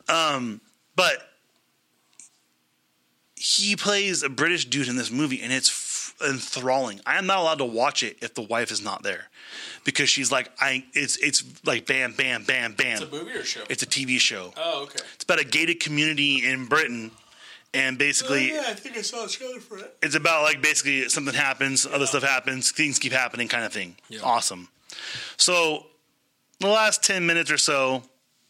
Um, 0.09 0.59
but 0.97 1.19
he 3.35 3.77
plays 3.77 4.23
a 4.23 4.29
British 4.29 4.65
dude 4.65 4.89
in 4.89 4.97
this 4.97 5.09
movie, 5.11 5.41
and 5.41 5.53
it's 5.53 5.69
enthralling. 6.27 6.99
I 7.05 7.17
am 7.17 7.25
not 7.25 7.37
allowed 7.39 7.57
to 7.59 7.65
watch 7.65 8.03
it 8.03 8.17
if 8.21 8.33
the 8.35 8.41
wife 8.41 8.71
is 8.71 8.81
not 8.83 9.03
there, 9.03 9.25
because 9.83 10.09
she's 10.09 10.31
like, 10.31 10.49
I. 10.59 10.83
It's 10.93 11.17
it's 11.17 11.43
like 11.65 11.85
bam, 11.85 12.13
bam, 12.13 12.43
bam, 12.43 12.73
bam. 12.73 13.01
It's 13.01 13.01
a 13.01 13.15
movie 13.15 13.31
or 13.31 13.43
show? 13.43 13.61
It's 13.69 13.83
a 13.83 13.87
TV 13.87 14.19
show. 14.19 14.53
oh, 14.57 14.83
okay. 14.83 14.99
It's 15.15 15.23
about 15.23 15.39
a 15.39 15.45
gated 15.45 15.79
community 15.79 16.45
in 16.47 16.65
Britain, 16.65 17.11
and 17.73 17.97
basically 17.97 18.51
Oh, 18.53 18.63
I 18.67 18.73
think 18.73 18.97
I 18.97 19.01
saw 19.01 19.25
a 19.25 19.27
trailer 19.27 19.59
for 19.59 19.77
it. 19.79 19.95
it's 20.01 20.15
about 20.15 20.43
like 20.43 20.61
basically 20.61 21.07
something 21.09 21.33
happens, 21.35 21.85
other 21.85 22.05
stuff 22.05 22.23
happens, 22.23 22.71
things 22.71 22.99
keep 22.99 23.11
happening, 23.11 23.47
kind 23.47 23.65
of 23.65 23.71
thing. 23.73 23.95
Yeah. 24.09 24.21
Awesome. 24.23 24.69
So, 25.37 25.85
the 26.59 26.67
last 26.67 27.03
ten 27.03 27.25
minutes 27.25 27.51
or 27.51 27.57
so, 27.57 28.03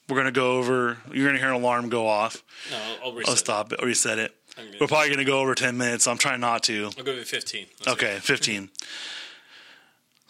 we're 0.07 0.17
gonna 0.17 0.31
go 0.31 0.57
over. 0.57 0.97
You're 1.11 1.27
gonna 1.27 1.37
hear 1.37 1.49
an 1.49 1.55
alarm 1.61 1.89
go 1.89 2.07
off. 2.07 2.41
No, 2.71 2.77
I'll, 2.77 2.97
I'll 3.09 3.13
reset. 3.13 3.29
I'll 3.29 3.35
stop 3.35 3.73
it 3.73 3.81
or 3.83 3.85
reset 3.87 4.17
it. 4.19 4.33
We're 4.79 4.87
probably 4.87 5.09
gonna 5.09 5.25
go 5.25 5.39
over 5.39 5.55
ten 5.55 5.77
minutes. 5.77 6.05
So 6.05 6.11
I'm 6.11 6.17
trying 6.17 6.39
not 6.41 6.63
to. 6.63 6.91
I'll 6.97 7.03
go 7.03 7.15
with 7.15 7.27
15. 7.27 7.65
Let's 7.85 7.87
Okay, 7.93 8.19
fifteen. 8.21 8.69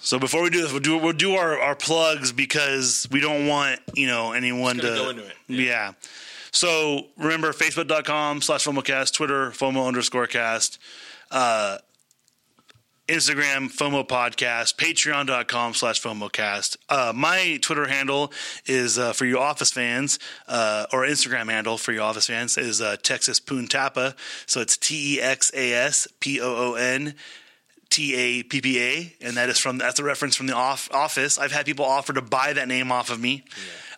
So 0.01 0.17
before 0.17 0.41
we 0.43 0.49
do 0.49 0.61
this, 0.61 0.71
we'll 0.71 0.81
do 0.81 0.97
we'll 0.97 1.13
do 1.13 1.35
our, 1.35 1.59
our 1.59 1.75
plugs 1.75 2.31
because 2.31 3.07
we 3.11 3.19
don't 3.19 3.47
want 3.47 3.79
you 3.95 4.07
know 4.07 4.31
anyone 4.31 4.77
to 4.77 4.81
go 4.81 5.09
into 5.09 5.25
it. 5.25 5.35
Yeah. 5.47 5.61
Yeah. 5.61 5.91
So 6.51 7.07
remember 7.17 7.51
Facebook.com 7.53 8.41
slash 8.41 8.65
FOMOcast, 8.65 9.13
Twitter, 9.13 9.51
FOMO 9.51 9.87
underscore 9.87 10.25
cast, 10.25 10.79
uh, 11.31 11.77
Instagram, 13.09 13.75
FOMO 13.75 14.07
podcast, 14.07 14.75
Patreon.com 14.75 15.73
slash 15.73 15.99
FOMOcast. 15.99 16.77
Uh, 16.89 17.11
my 17.15 17.57
Twitter 17.59 17.87
handle 17.87 18.31
is 18.67 18.99
uh, 18.99 19.13
for 19.13 19.25
you 19.25 19.39
Office 19.39 19.71
fans, 19.71 20.19
uh, 20.47 20.85
or 20.93 21.01
Instagram 21.01 21.49
handle 21.49 21.79
for 21.79 21.91
you 21.91 22.01
Office 22.01 22.27
fans 22.27 22.55
is 22.55 22.81
uh, 22.81 22.97
Texas 23.01 23.39
Poon 23.39 23.67
Tappa. 23.67 24.15
So 24.45 24.61
it's 24.61 24.77
T 24.77 25.15
E 25.15 25.21
X 25.21 25.51
A 25.55 25.73
S 25.73 26.07
P 26.19 26.39
O 26.39 26.73
O 26.73 26.75
N. 26.75 27.15
T 27.89 28.13
A 28.15 28.43
P 28.43 28.61
P 28.61 28.79
A, 28.79 29.15
and 29.19 29.35
that 29.37 29.49
is 29.49 29.57
from 29.57 29.79
that's 29.79 29.99
a 29.99 30.03
reference 30.03 30.35
from 30.35 30.45
the 30.45 30.53
off, 30.53 30.93
office. 30.93 31.39
I've 31.39 31.51
had 31.51 31.65
people 31.65 31.85
offer 31.85 32.13
to 32.13 32.21
buy 32.21 32.53
that 32.53 32.67
name 32.67 32.91
off 32.91 33.09
of 33.09 33.19
me. 33.19 33.45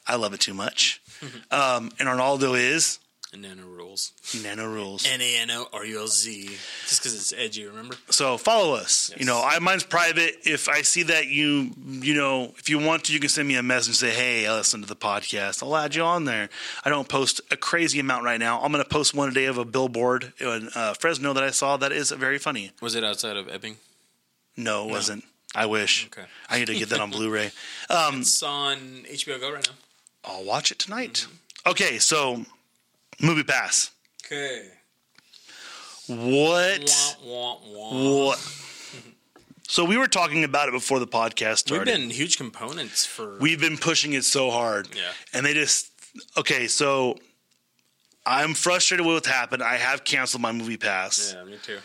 I 0.07 0.15
love 0.15 0.33
it 0.33 0.39
too 0.39 0.53
much. 0.53 1.01
um, 1.51 1.91
and 1.99 2.07
Arnaldo 2.07 2.53
is 2.53 2.99
Nano 3.33 3.63
rules. 3.65 4.11
Nano 4.43 4.67
Rules. 4.67 5.07
N 5.09 5.21
A 5.21 5.37
N 5.39 5.51
O 5.51 5.67
R 5.71 5.85
U 5.85 5.99
L 6.01 6.07
Z. 6.07 6.47
Just 6.87 7.01
because 7.01 7.15
it's 7.15 7.33
edgy, 7.33 7.65
remember? 7.65 7.95
So 8.09 8.37
follow 8.37 8.73
us. 8.75 9.09
Yes. 9.11 9.19
You 9.19 9.25
know, 9.25 9.41
I 9.43 9.57
mine's 9.59 9.83
private. 9.83 10.35
If 10.43 10.67
I 10.67 10.81
see 10.81 11.03
that 11.03 11.27
you, 11.27 11.71
you 11.85 12.13
know, 12.13 12.53
if 12.57 12.69
you 12.69 12.77
want 12.77 13.05
to, 13.05 13.13
you 13.13 13.19
can 13.21 13.29
send 13.29 13.47
me 13.47 13.55
a 13.55 13.63
message 13.63 13.87
and 13.89 13.95
say, 13.95 14.09
"Hey, 14.09 14.47
I 14.47 14.53
listened 14.53 14.83
to 14.83 14.89
the 14.89 14.97
podcast." 14.97 15.63
I'll 15.63 15.77
add 15.77 15.95
you 15.95 16.03
on 16.03 16.25
there. 16.25 16.49
I 16.83 16.89
don't 16.89 17.07
post 17.07 17.39
a 17.51 17.55
crazy 17.57 17.99
amount 18.01 18.25
right 18.25 18.39
now. 18.39 18.59
I'm 18.61 18.71
going 18.73 18.83
to 18.83 18.89
post 18.89 19.13
one 19.13 19.29
a 19.29 19.33
day 19.33 19.45
of 19.45 19.57
a 19.57 19.63
billboard 19.65 20.33
in 20.39 20.69
uh, 20.75 20.93
Fresno 20.95 21.31
that 21.33 21.43
I 21.43 21.51
saw 21.51 21.77
that 21.77 21.93
is 21.93 22.11
very 22.11 22.37
funny. 22.37 22.71
Was 22.81 22.95
it 22.95 23.03
outside 23.05 23.37
of 23.37 23.47
Ebbing? 23.47 23.77
No, 24.57 24.89
it 24.89 24.91
wasn't. 24.91 25.23
I 25.55 25.65
wish. 25.67 26.05
Okay. 26.07 26.27
I 26.49 26.59
need 26.59 26.67
to 26.67 26.75
get 26.75 26.89
that 26.89 26.99
on 26.99 27.09
Blu-ray. 27.11 27.51
Um, 27.89 28.21
It's 28.21 28.43
on 28.43 28.77
HBO 29.09 29.39
Go 29.39 29.53
right 29.53 29.65
now. 29.65 29.75
I'll 30.25 30.43
watch 30.43 30.71
it 30.71 30.79
tonight. 30.79 31.27
Okay, 31.65 31.97
so 31.99 32.45
MoviePass. 33.21 33.91
Okay. 34.25 34.67
What? 36.07 37.15
Wah, 37.23 37.57
wah, 37.63 37.93
wah. 37.93 38.25
What? 38.27 38.39
so 39.67 39.85
we 39.85 39.97
were 39.97 40.07
talking 40.07 40.43
about 40.43 40.67
it 40.67 40.71
before 40.71 40.99
the 40.99 41.07
podcast 41.07 41.59
started. 41.59 41.87
We've 41.87 41.97
been 41.97 42.09
huge 42.09 42.37
components 42.37 43.05
for. 43.05 43.37
We've 43.39 43.59
been 43.59 43.77
pushing 43.77 44.13
it 44.13 44.25
so 44.25 44.49
hard. 44.49 44.89
Yeah. 44.95 45.03
And 45.33 45.45
they 45.45 45.53
just 45.53 45.91
okay, 46.37 46.67
so 46.67 47.17
I'm 48.25 48.53
frustrated 48.53 49.05
with 49.05 49.15
what 49.15 49.25
happened. 49.25 49.63
I 49.63 49.77
have 49.77 50.03
canceled 50.03 50.41
my 50.41 50.51
MoviePass. 50.51 51.33
yeah, 51.33 51.43
me 51.43 51.57
too. 51.61 51.79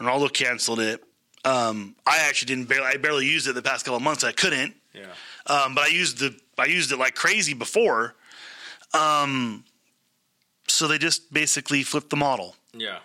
Ronaldo 0.00 0.32
canceled 0.32 0.80
it. 0.80 1.02
Um, 1.44 1.94
I 2.06 2.18
actually 2.28 2.46
didn't 2.54 2.68
barely 2.68 2.86
I 2.86 2.96
barely 2.96 3.26
used 3.26 3.46
it 3.46 3.54
the 3.54 3.62
past 3.62 3.84
couple 3.84 3.96
of 3.96 4.02
months. 4.02 4.24
I 4.24 4.32
couldn't. 4.32 4.74
Yeah. 4.94 5.06
Um, 5.46 5.74
but 5.74 5.84
I 5.84 5.88
used 5.88 6.18
the 6.18 6.34
I 6.58 6.66
used 6.66 6.90
it 6.92 6.98
like 6.98 7.14
crazy 7.14 7.54
before. 7.54 8.14
Um, 8.94 9.64
so 10.70 10.86
they 10.88 10.98
just 10.98 11.32
basically 11.32 11.82
flipped 11.82 12.10
the 12.10 12.16
model. 12.16 12.56
Yeah. 12.72 12.98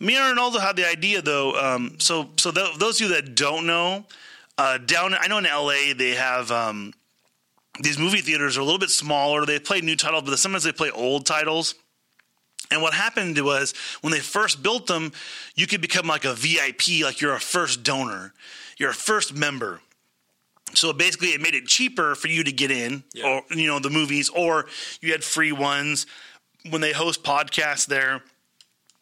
Me 0.00 0.16
and 0.16 0.36
Ronaldo 0.38 0.60
had 0.60 0.76
the 0.76 0.88
idea 0.88 1.22
though. 1.22 1.54
Um, 1.58 1.96
so 1.98 2.30
so 2.36 2.50
th- 2.52 2.76
those 2.78 3.00
of 3.00 3.08
you 3.08 3.14
that 3.14 3.34
don't 3.34 3.66
know, 3.66 4.04
uh, 4.56 4.78
down 4.78 5.14
I 5.18 5.26
know 5.26 5.38
in 5.38 5.44
LA 5.44 5.94
they 5.96 6.14
have 6.14 6.50
um, 6.50 6.92
these 7.80 7.98
movie 7.98 8.20
theaters 8.20 8.56
are 8.56 8.60
a 8.60 8.64
little 8.64 8.78
bit 8.78 8.90
smaller. 8.90 9.44
They 9.44 9.58
play 9.58 9.80
new 9.80 9.96
titles, 9.96 10.24
but 10.24 10.38
sometimes 10.38 10.64
they 10.64 10.72
play 10.72 10.90
old 10.90 11.26
titles. 11.26 11.74
And 12.70 12.82
what 12.82 12.92
happened 12.92 13.38
was 13.38 13.72
when 14.02 14.12
they 14.12 14.20
first 14.20 14.62
built 14.62 14.86
them, 14.86 15.12
you 15.54 15.66
could 15.66 15.80
become 15.80 16.06
like 16.06 16.24
a 16.26 16.34
VIP, 16.34 17.02
like 17.02 17.20
you're 17.20 17.34
a 17.34 17.40
first 17.40 17.82
donor, 17.82 18.34
you're 18.76 18.90
a 18.90 18.94
first 18.94 19.34
member. 19.34 19.80
So 20.74 20.92
basically, 20.92 21.28
it 21.28 21.40
made 21.40 21.54
it 21.54 21.64
cheaper 21.66 22.14
for 22.14 22.28
you 22.28 22.44
to 22.44 22.52
get 22.52 22.70
in, 22.70 23.02
Yeah. 23.14 23.26
or 23.26 23.56
you 23.56 23.66
know, 23.66 23.78
the 23.78 23.88
movies, 23.88 24.28
or 24.28 24.66
you 25.00 25.12
had 25.12 25.24
free 25.24 25.50
ones. 25.50 26.06
When 26.70 26.80
they 26.80 26.92
host 26.92 27.22
podcasts 27.22 27.86
there, 27.86 28.22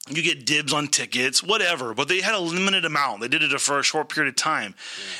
you 0.08 0.22
get 0.22 0.46
dibs 0.46 0.72
on 0.72 0.88
tickets, 0.88 1.42
whatever. 1.42 1.94
But 1.94 2.08
they 2.08 2.20
had 2.20 2.34
a 2.34 2.38
limited 2.38 2.84
amount. 2.84 3.20
They 3.22 3.28
did 3.28 3.42
it 3.42 3.60
for 3.60 3.78
a 3.78 3.82
short 3.82 4.08
period 4.08 4.30
of 4.30 4.36
time. 4.36 4.74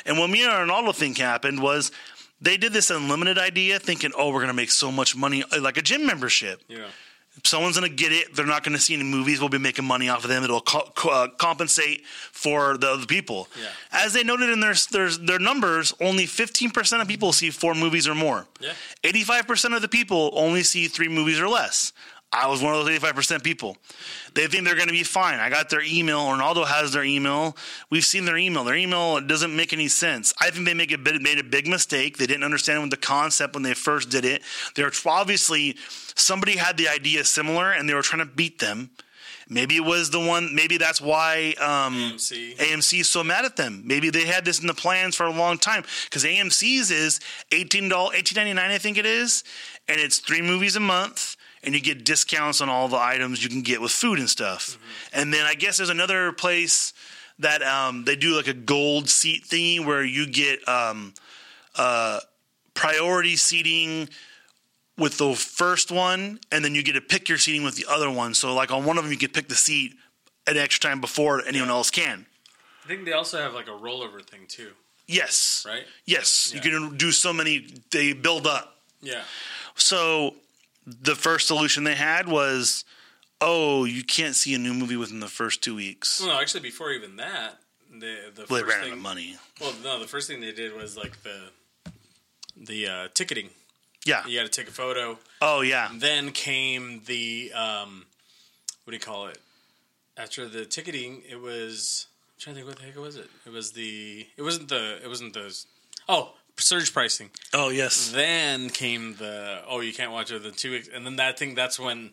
And 0.05 0.17
what 0.17 0.29
me 0.29 0.43
and 0.45 0.51
Ronaldo 0.69 0.95
think 0.95 1.17
happened 1.17 1.61
was 1.61 1.91
they 2.39 2.55
did 2.57 2.71
this 2.73 2.89
unlimited 2.89 3.37
idea, 3.37 3.79
thinking, 3.79 4.11
"Oh, 4.17 4.27
we're 4.29 4.39
going 4.39 4.47
to 4.47 4.53
make 4.53 4.71
so 4.71 4.91
much 4.91 5.15
money, 5.15 5.43
like 5.59 5.77
a 5.77 5.81
gym 5.81 6.05
membership." 6.05 6.61
Yeah. 6.67 6.85
someone's 7.43 7.77
going 7.77 7.87
to 7.89 7.95
get 7.95 8.11
it. 8.11 8.35
They're 8.35 8.47
not 8.47 8.63
going 8.63 8.75
to 8.75 8.81
see 8.81 8.95
any 8.95 9.03
movies. 9.03 9.39
We'll 9.39 9.49
be 9.49 9.59
making 9.59 9.85
money 9.85 10.09
off 10.09 10.23
of 10.23 10.29
them. 10.31 10.43
It'll 10.43 10.59
co- 10.61 10.89
co- 10.95 11.09
uh, 11.09 11.27
compensate 11.37 12.03
for 12.31 12.77
the 12.79 12.89
other 12.89 13.05
people. 13.05 13.47
Yeah. 13.61 13.67
As 13.91 14.13
they 14.13 14.23
noted 14.23 14.49
in 14.49 14.59
their, 14.59 14.73
their 14.91 15.09
their 15.11 15.37
numbers, 15.39 15.93
only 16.01 16.25
15% 16.25 16.99
of 17.01 17.07
people 17.07 17.31
see 17.33 17.51
four 17.51 17.75
movies 17.75 18.07
or 18.07 18.15
more. 18.15 18.47
Yeah. 18.59 18.73
85% 19.03 19.75
of 19.75 19.81
the 19.83 19.87
people 19.87 20.31
only 20.33 20.63
see 20.63 20.87
three 20.87 21.09
movies 21.09 21.39
or 21.39 21.47
less. 21.47 21.93
I 22.31 22.47
was 22.47 22.61
one 22.61 22.73
of 22.75 22.85
those 22.85 22.99
85% 22.99 23.43
people. 23.43 23.77
They 24.33 24.47
think 24.47 24.65
they're 24.65 24.75
going 24.75 24.87
to 24.87 24.93
be 24.93 25.03
fine. 25.03 25.39
I 25.39 25.49
got 25.49 25.69
their 25.69 25.81
email. 25.81 26.19
Ronaldo 26.27 26.65
has 26.67 26.91
their 26.91 27.03
email. 27.03 27.55
We've 27.89 28.03
seen 28.03 28.25
their 28.25 28.37
email. 28.37 28.65
Their 28.65 28.75
email 28.75 29.21
doesn't 29.21 29.55
make 29.55 29.71
any 29.71 29.87
sense. 29.87 30.33
I 30.39 30.49
think 30.49 30.65
they 30.65 30.73
make 30.73 30.91
a 30.91 30.97
bit, 30.97 31.21
made 31.21 31.39
a 31.39 31.43
big 31.43 31.67
mistake. 31.67 32.17
They 32.17 32.27
didn't 32.27 32.43
understand 32.43 32.91
the 32.91 32.97
concept 32.97 33.53
when 33.53 33.63
they 33.63 33.73
first 33.73 34.09
did 34.09 34.25
it. 34.25 34.41
They're 34.75 34.91
obviously 35.05 35.77
somebody 36.15 36.57
had 36.57 36.75
the 36.77 36.89
idea 36.89 37.23
similar 37.23 37.71
and 37.71 37.87
they 37.87 37.93
were 37.93 38.01
trying 38.01 38.27
to 38.27 38.31
beat 38.31 38.59
them. 38.59 38.91
Maybe 39.49 39.77
it 39.77 39.85
was 39.85 40.09
the 40.09 40.19
one. 40.19 40.53
Maybe 40.53 40.77
that's 40.77 40.99
why 40.99 41.53
um, 41.59 41.95
AMC. 41.95 42.57
AMC 42.57 42.99
is 42.99 43.09
so 43.09 43.23
mad 43.23 43.45
at 43.45 43.55
them. 43.55 43.81
Maybe 43.85 44.09
they 44.09 44.25
had 44.25 44.43
this 44.43 44.59
in 44.59 44.67
the 44.67 44.73
plans 44.73 45.15
for 45.15 45.25
a 45.25 45.31
long 45.31 45.57
time 45.57 45.83
because 46.03 46.25
AMC's 46.25 46.91
is 46.91 47.21
eighteen 47.53 47.87
dollars, 47.87 48.17
eighteen 48.17 48.35
ninety 48.35 48.53
nine, 48.53 48.71
I 48.71 48.77
think 48.77 48.97
it 48.97 49.05
is, 49.05 49.45
and 49.87 50.01
it's 50.01 50.17
three 50.19 50.41
movies 50.41 50.75
a 50.75 50.81
month, 50.81 51.36
and 51.63 51.73
you 51.73 51.81
get 51.81 52.03
discounts 52.05 52.61
on 52.61 52.69
all 52.69 52.87
the 52.87 52.97
items 52.97 53.43
you 53.43 53.49
can 53.49 53.61
get 53.61 53.81
with 53.81 53.91
food 53.91 54.19
and 54.19 54.29
stuff. 54.29 54.77
And 55.13 55.33
then 55.33 55.45
I 55.45 55.53
guess 55.55 55.77
there's 55.77 55.89
another 55.89 56.31
place 56.31 56.93
that 57.39 57.61
um, 57.63 58.03
they 58.05 58.15
do 58.15 58.35
like 58.35 58.47
a 58.47 58.53
gold 58.53 59.09
seat 59.09 59.43
thingy 59.45 59.83
where 59.83 60.03
you 60.03 60.27
get 60.27 60.67
um, 60.67 61.13
uh, 61.75 62.19
priority 62.73 63.35
seating 63.35 64.09
with 64.97 65.17
the 65.19 65.35
first 65.35 65.91
one, 65.91 66.39
and 66.51 66.65
then 66.65 66.73
you 66.73 66.81
get 66.81 66.93
to 66.93 67.01
pick 67.01 67.29
your 67.29 67.37
seating 67.37 67.63
with 67.63 67.75
the 67.75 67.85
other 67.87 68.09
one. 68.09 68.33
So 68.33 68.53
like 68.55 68.71
on 68.71 68.83
one 68.85 68.97
of 68.97 69.03
them, 69.03 69.11
you 69.11 69.17
can 69.19 69.29
pick 69.29 69.47
the 69.47 69.55
seat 69.55 69.93
an 70.47 70.57
extra 70.57 70.89
time 70.89 71.01
before 71.01 71.43
anyone 71.45 71.69
else 71.69 71.91
can. 71.91 72.25
I 72.83 72.87
think 72.87 73.05
they 73.05 73.11
also 73.11 73.37
have 73.37 73.53
like 73.53 73.67
a 73.67 73.71
rollover 73.71 74.25
thing 74.25 74.45
too, 74.47 74.71
Yes. 75.05 75.65
right? 75.67 75.83
Yes. 76.05 76.51
Yeah. 76.55 76.61
You 76.63 76.71
can 76.89 76.97
do 76.97 77.11
so 77.11 77.31
many, 77.33 77.67
they 77.91 78.13
build 78.13 78.47
up. 78.47 78.77
Yeah. 79.01 79.21
So 79.75 80.33
the 80.87 81.15
first 81.15 81.47
solution 81.47 81.83
they 81.83 81.95
had 81.95 82.27
was, 82.27 82.85
oh, 83.41 83.83
you 83.83 84.03
can't 84.03 84.35
see 84.35 84.55
a 84.55 84.57
new 84.57 84.73
movie 84.73 84.95
within 84.95 85.19
the 85.19 85.27
first 85.27 85.61
two 85.61 85.75
weeks. 85.75 86.19
Well, 86.21 86.29
no, 86.33 86.39
actually, 86.41 86.61
before 86.61 86.91
even 86.91 87.17
that, 87.17 87.55
the 87.91 88.31
the 88.33 88.45
Well, 88.49 88.61
they 88.61 88.63
first 88.63 88.67
ran 88.69 88.77
out 88.79 88.83
thing. 88.85 88.93
of 88.93 88.99
money. 88.99 89.35
Well, 89.59 89.73
no, 89.83 89.99
the 89.99 90.07
first 90.07 90.27
thing 90.29 90.39
they 90.41 90.53
did 90.53 90.73
was 90.75 90.95
like 90.97 91.21
the 91.23 91.91
the 92.55 92.87
uh, 92.87 93.07
ticketing. 93.13 93.49
Yeah. 94.05 94.25
You 94.25 94.39
got 94.39 94.49
to 94.49 94.61
take 94.61 94.69
a 94.69 94.73
photo. 94.73 95.19
Oh, 95.41 95.61
yeah. 95.61 95.89
Then 95.93 96.31
came 96.31 97.01
the 97.05 97.51
um, 97.53 98.05
what 98.85 98.91
do 98.91 98.95
you 98.95 99.01
call 99.01 99.27
it? 99.27 99.37
After 100.15 100.47
the 100.47 100.65
ticketing, 100.65 101.21
it 101.29 101.39
was. 101.41 102.07
I'm 102.37 102.39
trying 102.39 102.55
to 102.55 102.61
think 102.61 102.69
what 102.69 102.79
the 102.79 102.85
heck 102.85 102.95
was 102.97 103.17
it? 103.17 103.29
It 103.45 103.51
was 103.51 103.73
the. 103.73 104.25
It 104.37 104.41
wasn't 104.41 104.69
the. 104.69 104.99
It 105.03 105.07
wasn't 105.07 105.33
the. 105.33 105.53
Oh, 106.07 106.33
surge 106.57 106.93
pricing. 106.93 107.29
Oh, 107.53 107.69
yes. 107.69 108.11
Then 108.11 108.69
came 108.69 109.15
the. 109.15 109.61
Oh, 109.67 109.79
you 109.81 109.93
can't 109.93 110.11
watch 110.11 110.31
it 110.31 110.35
within 110.35 110.53
two 110.53 110.71
weeks, 110.71 110.89
and 110.93 111.05
then 111.05 111.15
that 111.17 111.37
thing. 111.39 111.55
That's 111.55 111.79
when 111.79 112.11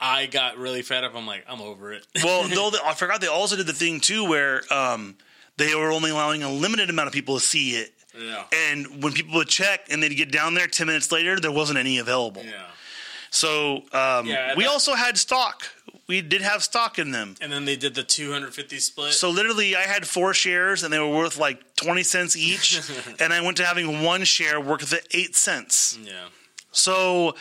I 0.00 0.26
got 0.26 0.56
really 0.58 0.82
fed 0.82 1.04
up. 1.04 1.14
I'm 1.14 1.26
like, 1.26 1.44
I'm 1.48 1.60
over 1.60 1.92
it. 1.92 2.06
well, 2.22 2.42
though 2.48 2.70
they, 2.70 2.78
I 2.84 2.94
forgot 2.94 3.20
they 3.20 3.26
also 3.26 3.56
did 3.56 3.66
the 3.66 3.72
thing 3.72 4.00
too 4.00 4.28
where 4.28 4.62
um, 4.72 5.16
they 5.56 5.74
were 5.74 5.90
only 5.92 6.10
allowing 6.10 6.42
a 6.42 6.50
limited 6.52 6.90
amount 6.90 7.06
of 7.08 7.12
people 7.12 7.34
to 7.36 7.40
see 7.40 7.72
it. 7.76 7.92
yeah. 8.18 8.44
And 8.70 9.02
when 9.02 9.12
people 9.12 9.34
would 9.36 9.48
check 9.48 9.86
and 9.90 10.02
they'd 10.02 10.14
get 10.14 10.30
down 10.32 10.54
there 10.54 10.66
10 10.66 10.86
minutes 10.86 11.10
later, 11.12 11.38
there 11.40 11.52
wasn't 11.52 11.78
any 11.78 11.98
available. 11.98 12.42
Yeah. 12.44 12.62
So 13.30 13.78
um, 13.92 14.26
Yeah, 14.26 14.54
we 14.56 14.64
that- 14.64 14.70
also 14.70 14.94
had 14.94 15.18
stock. 15.18 15.64
We 16.06 16.20
did 16.20 16.42
have 16.42 16.62
stock 16.62 16.98
in 16.98 17.12
them. 17.12 17.34
And 17.40 17.50
then 17.50 17.64
they 17.64 17.76
did 17.76 17.94
the 17.94 18.02
250 18.02 18.78
split. 18.78 19.12
So 19.12 19.30
literally, 19.30 19.74
I 19.74 19.82
had 19.82 20.06
four 20.06 20.34
shares 20.34 20.82
and 20.82 20.92
they 20.92 20.98
were 20.98 21.08
worth 21.08 21.38
like 21.38 21.76
20 21.76 22.02
cents 22.02 22.36
each. 22.36 22.80
and 23.20 23.32
I 23.32 23.40
went 23.40 23.56
to 23.58 23.64
having 23.64 24.02
one 24.02 24.24
share 24.24 24.60
worth 24.60 24.92
at 24.92 25.06
eight 25.12 25.34
cents. 25.34 25.98
yeah. 26.02 26.26
So 26.72 27.34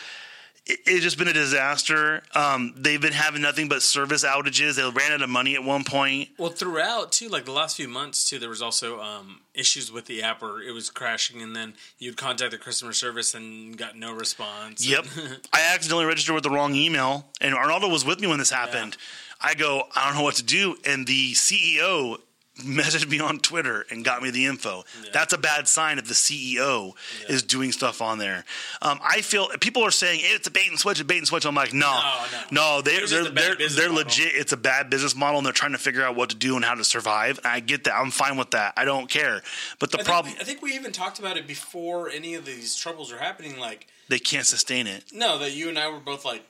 it's 0.65 1.03
just 1.03 1.17
been 1.17 1.27
a 1.27 1.33
disaster. 1.33 2.23
Um, 2.33 2.73
they've 2.77 3.01
been 3.01 3.13
having 3.13 3.41
nothing 3.41 3.67
but 3.67 3.81
service 3.81 4.23
outages. 4.23 4.75
They 4.75 4.89
ran 4.89 5.11
out 5.11 5.21
of 5.21 5.29
money 5.29 5.55
at 5.55 5.63
one 5.63 5.83
point. 5.83 6.29
Well, 6.37 6.51
throughout 6.51 7.11
too, 7.11 7.27
like 7.27 7.45
the 7.45 7.51
last 7.51 7.75
few 7.75 7.89
months 7.89 8.23
too, 8.23 8.39
there 8.39 8.49
was 8.49 8.61
also 8.61 9.01
um, 9.01 9.41
issues 9.53 9.91
with 9.91 10.05
the 10.05 10.23
app 10.23 10.41
where 10.41 10.61
it 10.61 10.71
was 10.71 10.89
crashing, 10.89 11.41
and 11.41 11.55
then 11.55 11.73
you'd 11.97 12.15
contact 12.15 12.51
the 12.51 12.57
customer 12.57 12.93
service 12.93 13.33
and 13.33 13.77
got 13.77 13.97
no 13.97 14.13
response. 14.13 14.87
Yep. 14.87 15.05
I 15.53 15.73
accidentally 15.73 16.05
registered 16.05 16.35
with 16.35 16.43
the 16.43 16.49
wrong 16.49 16.75
email, 16.75 17.25
and 17.41 17.53
Arnaldo 17.53 17.89
was 17.89 18.05
with 18.05 18.21
me 18.21 18.27
when 18.27 18.39
this 18.39 18.51
happened. 18.51 18.95
I 19.41 19.55
go, 19.55 19.83
I 19.93 20.05
don't 20.05 20.17
know 20.17 20.23
what 20.23 20.35
to 20.35 20.43
do, 20.43 20.77
and 20.85 21.05
the 21.05 21.33
CEO 21.33 22.19
messaged 22.59 23.09
me 23.09 23.19
on 23.19 23.39
Twitter 23.39 23.83
and 23.89 24.05
got 24.05 24.21
me 24.21 24.29
the 24.29 24.45
info. 24.45 24.83
That's 25.11 25.33
a 25.33 25.37
bad 25.37 25.67
sign 25.67 25.97
if 25.97 26.07
the 26.07 26.13
CEO 26.13 26.93
is 27.27 27.41
doing 27.41 27.71
stuff 27.71 28.01
on 28.01 28.19
there. 28.19 28.45
Um, 28.81 28.99
I 29.03 29.21
feel 29.21 29.47
people 29.59 29.83
are 29.83 29.91
saying 29.91 30.19
it's 30.23 30.47
a 30.47 30.51
bait 30.51 30.67
and 30.69 30.79
switch, 30.79 30.99
a 30.99 31.03
bait 31.05 31.17
and 31.17 31.27
switch. 31.27 31.45
I'm 31.45 31.55
like, 31.55 31.73
no, 31.73 31.91
No, 31.91 32.25
no, 32.51 32.81
they're 32.81 32.99
they're 32.99 33.07
just 33.07 33.29
a 33.29 33.33
bad 33.33 33.57
they're, 33.57 33.69
they're 33.69 33.89
legit. 33.89 34.33
It's 34.35 34.51
a 34.51 34.57
bad 34.57 34.89
business 34.91 35.15
model, 35.15 35.37
and 35.39 35.45
they're 35.45 35.53
trying 35.53 35.71
to 35.71 35.77
figure 35.79 36.03
out 36.03 36.15
what 36.15 36.29
to 36.29 36.35
do 36.35 36.55
and 36.55 36.63
how 36.63 36.75
to 36.75 36.83
survive. 36.83 37.39
And 37.39 37.47
I 37.47 37.59
get 37.59 37.85
that. 37.85 37.95
I'm 37.95 38.11
fine 38.11 38.37
with 38.37 38.51
that. 38.51 38.73
I 38.77 38.85
don't 38.85 39.09
care. 39.09 39.41
But 39.79 39.91
the 39.91 39.99
I 39.99 40.03
problem, 40.03 40.33
we, 40.35 40.39
I 40.39 40.43
think 40.43 40.61
we 40.61 40.73
even 40.73 40.91
talked 40.91 41.17
about 41.17 41.37
it 41.37 41.47
before 41.47 42.09
any 42.09 42.35
of 42.35 42.45
these 42.45 42.75
troubles 42.75 43.11
are 43.11 43.17
happening. 43.17 43.57
Like, 43.57 43.87
they 44.09 44.19
can't 44.19 44.45
sustain 44.45 44.85
it. 44.85 45.05
no, 45.11 45.39
that 45.39 45.53
you 45.53 45.69
and 45.69 45.79
I 45.79 45.89
were 45.89 45.99
both 45.99 46.23
like, 46.23 46.43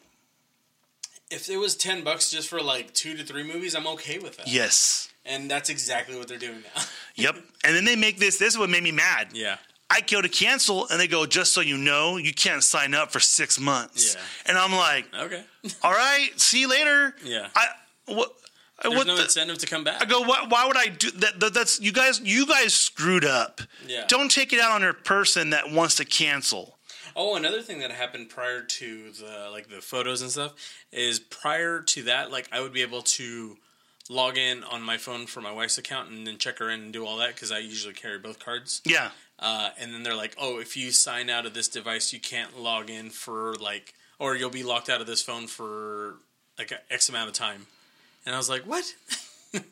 if 1.31 1.49
it 1.49 1.57
was 1.57 1.75
ten 1.75 2.03
bucks 2.03 2.29
just 2.29 2.49
for 2.49 2.61
like 2.61 2.93
two 2.93 3.15
to 3.15 3.23
three 3.23 3.43
movies, 3.43 3.73
I'm 3.73 3.87
okay 3.87 4.19
with 4.19 4.35
that. 4.37 4.47
Yes. 4.47 5.09
And 5.25 5.49
that's 5.49 5.69
exactly 5.69 6.17
what 6.17 6.27
they're 6.27 6.37
doing 6.37 6.61
now. 6.75 6.81
Yep. 7.15 7.35
And 7.63 7.75
then 7.75 7.85
they 7.85 7.95
make 7.95 8.17
this. 8.17 8.39
This 8.39 8.53
is 8.53 8.57
what 8.59 8.71
made 8.71 8.81
me 8.83 8.91
mad. 8.91 9.29
yeah. 9.33 9.57
I 9.89 10.01
go 10.01 10.19
to 10.19 10.29
cancel, 10.29 10.87
and 10.89 10.99
they 10.99 11.07
go, 11.07 11.27
just 11.27 11.53
so 11.53 11.61
you 11.61 11.77
know, 11.77 12.17
you 12.17 12.33
can't 12.33 12.63
sign 12.63 12.95
up 12.95 13.11
for 13.11 13.19
six 13.19 13.59
months. 13.59 14.15
Yeah. 14.15 14.21
And 14.47 14.57
I'm 14.57 14.71
like, 14.73 15.05
Okay. 15.13 15.43
all 15.83 15.91
right, 15.91 16.29
see 16.37 16.61
you 16.61 16.69
later. 16.69 17.13
Yeah. 17.23 17.49
I 17.55 17.65
what? 18.07 18.33
There's 18.81 18.95
what 18.95 19.05
no 19.05 19.15
the, 19.15 19.23
incentive 19.25 19.59
to 19.59 19.67
come 19.67 19.83
back. 19.83 20.01
I 20.01 20.05
go, 20.05 20.21
why, 20.21 20.45
why 20.49 20.65
would 20.65 20.75
I 20.75 20.87
do 20.87 21.11
that, 21.11 21.39
that? 21.39 21.53
That's 21.53 21.79
you 21.79 21.91
guys. 21.91 22.19
You 22.19 22.47
guys 22.47 22.73
screwed 22.73 23.23
up. 23.23 23.61
Yeah. 23.87 24.05
Don't 24.07 24.31
take 24.31 24.51
it 24.51 24.59
out 24.59 24.71
on 24.71 24.83
a 24.83 24.93
person 24.93 25.51
that 25.51 25.71
wants 25.71 25.95
to 25.97 26.05
cancel. 26.05 26.79
Oh, 27.15 27.35
another 27.35 27.61
thing 27.61 27.77
that 27.79 27.91
happened 27.91 28.29
prior 28.29 28.61
to 28.61 29.11
the 29.11 29.49
like 29.51 29.69
the 29.69 29.79
photos 29.81 30.23
and 30.23 30.31
stuff 30.31 30.53
is 30.91 31.19
prior 31.19 31.81
to 31.83 32.03
that, 32.03 32.31
like 32.31 32.49
I 32.51 32.59
would 32.61 32.73
be 32.73 32.81
able 32.81 33.03
to 33.03 33.57
log 34.09 34.37
in 34.37 34.63
on 34.63 34.81
my 34.81 34.97
phone 34.97 35.25
for 35.25 35.41
my 35.41 35.51
wife's 35.51 35.77
account 35.77 36.09
and 36.09 36.27
then 36.27 36.37
check 36.37 36.59
her 36.59 36.69
in 36.69 36.81
and 36.81 36.93
do 36.93 37.05
all 37.05 37.17
that 37.17 37.33
because 37.33 37.51
I 37.51 37.59
usually 37.59 37.93
carry 37.93 38.19
both 38.19 38.39
cards. 38.39 38.81
Yeah. 38.85 39.11
Uh, 39.39 39.69
and 39.79 39.93
then 39.93 40.03
they're 40.03 40.15
like, 40.15 40.35
"Oh, 40.37 40.59
if 40.59 40.77
you 40.77 40.91
sign 40.91 41.29
out 41.29 41.45
of 41.45 41.53
this 41.53 41.67
device, 41.67 42.13
you 42.13 42.19
can't 42.19 42.59
log 42.59 42.89
in 42.89 43.09
for 43.09 43.55
like, 43.55 43.93
or 44.19 44.35
you'll 44.35 44.49
be 44.49 44.63
locked 44.63 44.89
out 44.89 45.01
of 45.01 45.07
this 45.07 45.21
phone 45.21 45.47
for 45.47 46.15
like 46.57 46.71
X 46.89 47.09
amount 47.09 47.29
of 47.29 47.35
time." 47.35 47.67
and 48.25 48.35
I 48.35 48.37
was 48.37 48.49
like, 48.49 48.63
"What?" 48.63 48.85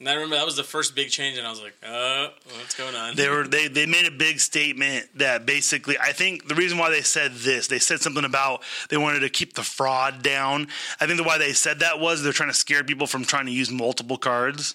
and 0.00 0.08
I 0.08 0.14
remember 0.14 0.36
that 0.36 0.46
was 0.46 0.56
the 0.56 0.64
first 0.64 0.96
big 0.96 1.10
change, 1.10 1.36
and 1.36 1.46
I 1.46 1.50
was 1.50 1.60
like, 1.60 1.74
"Uh, 1.86 2.28
what's 2.56 2.74
going 2.74 2.94
on?" 2.94 3.16
They 3.16 3.28
were 3.28 3.46
they 3.46 3.68
they 3.68 3.84
made 3.84 4.06
a 4.06 4.10
big 4.10 4.40
statement 4.40 5.06
that 5.16 5.44
basically 5.44 5.98
I 5.98 6.12
think 6.12 6.48
the 6.48 6.54
reason 6.54 6.78
why 6.78 6.90
they 6.90 7.02
said 7.02 7.32
this 7.34 7.66
they 7.66 7.78
said 7.78 8.00
something 8.00 8.24
about 8.24 8.62
they 8.88 8.96
wanted 8.96 9.20
to 9.20 9.28
keep 9.28 9.52
the 9.54 9.62
fraud 9.62 10.22
down. 10.22 10.68
I 11.00 11.06
think 11.06 11.18
the 11.18 11.24
why 11.24 11.36
they 11.36 11.52
said 11.52 11.80
that 11.80 12.00
was 12.00 12.22
they're 12.22 12.32
trying 12.32 12.48
to 12.48 12.54
scare 12.54 12.82
people 12.82 13.06
from 13.06 13.24
trying 13.24 13.46
to 13.46 13.52
use 13.52 13.70
multiple 13.70 14.16
cards, 14.16 14.74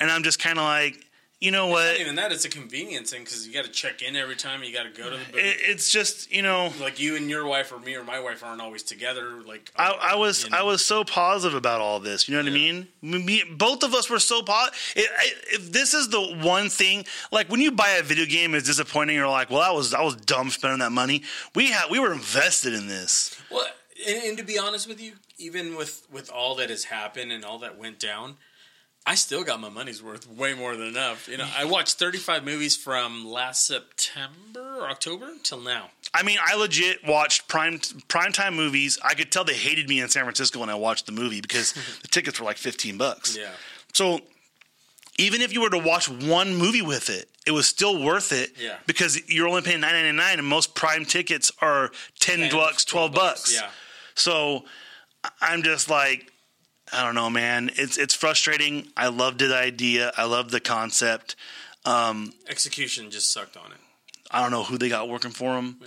and 0.00 0.10
I'm 0.10 0.22
just 0.22 0.38
kind 0.38 0.58
of 0.58 0.64
like. 0.64 1.05
You 1.46 1.52
know 1.52 1.68
what? 1.68 1.84
Not 1.84 2.00
even 2.00 2.16
that; 2.16 2.32
it's 2.32 2.44
a 2.44 2.48
convenience 2.48 3.12
thing 3.12 3.22
because 3.22 3.46
you 3.46 3.54
got 3.54 3.64
to 3.64 3.70
check 3.70 4.02
in 4.02 4.16
every 4.16 4.34
time. 4.34 4.64
You 4.64 4.72
got 4.72 4.82
to 4.82 4.90
go 4.90 5.10
to 5.10 5.16
the 5.16 5.24
booth. 5.30 5.36
It, 5.36 5.58
it's 5.60 5.88
just 5.92 6.32
you 6.32 6.42
know 6.42 6.72
like 6.80 6.98
you 6.98 7.14
and 7.14 7.30
your 7.30 7.46
wife, 7.46 7.70
or 7.70 7.78
me 7.78 7.94
or 7.94 8.02
my 8.02 8.18
wife, 8.18 8.42
aren't 8.42 8.60
always 8.60 8.82
together. 8.82 9.40
Like 9.46 9.70
I, 9.76 9.92
I 9.92 10.14
was 10.16 10.42
you 10.42 10.50
know? 10.50 10.58
I 10.58 10.62
was 10.64 10.84
so 10.84 11.04
positive 11.04 11.56
about 11.56 11.80
all 11.80 12.00
this. 12.00 12.28
You 12.28 12.34
know 12.34 12.42
what 12.42 12.50
I 12.50 12.52
mean? 12.52 12.88
Me, 13.00 13.44
both 13.48 13.84
of 13.84 13.94
us 13.94 14.10
were 14.10 14.18
so 14.18 14.42
positive. 14.42 14.76
If 14.96 15.70
this 15.70 15.94
is 15.94 16.08
the 16.08 16.20
one 16.20 16.68
thing, 16.68 17.04
like 17.30 17.48
when 17.48 17.60
you 17.60 17.70
buy 17.70 17.90
a 17.90 18.02
video 18.02 18.26
game, 18.26 18.52
it's 18.56 18.66
disappointing. 18.66 19.14
You're 19.14 19.28
like, 19.28 19.48
well, 19.48 19.62
I 19.62 19.70
was 19.70 19.94
I 19.94 20.02
was 20.02 20.16
dumb 20.16 20.50
spending 20.50 20.80
that 20.80 20.90
money. 20.90 21.22
We 21.54 21.70
had 21.70 21.92
we 21.92 22.00
were 22.00 22.12
invested 22.12 22.74
in 22.74 22.88
this. 22.88 23.40
Well, 23.52 23.68
and, 24.04 24.20
and 24.24 24.38
to 24.38 24.42
be 24.42 24.58
honest 24.58 24.88
with 24.88 25.00
you, 25.00 25.12
even 25.38 25.76
with 25.76 26.08
with 26.10 26.28
all 26.28 26.56
that 26.56 26.70
has 26.70 26.82
happened 26.82 27.30
and 27.30 27.44
all 27.44 27.60
that 27.60 27.78
went 27.78 28.00
down, 28.00 28.34
I 29.08 29.14
still 29.14 29.44
got 29.44 29.60
my 29.60 29.68
money's 29.68 30.02
worth, 30.02 30.28
way 30.28 30.52
more 30.52 30.74
than 30.76 30.88
enough. 30.88 31.28
You 31.28 31.36
know, 31.36 31.46
I 31.56 31.64
watched 31.64 31.96
35 31.96 32.44
movies 32.44 32.76
from 32.76 33.24
last 33.24 33.64
September 33.64 34.78
or 34.80 34.90
October 34.90 35.28
till 35.44 35.60
now. 35.60 35.90
I 36.12 36.24
mean, 36.24 36.38
I 36.44 36.56
legit 36.56 37.06
watched 37.06 37.46
prime 37.46 37.78
primetime 37.78 38.54
movies. 38.54 38.98
I 39.04 39.14
could 39.14 39.30
tell 39.30 39.44
they 39.44 39.54
hated 39.54 39.88
me 39.88 40.00
in 40.00 40.08
San 40.08 40.24
Francisco 40.24 40.58
when 40.58 40.70
I 40.70 40.74
watched 40.74 41.06
the 41.06 41.12
movie 41.12 41.40
because 41.40 41.72
the 42.02 42.08
tickets 42.08 42.40
were 42.40 42.46
like 42.46 42.56
15 42.56 42.98
bucks. 42.98 43.36
Yeah. 43.36 43.50
So 43.92 44.20
even 45.18 45.40
if 45.40 45.52
you 45.52 45.60
were 45.60 45.70
to 45.70 45.78
watch 45.78 46.08
one 46.08 46.56
movie 46.56 46.82
with 46.82 47.08
it, 47.08 47.28
it 47.46 47.52
was 47.52 47.66
still 47.66 48.02
worth 48.02 48.32
it. 48.32 48.52
Yeah. 48.60 48.76
Because 48.86 49.28
you're 49.28 49.46
only 49.46 49.62
paying 49.62 49.80
nine 49.80 49.92
ninety 49.92 50.12
nine, 50.12 50.38
and 50.38 50.46
most 50.46 50.74
prime 50.74 51.04
tickets 51.04 51.52
are 51.60 51.90
ten 52.18 52.50
bucks, 52.50 52.84
twelve 52.84 53.12
bucks. 53.12 53.54
Yeah. 53.54 53.70
So 54.14 54.64
I'm 55.40 55.62
just 55.62 55.88
like, 55.88 56.32
I 56.92 57.04
don't 57.04 57.14
know, 57.14 57.30
man. 57.30 57.70
It's 57.74 57.98
it's 57.98 58.14
frustrating. 58.14 58.88
I 58.96 59.08
loved 59.08 59.40
the 59.40 59.54
idea. 59.56 60.12
I 60.16 60.24
loved 60.24 60.50
the 60.50 60.60
concept. 60.60 61.36
Execution 62.48 63.10
just 63.10 63.32
sucked 63.32 63.56
on 63.56 63.72
it. 63.72 63.78
I 64.30 64.42
don't 64.42 64.50
know 64.50 64.64
who 64.64 64.78
they 64.78 64.88
got 64.88 65.08
working 65.08 65.30
for 65.30 65.54
them. 65.54 65.76
Know. 65.80 65.86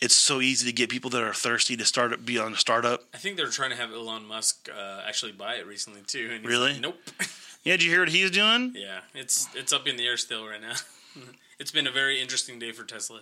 It's 0.00 0.14
so 0.14 0.40
easy 0.40 0.66
to 0.66 0.72
get 0.72 0.90
people 0.90 1.10
that 1.10 1.22
are 1.22 1.32
thirsty 1.32 1.76
to 1.76 1.84
start 1.84 2.24
be 2.26 2.38
on 2.38 2.52
a 2.52 2.56
startup. 2.56 3.04
I 3.14 3.18
think 3.18 3.36
they're 3.36 3.46
trying 3.48 3.70
to 3.70 3.76
have 3.76 3.90
Elon 3.92 4.26
Musk 4.26 4.68
uh, 4.74 5.02
actually 5.06 5.32
buy 5.32 5.54
it 5.54 5.66
recently 5.66 6.02
too. 6.06 6.30
And 6.34 6.44
Really? 6.44 6.72
like, 6.72 6.80
nope. 6.80 6.98
Yeah, 7.64 7.72
did 7.72 7.84
you 7.84 7.90
hear 7.90 8.00
what 8.00 8.10
he's 8.10 8.30
doing? 8.30 8.74
yeah, 8.76 9.00
it's 9.14 9.48
it's 9.54 9.72
up 9.72 9.86
in 9.86 9.96
the 9.96 10.06
air 10.06 10.18
still 10.18 10.46
right 10.46 10.60
now. 10.60 10.74
it's 11.58 11.70
been 11.70 11.86
a 11.86 11.90
very 11.90 12.20
interesting 12.20 12.58
day 12.58 12.72
for 12.72 12.84
Tesla. 12.84 13.20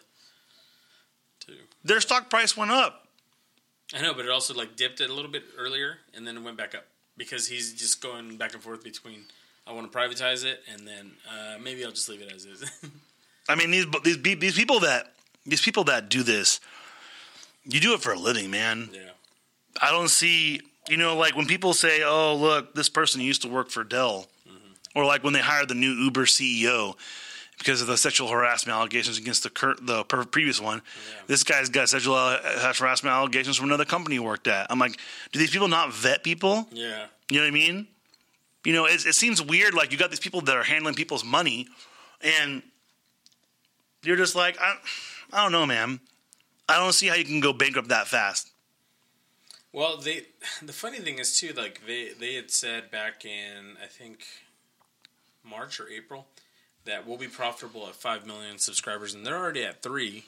Too. 1.39 1.55
Their 1.85 2.01
stock 2.01 2.29
price 2.29 2.57
went 2.57 2.73
up. 2.73 3.07
I 3.95 4.03
know, 4.03 4.15
but 4.15 4.25
it 4.25 4.31
also 4.33 4.53
like 4.53 4.75
dipped 4.75 5.01
it 5.01 5.11
a 5.11 5.15
little 5.15 5.31
bit 5.31 5.45
earlier 5.57 5.99
and 6.13 6.27
then 6.27 6.37
it 6.37 6.43
went 6.43 6.57
back 6.57 6.75
up 6.75 6.87
because 7.17 7.49
he's 7.49 7.73
just 7.73 8.03
going 8.03 8.37
back 8.37 8.55
and 8.55 8.63
forth 8.63 8.83
between 8.83 9.25
I 9.67 9.73
want 9.73 9.91
to 9.91 9.97
privatize 9.97 10.45
it 10.45 10.61
and 10.73 10.87
then 10.87 11.13
uh, 11.31 11.59
maybe 11.63 11.85
I'll 11.85 11.93
just 11.93 12.09
leave 12.09 12.21
it 12.23 12.33
as 12.33 12.45
is. 12.45 12.65
I 13.49 13.55
mean 13.55 13.71
these 13.71 13.87
these 14.05 14.39
these 14.39 14.55
people 14.57 14.81
that 14.81 15.13
these 15.47 15.61
people 15.61 15.85
that 15.85 16.09
do 16.09 16.23
this, 16.23 16.61
you 17.65 17.81
do 17.81 17.95
it 17.95 18.01
for 18.01 18.13
a 18.13 18.19
living, 18.19 18.51
man. 18.51 18.91
yeah. 18.93 19.01
I 19.81 19.91
don't 19.91 20.11
see, 20.11 20.61
you 20.89 20.97
know, 20.97 21.17
like 21.17 21.35
when 21.35 21.47
people 21.47 21.73
say, 21.75 22.03
"Oh, 22.05 22.37
look, 22.37 22.75
this 22.75 22.89
person 22.89 23.21
used 23.21 23.43
to 23.43 23.49
work 23.49 23.71
for 23.71 23.83
Dell," 23.85 24.27
or 24.95 25.05
like 25.05 25.25
when 25.25 25.33
they 25.33 25.41
hired 25.41 25.69
the 25.69 25.75
new 25.75 25.91
Uber 25.93 26.27
CEO 26.27 26.95
because 27.59 27.81
of 27.81 27.87
the 27.87 27.97
sexual 27.97 28.29
harassment 28.29 28.77
allegations 28.77 29.19
against 29.19 29.43
the 29.43 29.51
cur- 29.51 29.77
the 29.81 30.05
per- 30.05 30.25
previous 30.25 30.61
one. 30.61 30.79
Yeah. 30.79 31.23
This 31.29 31.45
guy's 31.45 31.69
got 31.69 31.89
sexual 31.89 32.15
uh, 32.15 32.39
harassment 32.75 33.13
allegations 33.13 33.57
from 33.57 33.67
another 33.67 33.85
company 33.85 34.17
he 34.17 34.21
worked 34.21 34.49
at. 34.49 34.67
I'm 34.71 34.79
like, 34.79 34.99
do 35.31 35.39
these 35.39 35.51
people 35.51 35.69
not 35.69 35.93
vet 35.93 36.25
people? 36.25 36.67
Yeah. 36.73 37.07
You 37.31 37.39
know 37.39 37.45
what 37.45 37.49
I 37.49 37.53
mean? 37.53 37.87
You 38.65 38.73
know, 38.73 38.87
it, 38.87 39.07
it 39.07 39.15
seems 39.15 39.43
weird. 39.43 39.75
Like 39.75 39.93
you 39.93 39.99
got 39.99 40.11
these 40.11 40.21
people 40.21 40.41
that 40.43 40.57
are 40.57 40.63
handling 40.63 40.95
people's 40.95 41.25
money, 41.25 41.69
and 42.21 42.63
you're 44.03 44.17
just 44.17 44.35
like, 44.35 44.59
I, 44.61 44.77
I 45.33 45.43
don't 45.43 45.53
know, 45.53 45.67
man. 45.67 46.01
I 46.69 46.79
don't 46.79 46.93
see 46.93 47.09
how 47.09 47.15
you 47.15 47.25
can 47.25 47.41
go 47.41 47.53
bankrupt 47.53 47.89
that 47.89 48.09
fast. 48.09 48.51
Well, 49.73 49.97
they 49.97 50.27
the 50.63 50.73
funny 50.73 50.99
thing 50.99 51.19
is 51.19 51.39
too, 51.39 51.53
like 51.53 51.83
they 51.87 52.11
they 52.19 52.35
had 52.35 52.51
said 52.51 52.91
back 52.91 53.25
in 53.25 53.77
I 53.83 53.87
think 53.87 54.25
March 55.45 55.81
or 55.81 55.89
April 55.89 56.27
that 56.85 57.07
we'll 57.07 57.19
be 57.19 57.29
profitable 57.29 57.87
at 57.89 57.95
five 57.95 58.27
million 58.27 58.59
subscribers, 58.59 59.15
and 59.15 59.25
they're 59.27 59.37
already 59.37 59.65
at 59.65 59.83
three. 59.83 60.25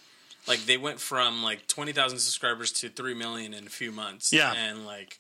Like 0.46 0.61
they 0.66 0.76
went 0.76 1.00
from 1.00 1.42
like 1.42 1.66
twenty 1.66 1.92
thousand 1.92 2.18
subscribers 2.18 2.70
to 2.72 2.88
three 2.88 3.14
million 3.14 3.55
in 3.55 3.66
a 3.66 3.70
few 3.70 3.90
months. 3.92 4.32
Yeah. 4.32 4.52
and 4.55 4.86
like 4.86 5.18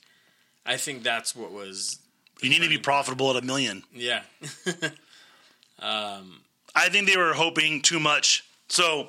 I 0.66 0.76
think 0.76 1.02
that's 1.02 1.34
what 1.34 1.50
was 1.52 1.98
You 2.42 2.50
need 2.50 2.62
to 2.62 2.68
be 2.68 2.78
profitable 2.78 3.30
at 3.30 3.42
a 3.42 3.46
million. 3.46 3.82
yeah. 3.92 4.22
Um, 5.78 6.40
I 6.74 6.88
think 6.88 7.08
they 7.08 7.16
were 7.16 7.34
hoping 7.34 7.82
too 7.82 7.98
much. 8.00 8.44
So 8.68 9.08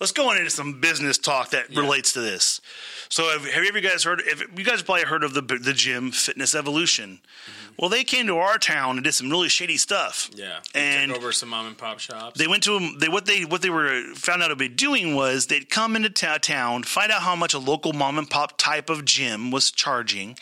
let's 0.00 0.12
go 0.12 0.30
on 0.30 0.36
into 0.38 0.50
some 0.50 0.80
business 0.80 1.18
talk 1.18 1.50
that 1.50 1.70
Yeah. 1.70 1.80
relates 1.80 2.12
to 2.14 2.20
this. 2.20 2.60
So 3.08 3.24
have, 3.30 3.44
have 3.44 3.62
you 3.62 3.68
ever 3.68 3.80
guys 3.80 4.04
heard? 4.04 4.22
If 4.24 4.40
you 4.58 4.64
guys 4.64 4.82
probably 4.82 5.04
heard 5.04 5.24
of 5.24 5.34
the 5.34 5.42
the 5.42 5.72
gym 5.72 6.10
Fitness 6.12 6.54
Evolution. 6.54 7.20
Mm-hmm. 7.22 7.56
Well, 7.78 7.88
they 7.88 8.04
came 8.04 8.26
to 8.26 8.36
our 8.36 8.58
town 8.58 8.96
and 8.96 9.04
did 9.04 9.14
some 9.14 9.30
really 9.30 9.48
shady 9.48 9.76
stuff. 9.78 10.28
yeah, 10.34 10.60
And- 10.74 11.10
took 11.12 11.18
over 11.18 11.32
some 11.32 11.48
mom 11.48 11.66
and 11.66 11.78
pop 11.78 11.98
shops. 11.98 12.38
They 12.38 12.46
went 12.46 12.62
to 12.64 12.72
them. 12.78 12.98
They 12.98 13.08
what 13.08 13.26
they 13.26 13.44
what 13.44 13.62
they 13.62 13.70
were 13.70 14.02
found 14.14 14.42
out 14.42 14.48
to 14.48 14.56
be 14.56 14.68
doing 14.68 15.14
was 15.14 15.46
they'd 15.46 15.70
come 15.70 15.96
into 15.96 16.10
ta- 16.10 16.38
town, 16.38 16.82
find 16.82 17.10
out 17.10 17.22
how 17.22 17.34
much 17.36 17.54
a 17.54 17.58
local 17.58 17.92
mom 17.92 18.18
and 18.18 18.28
pop 18.28 18.58
type 18.58 18.90
of 18.90 19.04
gym 19.04 19.50
was 19.50 19.70
charging 19.70 20.36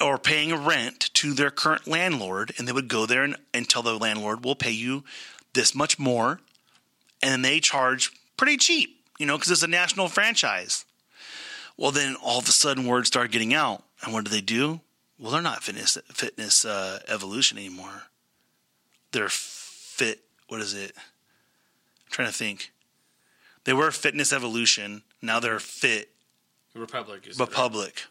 or 0.00 0.16
paying 0.18 0.54
rent 0.54 1.10
to 1.14 1.32
their 1.32 1.50
current 1.50 1.88
landlord, 1.88 2.52
and 2.56 2.68
they 2.68 2.72
would 2.72 2.86
go 2.88 3.04
there 3.06 3.24
and, 3.24 3.34
and 3.52 3.68
tell 3.68 3.82
the 3.82 3.98
landlord, 3.98 4.44
"We'll 4.44 4.54
pay 4.54 4.70
you 4.70 5.04
this 5.54 5.74
much 5.74 5.98
more," 5.98 6.40
and 7.22 7.32
then 7.32 7.42
they 7.42 7.58
charge 7.60 8.12
pretty 8.38 8.56
cheap, 8.56 9.04
you 9.18 9.26
know, 9.26 9.36
because 9.36 9.50
it's 9.50 9.62
a 9.62 9.68
national 9.68 10.08
franchise. 10.08 10.86
Well, 11.76 11.90
then 11.90 12.16
all 12.22 12.38
of 12.38 12.48
a 12.48 12.52
sudden, 12.52 12.86
word 12.86 13.06
started 13.06 13.30
getting 13.30 13.52
out, 13.52 13.84
and 14.02 14.14
what 14.14 14.24
do 14.24 14.30
they 14.30 14.40
do? 14.40 14.80
Well, 15.18 15.32
they're 15.32 15.42
not 15.42 15.62
fitness 15.62 15.98
fitness 16.12 16.64
uh, 16.64 17.00
evolution 17.08 17.58
anymore. 17.58 18.04
They're 19.12 19.28
fit. 19.28 20.20
What 20.48 20.60
is 20.60 20.74
it? 20.74 20.92
I'm 20.96 22.10
trying 22.10 22.28
to 22.28 22.34
think. 22.34 22.72
They 23.64 23.74
were 23.74 23.90
Fitness 23.90 24.32
Evolution. 24.32 25.02
Now 25.20 25.40
they're 25.40 25.58
Fit 25.58 26.08
Republic 26.74 27.26
is 27.26 27.38
Republic. 27.38 28.02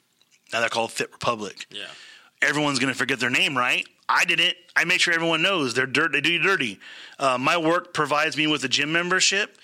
Now 0.53 0.59
they're 0.59 0.69
called 0.69 0.91
Fit 0.91 1.11
Republic. 1.11 1.65
Yeah, 1.71 1.85
Everyone's 2.41 2.79
going 2.79 2.93
to 2.93 2.97
forget 2.97 3.19
their 3.19 3.29
name, 3.29 3.57
right? 3.57 3.85
I 4.07 4.25
didn't. 4.25 4.55
I 4.75 4.85
make 4.85 5.01
sure 5.01 5.13
everyone 5.13 5.41
knows 5.41 5.73
they're 5.73 5.85
dirt. 5.85 6.11
They 6.11 6.21
do 6.21 6.31
you 6.31 6.39
dirty. 6.39 6.79
Uh, 7.17 7.37
my 7.37 7.57
work 7.57 7.93
provides 7.93 8.37
me 8.37 8.47
with 8.47 8.63
a 8.63 8.69
gym 8.69 8.91
membership. 8.91 9.57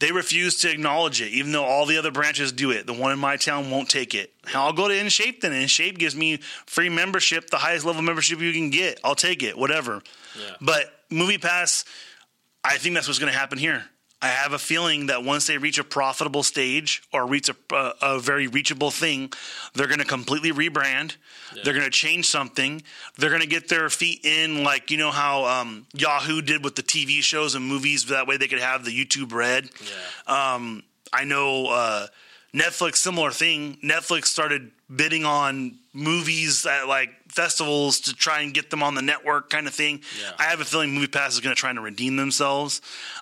They 0.00 0.10
refuse 0.10 0.60
to 0.62 0.70
acknowledge 0.70 1.20
it, 1.22 1.28
even 1.30 1.52
though 1.52 1.64
all 1.64 1.86
the 1.86 1.96
other 1.96 2.10
branches 2.10 2.50
do 2.50 2.72
it. 2.72 2.86
The 2.86 2.92
one 2.92 3.12
in 3.12 3.20
my 3.20 3.36
town 3.36 3.70
won't 3.70 3.88
take 3.88 4.14
it. 4.14 4.32
I'll 4.52 4.72
go 4.72 4.88
to 4.88 4.94
InShape 4.94 5.40
then. 5.40 5.52
InShape 5.52 5.96
gives 5.96 6.16
me 6.16 6.38
free 6.66 6.88
membership, 6.88 7.50
the 7.50 7.58
highest 7.58 7.84
level 7.84 8.02
membership 8.02 8.40
you 8.40 8.52
can 8.52 8.70
get. 8.70 8.98
I'll 9.04 9.14
take 9.14 9.44
it, 9.44 9.56
whatever. 9.56 10.02
yeah. 10.36 10.56
But 10.60 10.86
MoviePass, 11.10 11.84
I 12.64 12.78
think 12.78 12.96
that's 12.96 13.06
what's 13.06 13.20
going 13.20 13.32
to 13.32 13.38
happen 13.38 13.58
here. 13.58 13.84
I 14.22 14.28
have 14.28 14.52
a 14.52 14.58
feeling 14.58 15.06
that 15.06 15.24
once 15.24 15.48
they 15.48 15.58
reach 15.58 15.78
a 15.78 15.84
profitable 15.84 16.44
stage 16.44 17.02
or 17.12 17.26
reach 17.26 17.48
a, 17.48 17.56
a, 17.74 17.92
a 18.02 18.18
very 18.20 18.46
reachable 18.46 18.92
thing, 18.92 19.32
they're 19.74 19.88
going 19.88 19.98
to 19.98 20.04
completely 20.04 20.52
rebrand. 20.52 21.16
They're 21.64 21.74
going 21.74 21.84
to 21.84 21.90
change 21.90 22.26
something. 22.26 22.82
They're 23.18 23.30
going 23.30 23.42
to 23.42 23.48
get 23.48 23.68
their 23.68 23.90
feet 23.90 24.24
in, 24.24 24.62
like 24.62 24.90
you 24.90 24.96
know 24.96 25.10
how 25.10 25.44
um, 25.44 25.86
Yahoo 25.92 26.40
did 26.40 26.64
with 26.64 26.76
the 26.76 26.82
TV 26.82 27.20
shows 27.20 27.54
and 27.56 27.66
movies. 27.66 28.06
That 28.06 28.26
way 28.26 28.36
they 28.36 28.48
could 28.48 28.60
have 28.60 28.84
the 28.84 28.92
YouTube 28.92 29.32
Red. 29.32 29.68
yeah. 30.26 30.54
Um, 30.54 30.84
I 31.12 31.24
know 31.24 31.66
uh, 31.66 32.06
Netflix, 32.54 32.96
similar 32.96 33.30
thing. 33.32 33.76
Netflix 33.82 34.26
started 34.26 34.70
bidding 34.94 35.24
on 35.24 35.78
movies 35.92 36.64
at 36.64 36.86
like 36.88 37.10
festivals 37.32 38.00
to 38.00 38.14
try 38.14 38.40
and 38.42 38.52
get 38.52 38.70
them 38.70 38.82
on 38.82 38.94
the 38.94 39.02
network, 39.02 39.50
kind 39.50 39.66
of 39.66 39.74
thing. 39.74 40.02
Yeah. 40.20 40.32
I 40.38 40.44
have 40.44 40.60
a 40.60 40.64
feeling 40.64 40.90
MoviePass 40.90 41.28
is 41.30 41.40
going 41.40 41.54
to 41.54 41.58
try 41.58 41.70
and 41.70 41.82
redeem 41.82 42.16
themselves. 42.16 42.80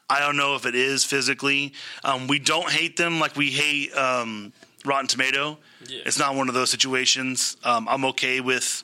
I 0.08 0.18
don't 0.20 0.36
know 0.36 0.56
if 0.56 0.66
it 0.66 0.74
is 0.74 1.04
physically. 1.04 1.72
Um, 2.04 2.26
we 2.26 2.38
don't 2.38 2.70
hate 2.70 2.96
them 2.96 3.20
like 3.20 3.36
we 3.36 3.50
hate 3.50 3.94
um, 3.96 4.52
Rotten 4.84 5.06
Tomato. 5.06 5.58
Yeah. 5.86 6.00
It's 6.06 6.18
not 6.18 6.34
one 6.34 6.48
of 6.48 6.54
those 6.54 6.70
situations. 6.70 7.56
Um, 7.64 7.88
I'm 7.88 8.04
okay 8.06 8.40
with 8.40 8.82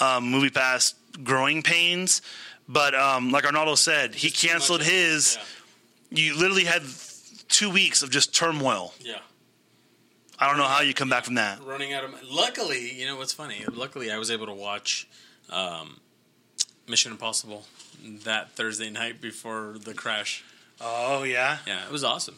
um, 0.00 0.32
MoviePass 0.32 0.94
growing 1.22 1.62
pains. 1.62 2.22
But 2.66 2.94
um, 2.94 3.30
like 3.30 3.44
Arnaldo 3.44 3.74
said, 3.74 4.14
he 4.14 4.30
canceled 4.30 4.82
his. 4.82 5.36
Yeah. 6.10 6.24
You 6.24 6.38
literally 6.38 6.64
had 6.64 6.82
two 7.48 7.68
weeks 7.70 8.02
of 8.02 8.10
just 8.10 8.34
turmoil. 8.34 8.94
yeah. 9.00 9.18
I 10.44 10.48
don't 10.48 10.58
know 10.58 10.64
how 10.64 10.82
you 10.82 10.94
come 10.94 11.08
back 11.08 11.24
from 11.24 11.34
that. 11.36 11.62
running 11.64 11.92
out 11.92 12.04
of. 12.04 12.14
Luckily, 12.30 12.92
you 12.92 13.06
know 13.06 13.16
what's 13.16 13.32
funny? 13.32 13.64
Luckily, 13.72 14.10
I 14.10 14.18
was 14.18 14.30
able 14.30 14.46
to 14.46 14.52
watch 14.54 15.08
um, 15.50 16.00
Mission 16.88 17.12
Impossible 17.12 17.64
that 18.24 18.52
Thursday 18.52 18.90
night 18.90 19.20
before 19.20 19.76
the 19.82 19.94
crash. 19.94 20.44
Oh 20.80 21.22
yeah. 21.22 21.58
Yeah, 21.66 21.84
it 21.86 21.90
was 21.92 22.04
awesome. 22.04 22.36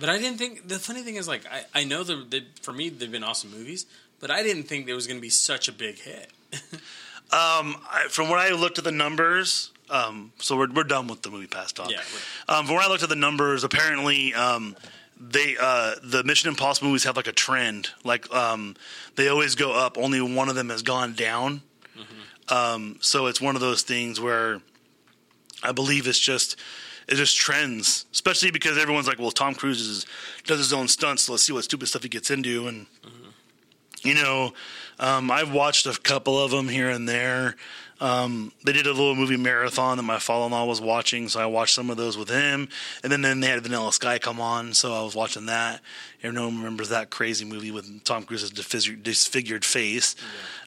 But 0.00 0.08
I 0.08 0.18
didn't 0.18 0.38
think 0.38 0.66
the 0.68 0.78
funny 0.78 1.02
thing 1.02 1.16
is 1.16 1.28
like 1.28 1.42
I, 1.46 1.64
I 1.80 1.84
know 1.84 2.02
that 2.02 2.30
they, 2.30 2.44
for 2.62 2.72
me 2.72 2.88
they've 2.88 3.10
been 3.12 3.24
awesome 3.24 3.50
movies, 3.50 3.86
but 4.20 4.30
I 4.30 4.42
didn't 4.42 4.64
think 4.64 4.86
there 4.86 4.94
was 4.94 5.06
going 5.06 5.18
to 5.18 5.22
be 5.22 5.28
such 5.30 5.68
a 5.68 5.72
big 5.72 5.98
hit. 5.98 6.30
Um, 7.32 7.76
I, 7.90 8.08
from 8.10 8.28
when 8.28 8.38
I 8.38 8.50
looked 8.50 8.76
at 8.76 8.84
the 8.84 8.92
numbers, 8.92 9.70
um, 9.88 10.32
so 10.38 10.54
we're 10.54 10.70
we're 10.70 10.84
done 10.84 11.06
with 11.06 11.22
the 11.22 11.30
MoviePass 11.30 11.72
talk. 11.72 11.90
Yeah, 11.90 12.02
Um, 12.46 12.66
from 12.66 12.74
when 12.74 12.84
I 12.84 12.88
looked 12.88 13.02
at 13.02 13.08
the 13.08 13.16
numbers, 13.16 13.64
apparently, 13.64 14.34
um, 14.34 14.76
they 15.30 15.56
uh, 15.60 15.94
the 16.02 16.24
Mission 16.24 16.48
Impossible 16.48 16.88
movies 16.88 17.04
have 17.04 17.16
like 17.16 17.28
a 17.28 17.32
trend. 17.32 17.90
Like 18.04 18.32
um, 18.34 18.74
they 19.14 19.28
always 19.28 19.54
go 19.54 19.72
up. 19.72 19.96
Only 19.96 20.20
one 20.20 20.48
of 20.48 20.54
them 20.54 20.68
has 20.70 20.82
gone 20.82 21.14
down. 21.14 21.62
Um, 22.48 22.98
so 23.00 23.26
it's 23.26 23.40
one 23.40 23.54
of 23.54 23.60
those 23.60 23.82
things 23.82 24.20
where 24.20 24.60
I 25.62 25.72
believe 25.72 26.08
it's 26.08 26.18
just 26.18 26.58
it 27.08 27.14
just 27.14 27.36
trends, 27.36 28.06
especially 28.12 28.50
because 28.50 28.76
everyone's 28.78 29.06
like, 29.06 29.18
well, 29.18 29.30
Tom 29.30 29.54
Cruise 29.54 29.80
is, 29.80 30.06
does 30.44 30.58
his 30.58 30.72
own 30.72 30.88
stunts, 30.88 31.22
so 31.22 31.32
let's 31.32 31.44
see 31.44 31.52
what 31.52 31.64
stupid 31.64 31.86
stuff 31.88 32.02
he 32.02 32.08
gets 32.08 32.30
into, 32.30 32.66
and 32.68 32.86
you 34.02 34.14
know, 34.14 34.52
um, 34.98 35.30
I've 35.30 35.52
watched 35.52 35.86
a 35.86 35.98
couple 35.98 36.38
of 36.42 36.50
them 36.50 36.68
here 36.68 36.90
and 36.90 37.08
there. 37.08 37.56
Um, 38.00 38.52
they 38.64 38.72
did 38.72 38.86
a 38.86 38.90
little 38.90 39.14
movie 39.14 39.36
marathon 39.36 39.96
that 39.96 40.02
my 40.02 40.18
father-in-law 40.18 40.64
was 40.64 40.80
watching, 40.80 41.28
so 41.28 41.38
I 41.40 41.46
watched 41.46 41.74
some 41.74 41.88
of 41.88 41.96
those 41.96 42.18
with 42.18 42.28
him. 42.28 42.68
And 43.04 43.12
then, 43.12 43.22
then 43.22 43.38
they 43.38 43.46
had 43.46 43.62
Vanilla 43.62 43.92
Sky 43.92 44.18
come 44.18 44.40
on, 44.40 44.74
so 44.74 44.92
I 44.92 45.02
was 45.02 45.14
watching 45.14 45.46
that. 45.46 45.80
Everyone 46.20 46.58
remembers 46.58 46.88
that 46.88 47.10
crazy 47.10 47.44
movie 47.44 47.70
with 47.70 48.02
Tom 48.02 48.24
Cruise's 48.24 48.50
disfigured, 48.50 49.04
disfigured 49.04 49.64
face. 49.64 50.16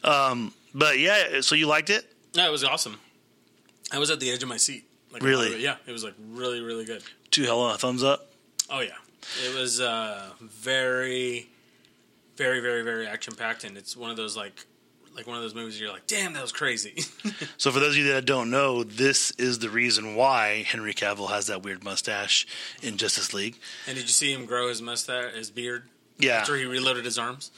Um, 0.03 0.53
but 0.73 0.97
yeah, 0.97 1.41
so 1.41 1.55
you 1.55 1.67
liked 1.67 1.89
it? 1.89 2.09
No, 2.35 2.47
it 2.47 2.51
was 2.51 2.63
awesome. 2.63 2.99
I 3.91 3.99
was 3.99 4.09
at 4.09 4.21
the 4.21 4.31
edge 4.31 4.41
of 4.41 4.47
my 4.49 4.57
seat. 4.57 4.85
Like 5.11 5.21
Really? 5.21 5.61
Yeah, 5.61 5.75
it 5.85 5.91
was 5.91 6.03
like 6.03 6.13
really 6.29 6.61
really 6.61 6.83
good. 6.83 7.01
Two 7.31 7.43
hell 7.43 7.65
of 7.65 7.75
a 7.75 7.77
thumbs 7.77 8.03
up. 8.03 8.31
Oh 8.69 8.79
yeah, 8.81 8.95
it 9.45 9.57
was 9.57 9.79
uh, 9.79 10.31
very, 10.41 11.47
very, 12.37 12.59
very, 12.59 12.83
very 12.83 13.07
action 13.07 13.35
packed, 13.35 13.63
and 13.63 13.77
it's 13.77 13.95
one 13.95 14.11
of 14.11 14.17
those 14.17 14.35
like, 14.35 14.65
like 15.15 15.25
one 15.27 15.37
of 15.37 15.43
those 15.43 15.55
movies 15.55 15.79
you're 15.79 15.91
like, 15.91 16.07
damn, 16.07 16.33
that 16.33 16.41
was 16.41 16.51
crazy. 16.51 16.95
So 17.57 17.71
for 17.71 17.79
those 17.79 17.91
of 17.91 17.97
you 17.97 18.11
that 18.13 18.25
don't 18.25 18.49
know, 18.51 18.83
this 18.83 19.31
is 19.31 19.59
the 19.59 19.69
reason 19.69 20.15
why 20.15 20.63
Henry 20.67 20.93
Cavill 20.93 21.29
has 21.29 21.47
that 21.47 21.63
weird 21.63 21.83
mustache 21.83 22.45
in 22.83 22.97
Justice 22.97 23.33
League. 23.33 23.57
and 23.87 23.95
did 23.95 24.03
you 24.03 24.09
see 24.09 24.31
him 24.31 24.45
grow 24.45 24.67
his 24.69 24.81
mustache, 24.81 25.33
his 25.33 25.49
beard 25.49 25.83
Yeah. 26.19 26.33
after 26.39 26.55
he 26.55 26.65
reloaded 26.65 27.05
his 27.05 27.17
arms? 27.17 27.51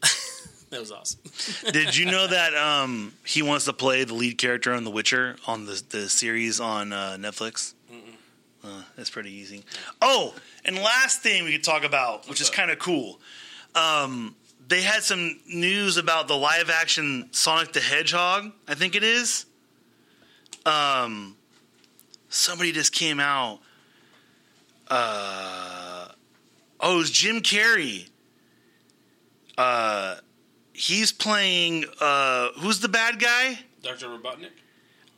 that 0.70 0.80
was 0.80 0.90
awesome. 0.92 1.20
Did 1.72 1.96
you 1.96 2.06
know 2.06 2.26
that 2.26 2.54
um, 2.54 3.12
he 3.26 3.42
wants 3.42 3.64
to 3.66 3.72
play 3.72 4.04
the 4.04 4.14
lead 4.14 4.38
character 4.38 4.72
on 4.72 4.84
The 4.84 4.90
Witcher 4.90 5.36
on 5.46 5.66
the 5.66 5.82
the 5.90 6.08
series 6.08 6.60
on 6.60 6.92
uh, 6.92 7.16
Netflix? 7.18 7.74
Uh, 8.62 8.82
that's 8.96 9.10
pretty 9.10 9.32
easy. 9.32 9.64
Oh, 10.02 10.34
and 10.64 10.76
last 10.76 11.22
thing 11.22 11.44
we 11.44 11.52
could 11.52 11.64
talk 11.64 11.84
about, 11.84 12.20
which 12.22 12.28
What's 12.28 12.40
is 12.42 12.50
kind 12.50 12.70
of 12.70 12.78
cool. 12.78 13.20
Um, 13.74 14.34
they 14.68 14.82
had 14.82 15.02
some 15.02 15.40
news 15.46 15.96
about 15.96 16.28
the 16.28 16.36
live 16.36 16.70
action 16.70 17.28
Sonic 17.32 17.72
the 17.72 17.80
Hedgehog. 17.80 18.52
I 18.68 18.74
think 18.74 18.94
it 18.94 19.02
is. 19.02 19.46
Um, 20.66 21.36
somebody 22.28 22.72
just 22.72 22.92
came 22.92 23.18
out. 23.18 23.60
Uh, 24.88 26.08
oh, 26.80 26.94
it 26.94 26.98
was 26.98 27.10
Jim 27.10 27.40
Carrey. 27.40 28.08
Uh, 29.56 30.16
he's 30.72 31.12
playing. 31.12 31.84
Uh, 32.00 32.48
who's 32.58 32.80
the 32.80 32.88
bad 32.88 33.18
guy? 33.18 33.58
Doctor 33.82 34.08
Robotnik. 34.08 34.50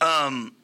Um, 0.01 0.55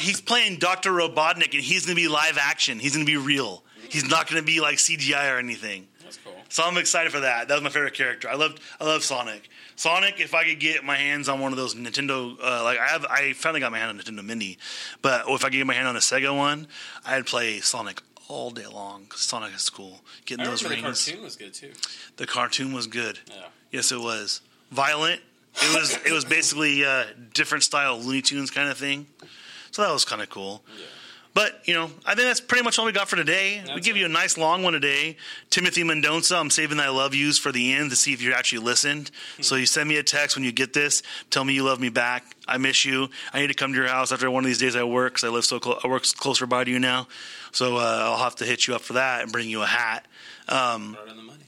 he's 0.00 0.20
playing 0.20 0.56
Doctor 0.58 0.90
Robotnik, 0.90 1.54
and 1.54 1.62
he's 1.62 1.86
going 1.86 1.96
to 1.96 2.02
be 2.02 2.08
live 2.08 2.38
action. 2.40 2.78
He's 2.78 2.94
going 2.94 3.06
to 3.06 3.10
be 3.10 3.16
real. 3.16 3.62
He's 3.88 4.08
not 4.08 4.28
going 4.28 4.40
to 4.42 4.46
be 4.46 4.60
like 4.60 4.76
CGI 4.78 5.32
or 5.34 5.38
anything. 5.38 5.86
That's 6.02 6.16
cool. 6.18 6.34
So 6.48 6.62
I'm 6.64 6.76
excited 6.76 7.12
for 7.12 7.20
that. 7.20 7.48
That 7.48 7.54
was 7.54 7.62
my 7.62 7.70
favorite 7.70 7.94
character. 7.94 8.28
I 8.28 8.34
loved 8.34 8.60
I 8.80 8.84
love 8.84 9.02
Sonic. 9.04 9.48
Sonic, 9.76 10.20
if 10.20 10.34
I 10.34 10.44
could 10.44 10.58
get 10.58 10.84
my 10.84 10.96
hands 10.96 11.28
on 11.28 11.38
one 11.40 11.52
of 11.52 11.58
those 11.58 11.74
Nintendo, 11.74 12.34
uh, 12.42 12.62
like 12.64 12.78
I 12.78 12.86
have, 12.86 13.04
I 13.04 13.32
finally 13.34 13.60
got 13.60 13.70
my 13.72 13.78
hand 13.78 13.90
on 13.90 13.98
Nintendo 14.02 14.24
Mini, 14.24 14.56
but 15.02 15.24
if 15.28 15.44
I 15.44 15.48
could 15.48 15.56
get 15.58 15.66
my 15.66 15.74
hand 15.74 15.86
on 15.86 15.96
a 15.96 16.00
Sega 16.00 16.34
one, 16.34 16.66
I'd 17.04 17.26
play 17.26 17.60
Sonic 17.60 18.00
all 18.28 18.50
day 18.50 18.66
long. 18.66 19.04
'cause 19.06 19.20
Sonic 19.20 19.54
is 19.54 19.68
cool. 19.68 20.02
Getting 20.24 20.46
I 20.46 20.50
those 20.50 20.64
rings. 20.64 21.04
the 21.04 21.12
cartoon 21.12 21.22
was 21.22 21.36
good 21.36 21.52
too. 21.54 21.72
The 22.16 22.26
cartoon 22.26 22.72
was 22.72 22.86
good. 22.86 23.18
Yeah. 23.28 23.34
Yes, 23.70 23.92
it 23.92 24.00
was 24.00 24.40
violent. 24.72 25.20
It 25.60 25.74
was 25.78 25.98
it 26.06 26.12
was 26.12 26.24
basically 26.24 26.82
a 26.82 27.06
different 27.34 27.62
style 27.64 27.98
Looney 28.00 28.22
Tunes 28.22 28.50
kind 28.50 28.68
of 28.70 28.78
thing. 28.78 29.06
So 29.70 29.82
that 29.82 29.92
was 29.92 30.04
kind 30.04 30.22
of 30.22 30.30
cool. 30.30 30.62
Yeah. 30.78 30.84
But 31.36 31.68
you 31.68 31.74
know, 31.74 31.90
I 32.06 32.14
think 32.14 32.28
that's 32.28 32.40
pretty 32.40 32.64
much 32.64 32.78
all 32.78 32.86
we 32.86 32.92
got 32.92 33.10
for 33.10 33.16
today. 33.16 33.60
we 33.60 33.66
That's 33.66 33.86
give 33.86 33.98
you 33.98 34.06
a 34.06 34.08
nice 34.08 34.38
long 34.38 34.62
one 34.62 34.72
today. 34.72 35.18
Timothy 35.50 35.82
Mendonça, 35.82 36.40
I'm 36.40 36.48
saving 36.48 36.78
thy 36.78 36.88
love 36.88 37.14
yous 37.14 37.36
for 37.36 37.52
the 37.52 37.74
end 37.74 37.90
to 37.90 37.96
see 37.96 38.14
if 38.14 38.22
you 38.22 38.32
actually 38.32 38.64
listened. 38.64 39.10
Hmm. 39.36 39.42
so 39.42 39.56
you 39.56 39.66
send 39.66 39.86
me 39.86 39.98
a 39.98 40.02
text 40.02 40.34
when 40.34 40.46
you 40.46 40.52
get 40.52 40.72
this. 40.72 41.02
Tell 41.28 41.44
me 41.44 41.52
you 41.52 41.62
love 41.62 41.78
me 41.78 41.90
back. 41.90 42.24
I 42.48 42.56
miss 42.56 42.86
you. 42.86 43.10
I 43.34 43.40
need 43.40 43.48
to 43.48 43.54
come 43.54 43.74
to 43.74 43.78
your 43.78 43.86
house 43.88 44.12
after 44.12 44.30
one 44.30 44.44
of 44.44 44.48
these 44.48 44.56
days 44.56 44.76
I 44.76 44.84
work 44.84 45.12
because 45.12 45.24
I 45.24 45.30
live 45.30 45.44
so 45.44 45.60
close. 45.60 45.78
I 45.84 45.88
work 45.88 46.04
closer 46.16 46.46
by 46.46 46.64
to 46.64 46.70
you 46.70 46.78
now. 46.78 47.06
So 47.52 47.76
uh, 47.76 47.80
I'll 47.80 48.24
have 48.24 48.36
to 48.36 48.46
hit 48.46 48.66
you 48.66 48.74
up 48.74 48.80
for 48.80 48.94
that 48.94 49.22
and 49.22 49.30
bring 49.30 49.50
you 49.50 49.60
a 49.60 49.66
hat. 49.66 50.06
Um, 50.48 50.96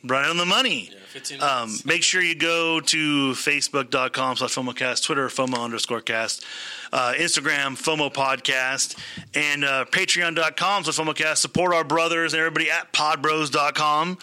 Right 0.04 0.28
on 0.28 0.36
the 0.36 0.44
money. 0.46 0.90
right 0.90 0.90
on 0.90 0.90
the 0.90 0.90
money. 0.90 0.90
Yeah, 0.92 0.98
15 1.08 1.42
Um, 1.42 1.74
make 1.84 2.02
sure 2.02 2.20
you 2.22 2.34
go 2.34 2.80
to 2.80 3.32
facebook.com 3.32 4.36
slash 4.36 4.54
FOMOcast, 4.54 5.04
Twitter, 5.04 5.28
FOMO 5.28 5.58
underscore 5.64 6.00
cast, 6.00 6.44
uh, 6.92 7.14
Instagram, 7.16 7.76
FOMO 7.76 8.12
podcast, 8.12 8.96
and 9.34 9.64
uh, 9.64 9.84
patreon.com 9.86 10.84
slash 10.84 10.96
FOMOcast. 10.98 11.38
Support 11.38 11.74
our 11.74 11.84
brothers 11.84 12.32
and 12.34 12.40
everybody 12.40 12.70
at 12.70 12.92
podbros.com. 12.92 14.18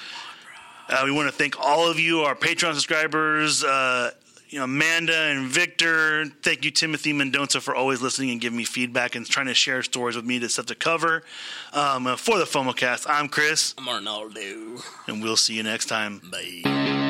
Uh, 0.88 1.02
we 1.04 1.12
want 1.12 1.28
to 1.28 1.32
thank 1.36 1.60
all 1.60 1.90
of 1.90 2.00
you, 2.00 2.22
our 2.22 2.36
Patreon 2.36 2.74
subscribers, 2.74 3.64
uh, 3.64 4.12
you 4.56 4.62
know, 4.62 4.64
Amanda 4.64 5.14
and 5.14 5.48
Victor. 5.48 6.28
Thank 6.42 6.64
you, 6.64 6.72
Timothy 6.72 7.12
Mendonça, 7.12 7.62
for 7.62 7.76
always 7.76 8.02
listening 8.02 8.30
and 8.32 8.40
giving 8.40 8.56
me 8.56 8.64
feedback 8.64 9.14
and 9.16 9.28
trying 9.28 9.48
to 9.48 9.54
share 9.54 9.84
stories 9.84 10.16
with 10.16 10.24
me 10.24 10.40
to 10.40 10.48
stuff 10.48 10.68
to 10.68 10.76
cover. 10.76 11.24
Um, 11.74 12.08
uh, 12.08 12.16
for 12.16 12.38
the 12.38 12.46
FOMOcast, 12.46 13.06
I'm 13.10 13.28
Chris, 13.28 13.76
I'm 13.78 13.90
Arnaldo. 13.90 14.82
and 15.08 15.22
we'll 15.22 15.36
see 15.36 15.56
you 15.56 15.64
next 15.64 15.88
time. 15.88 16.22
Bye. 16.32 17.05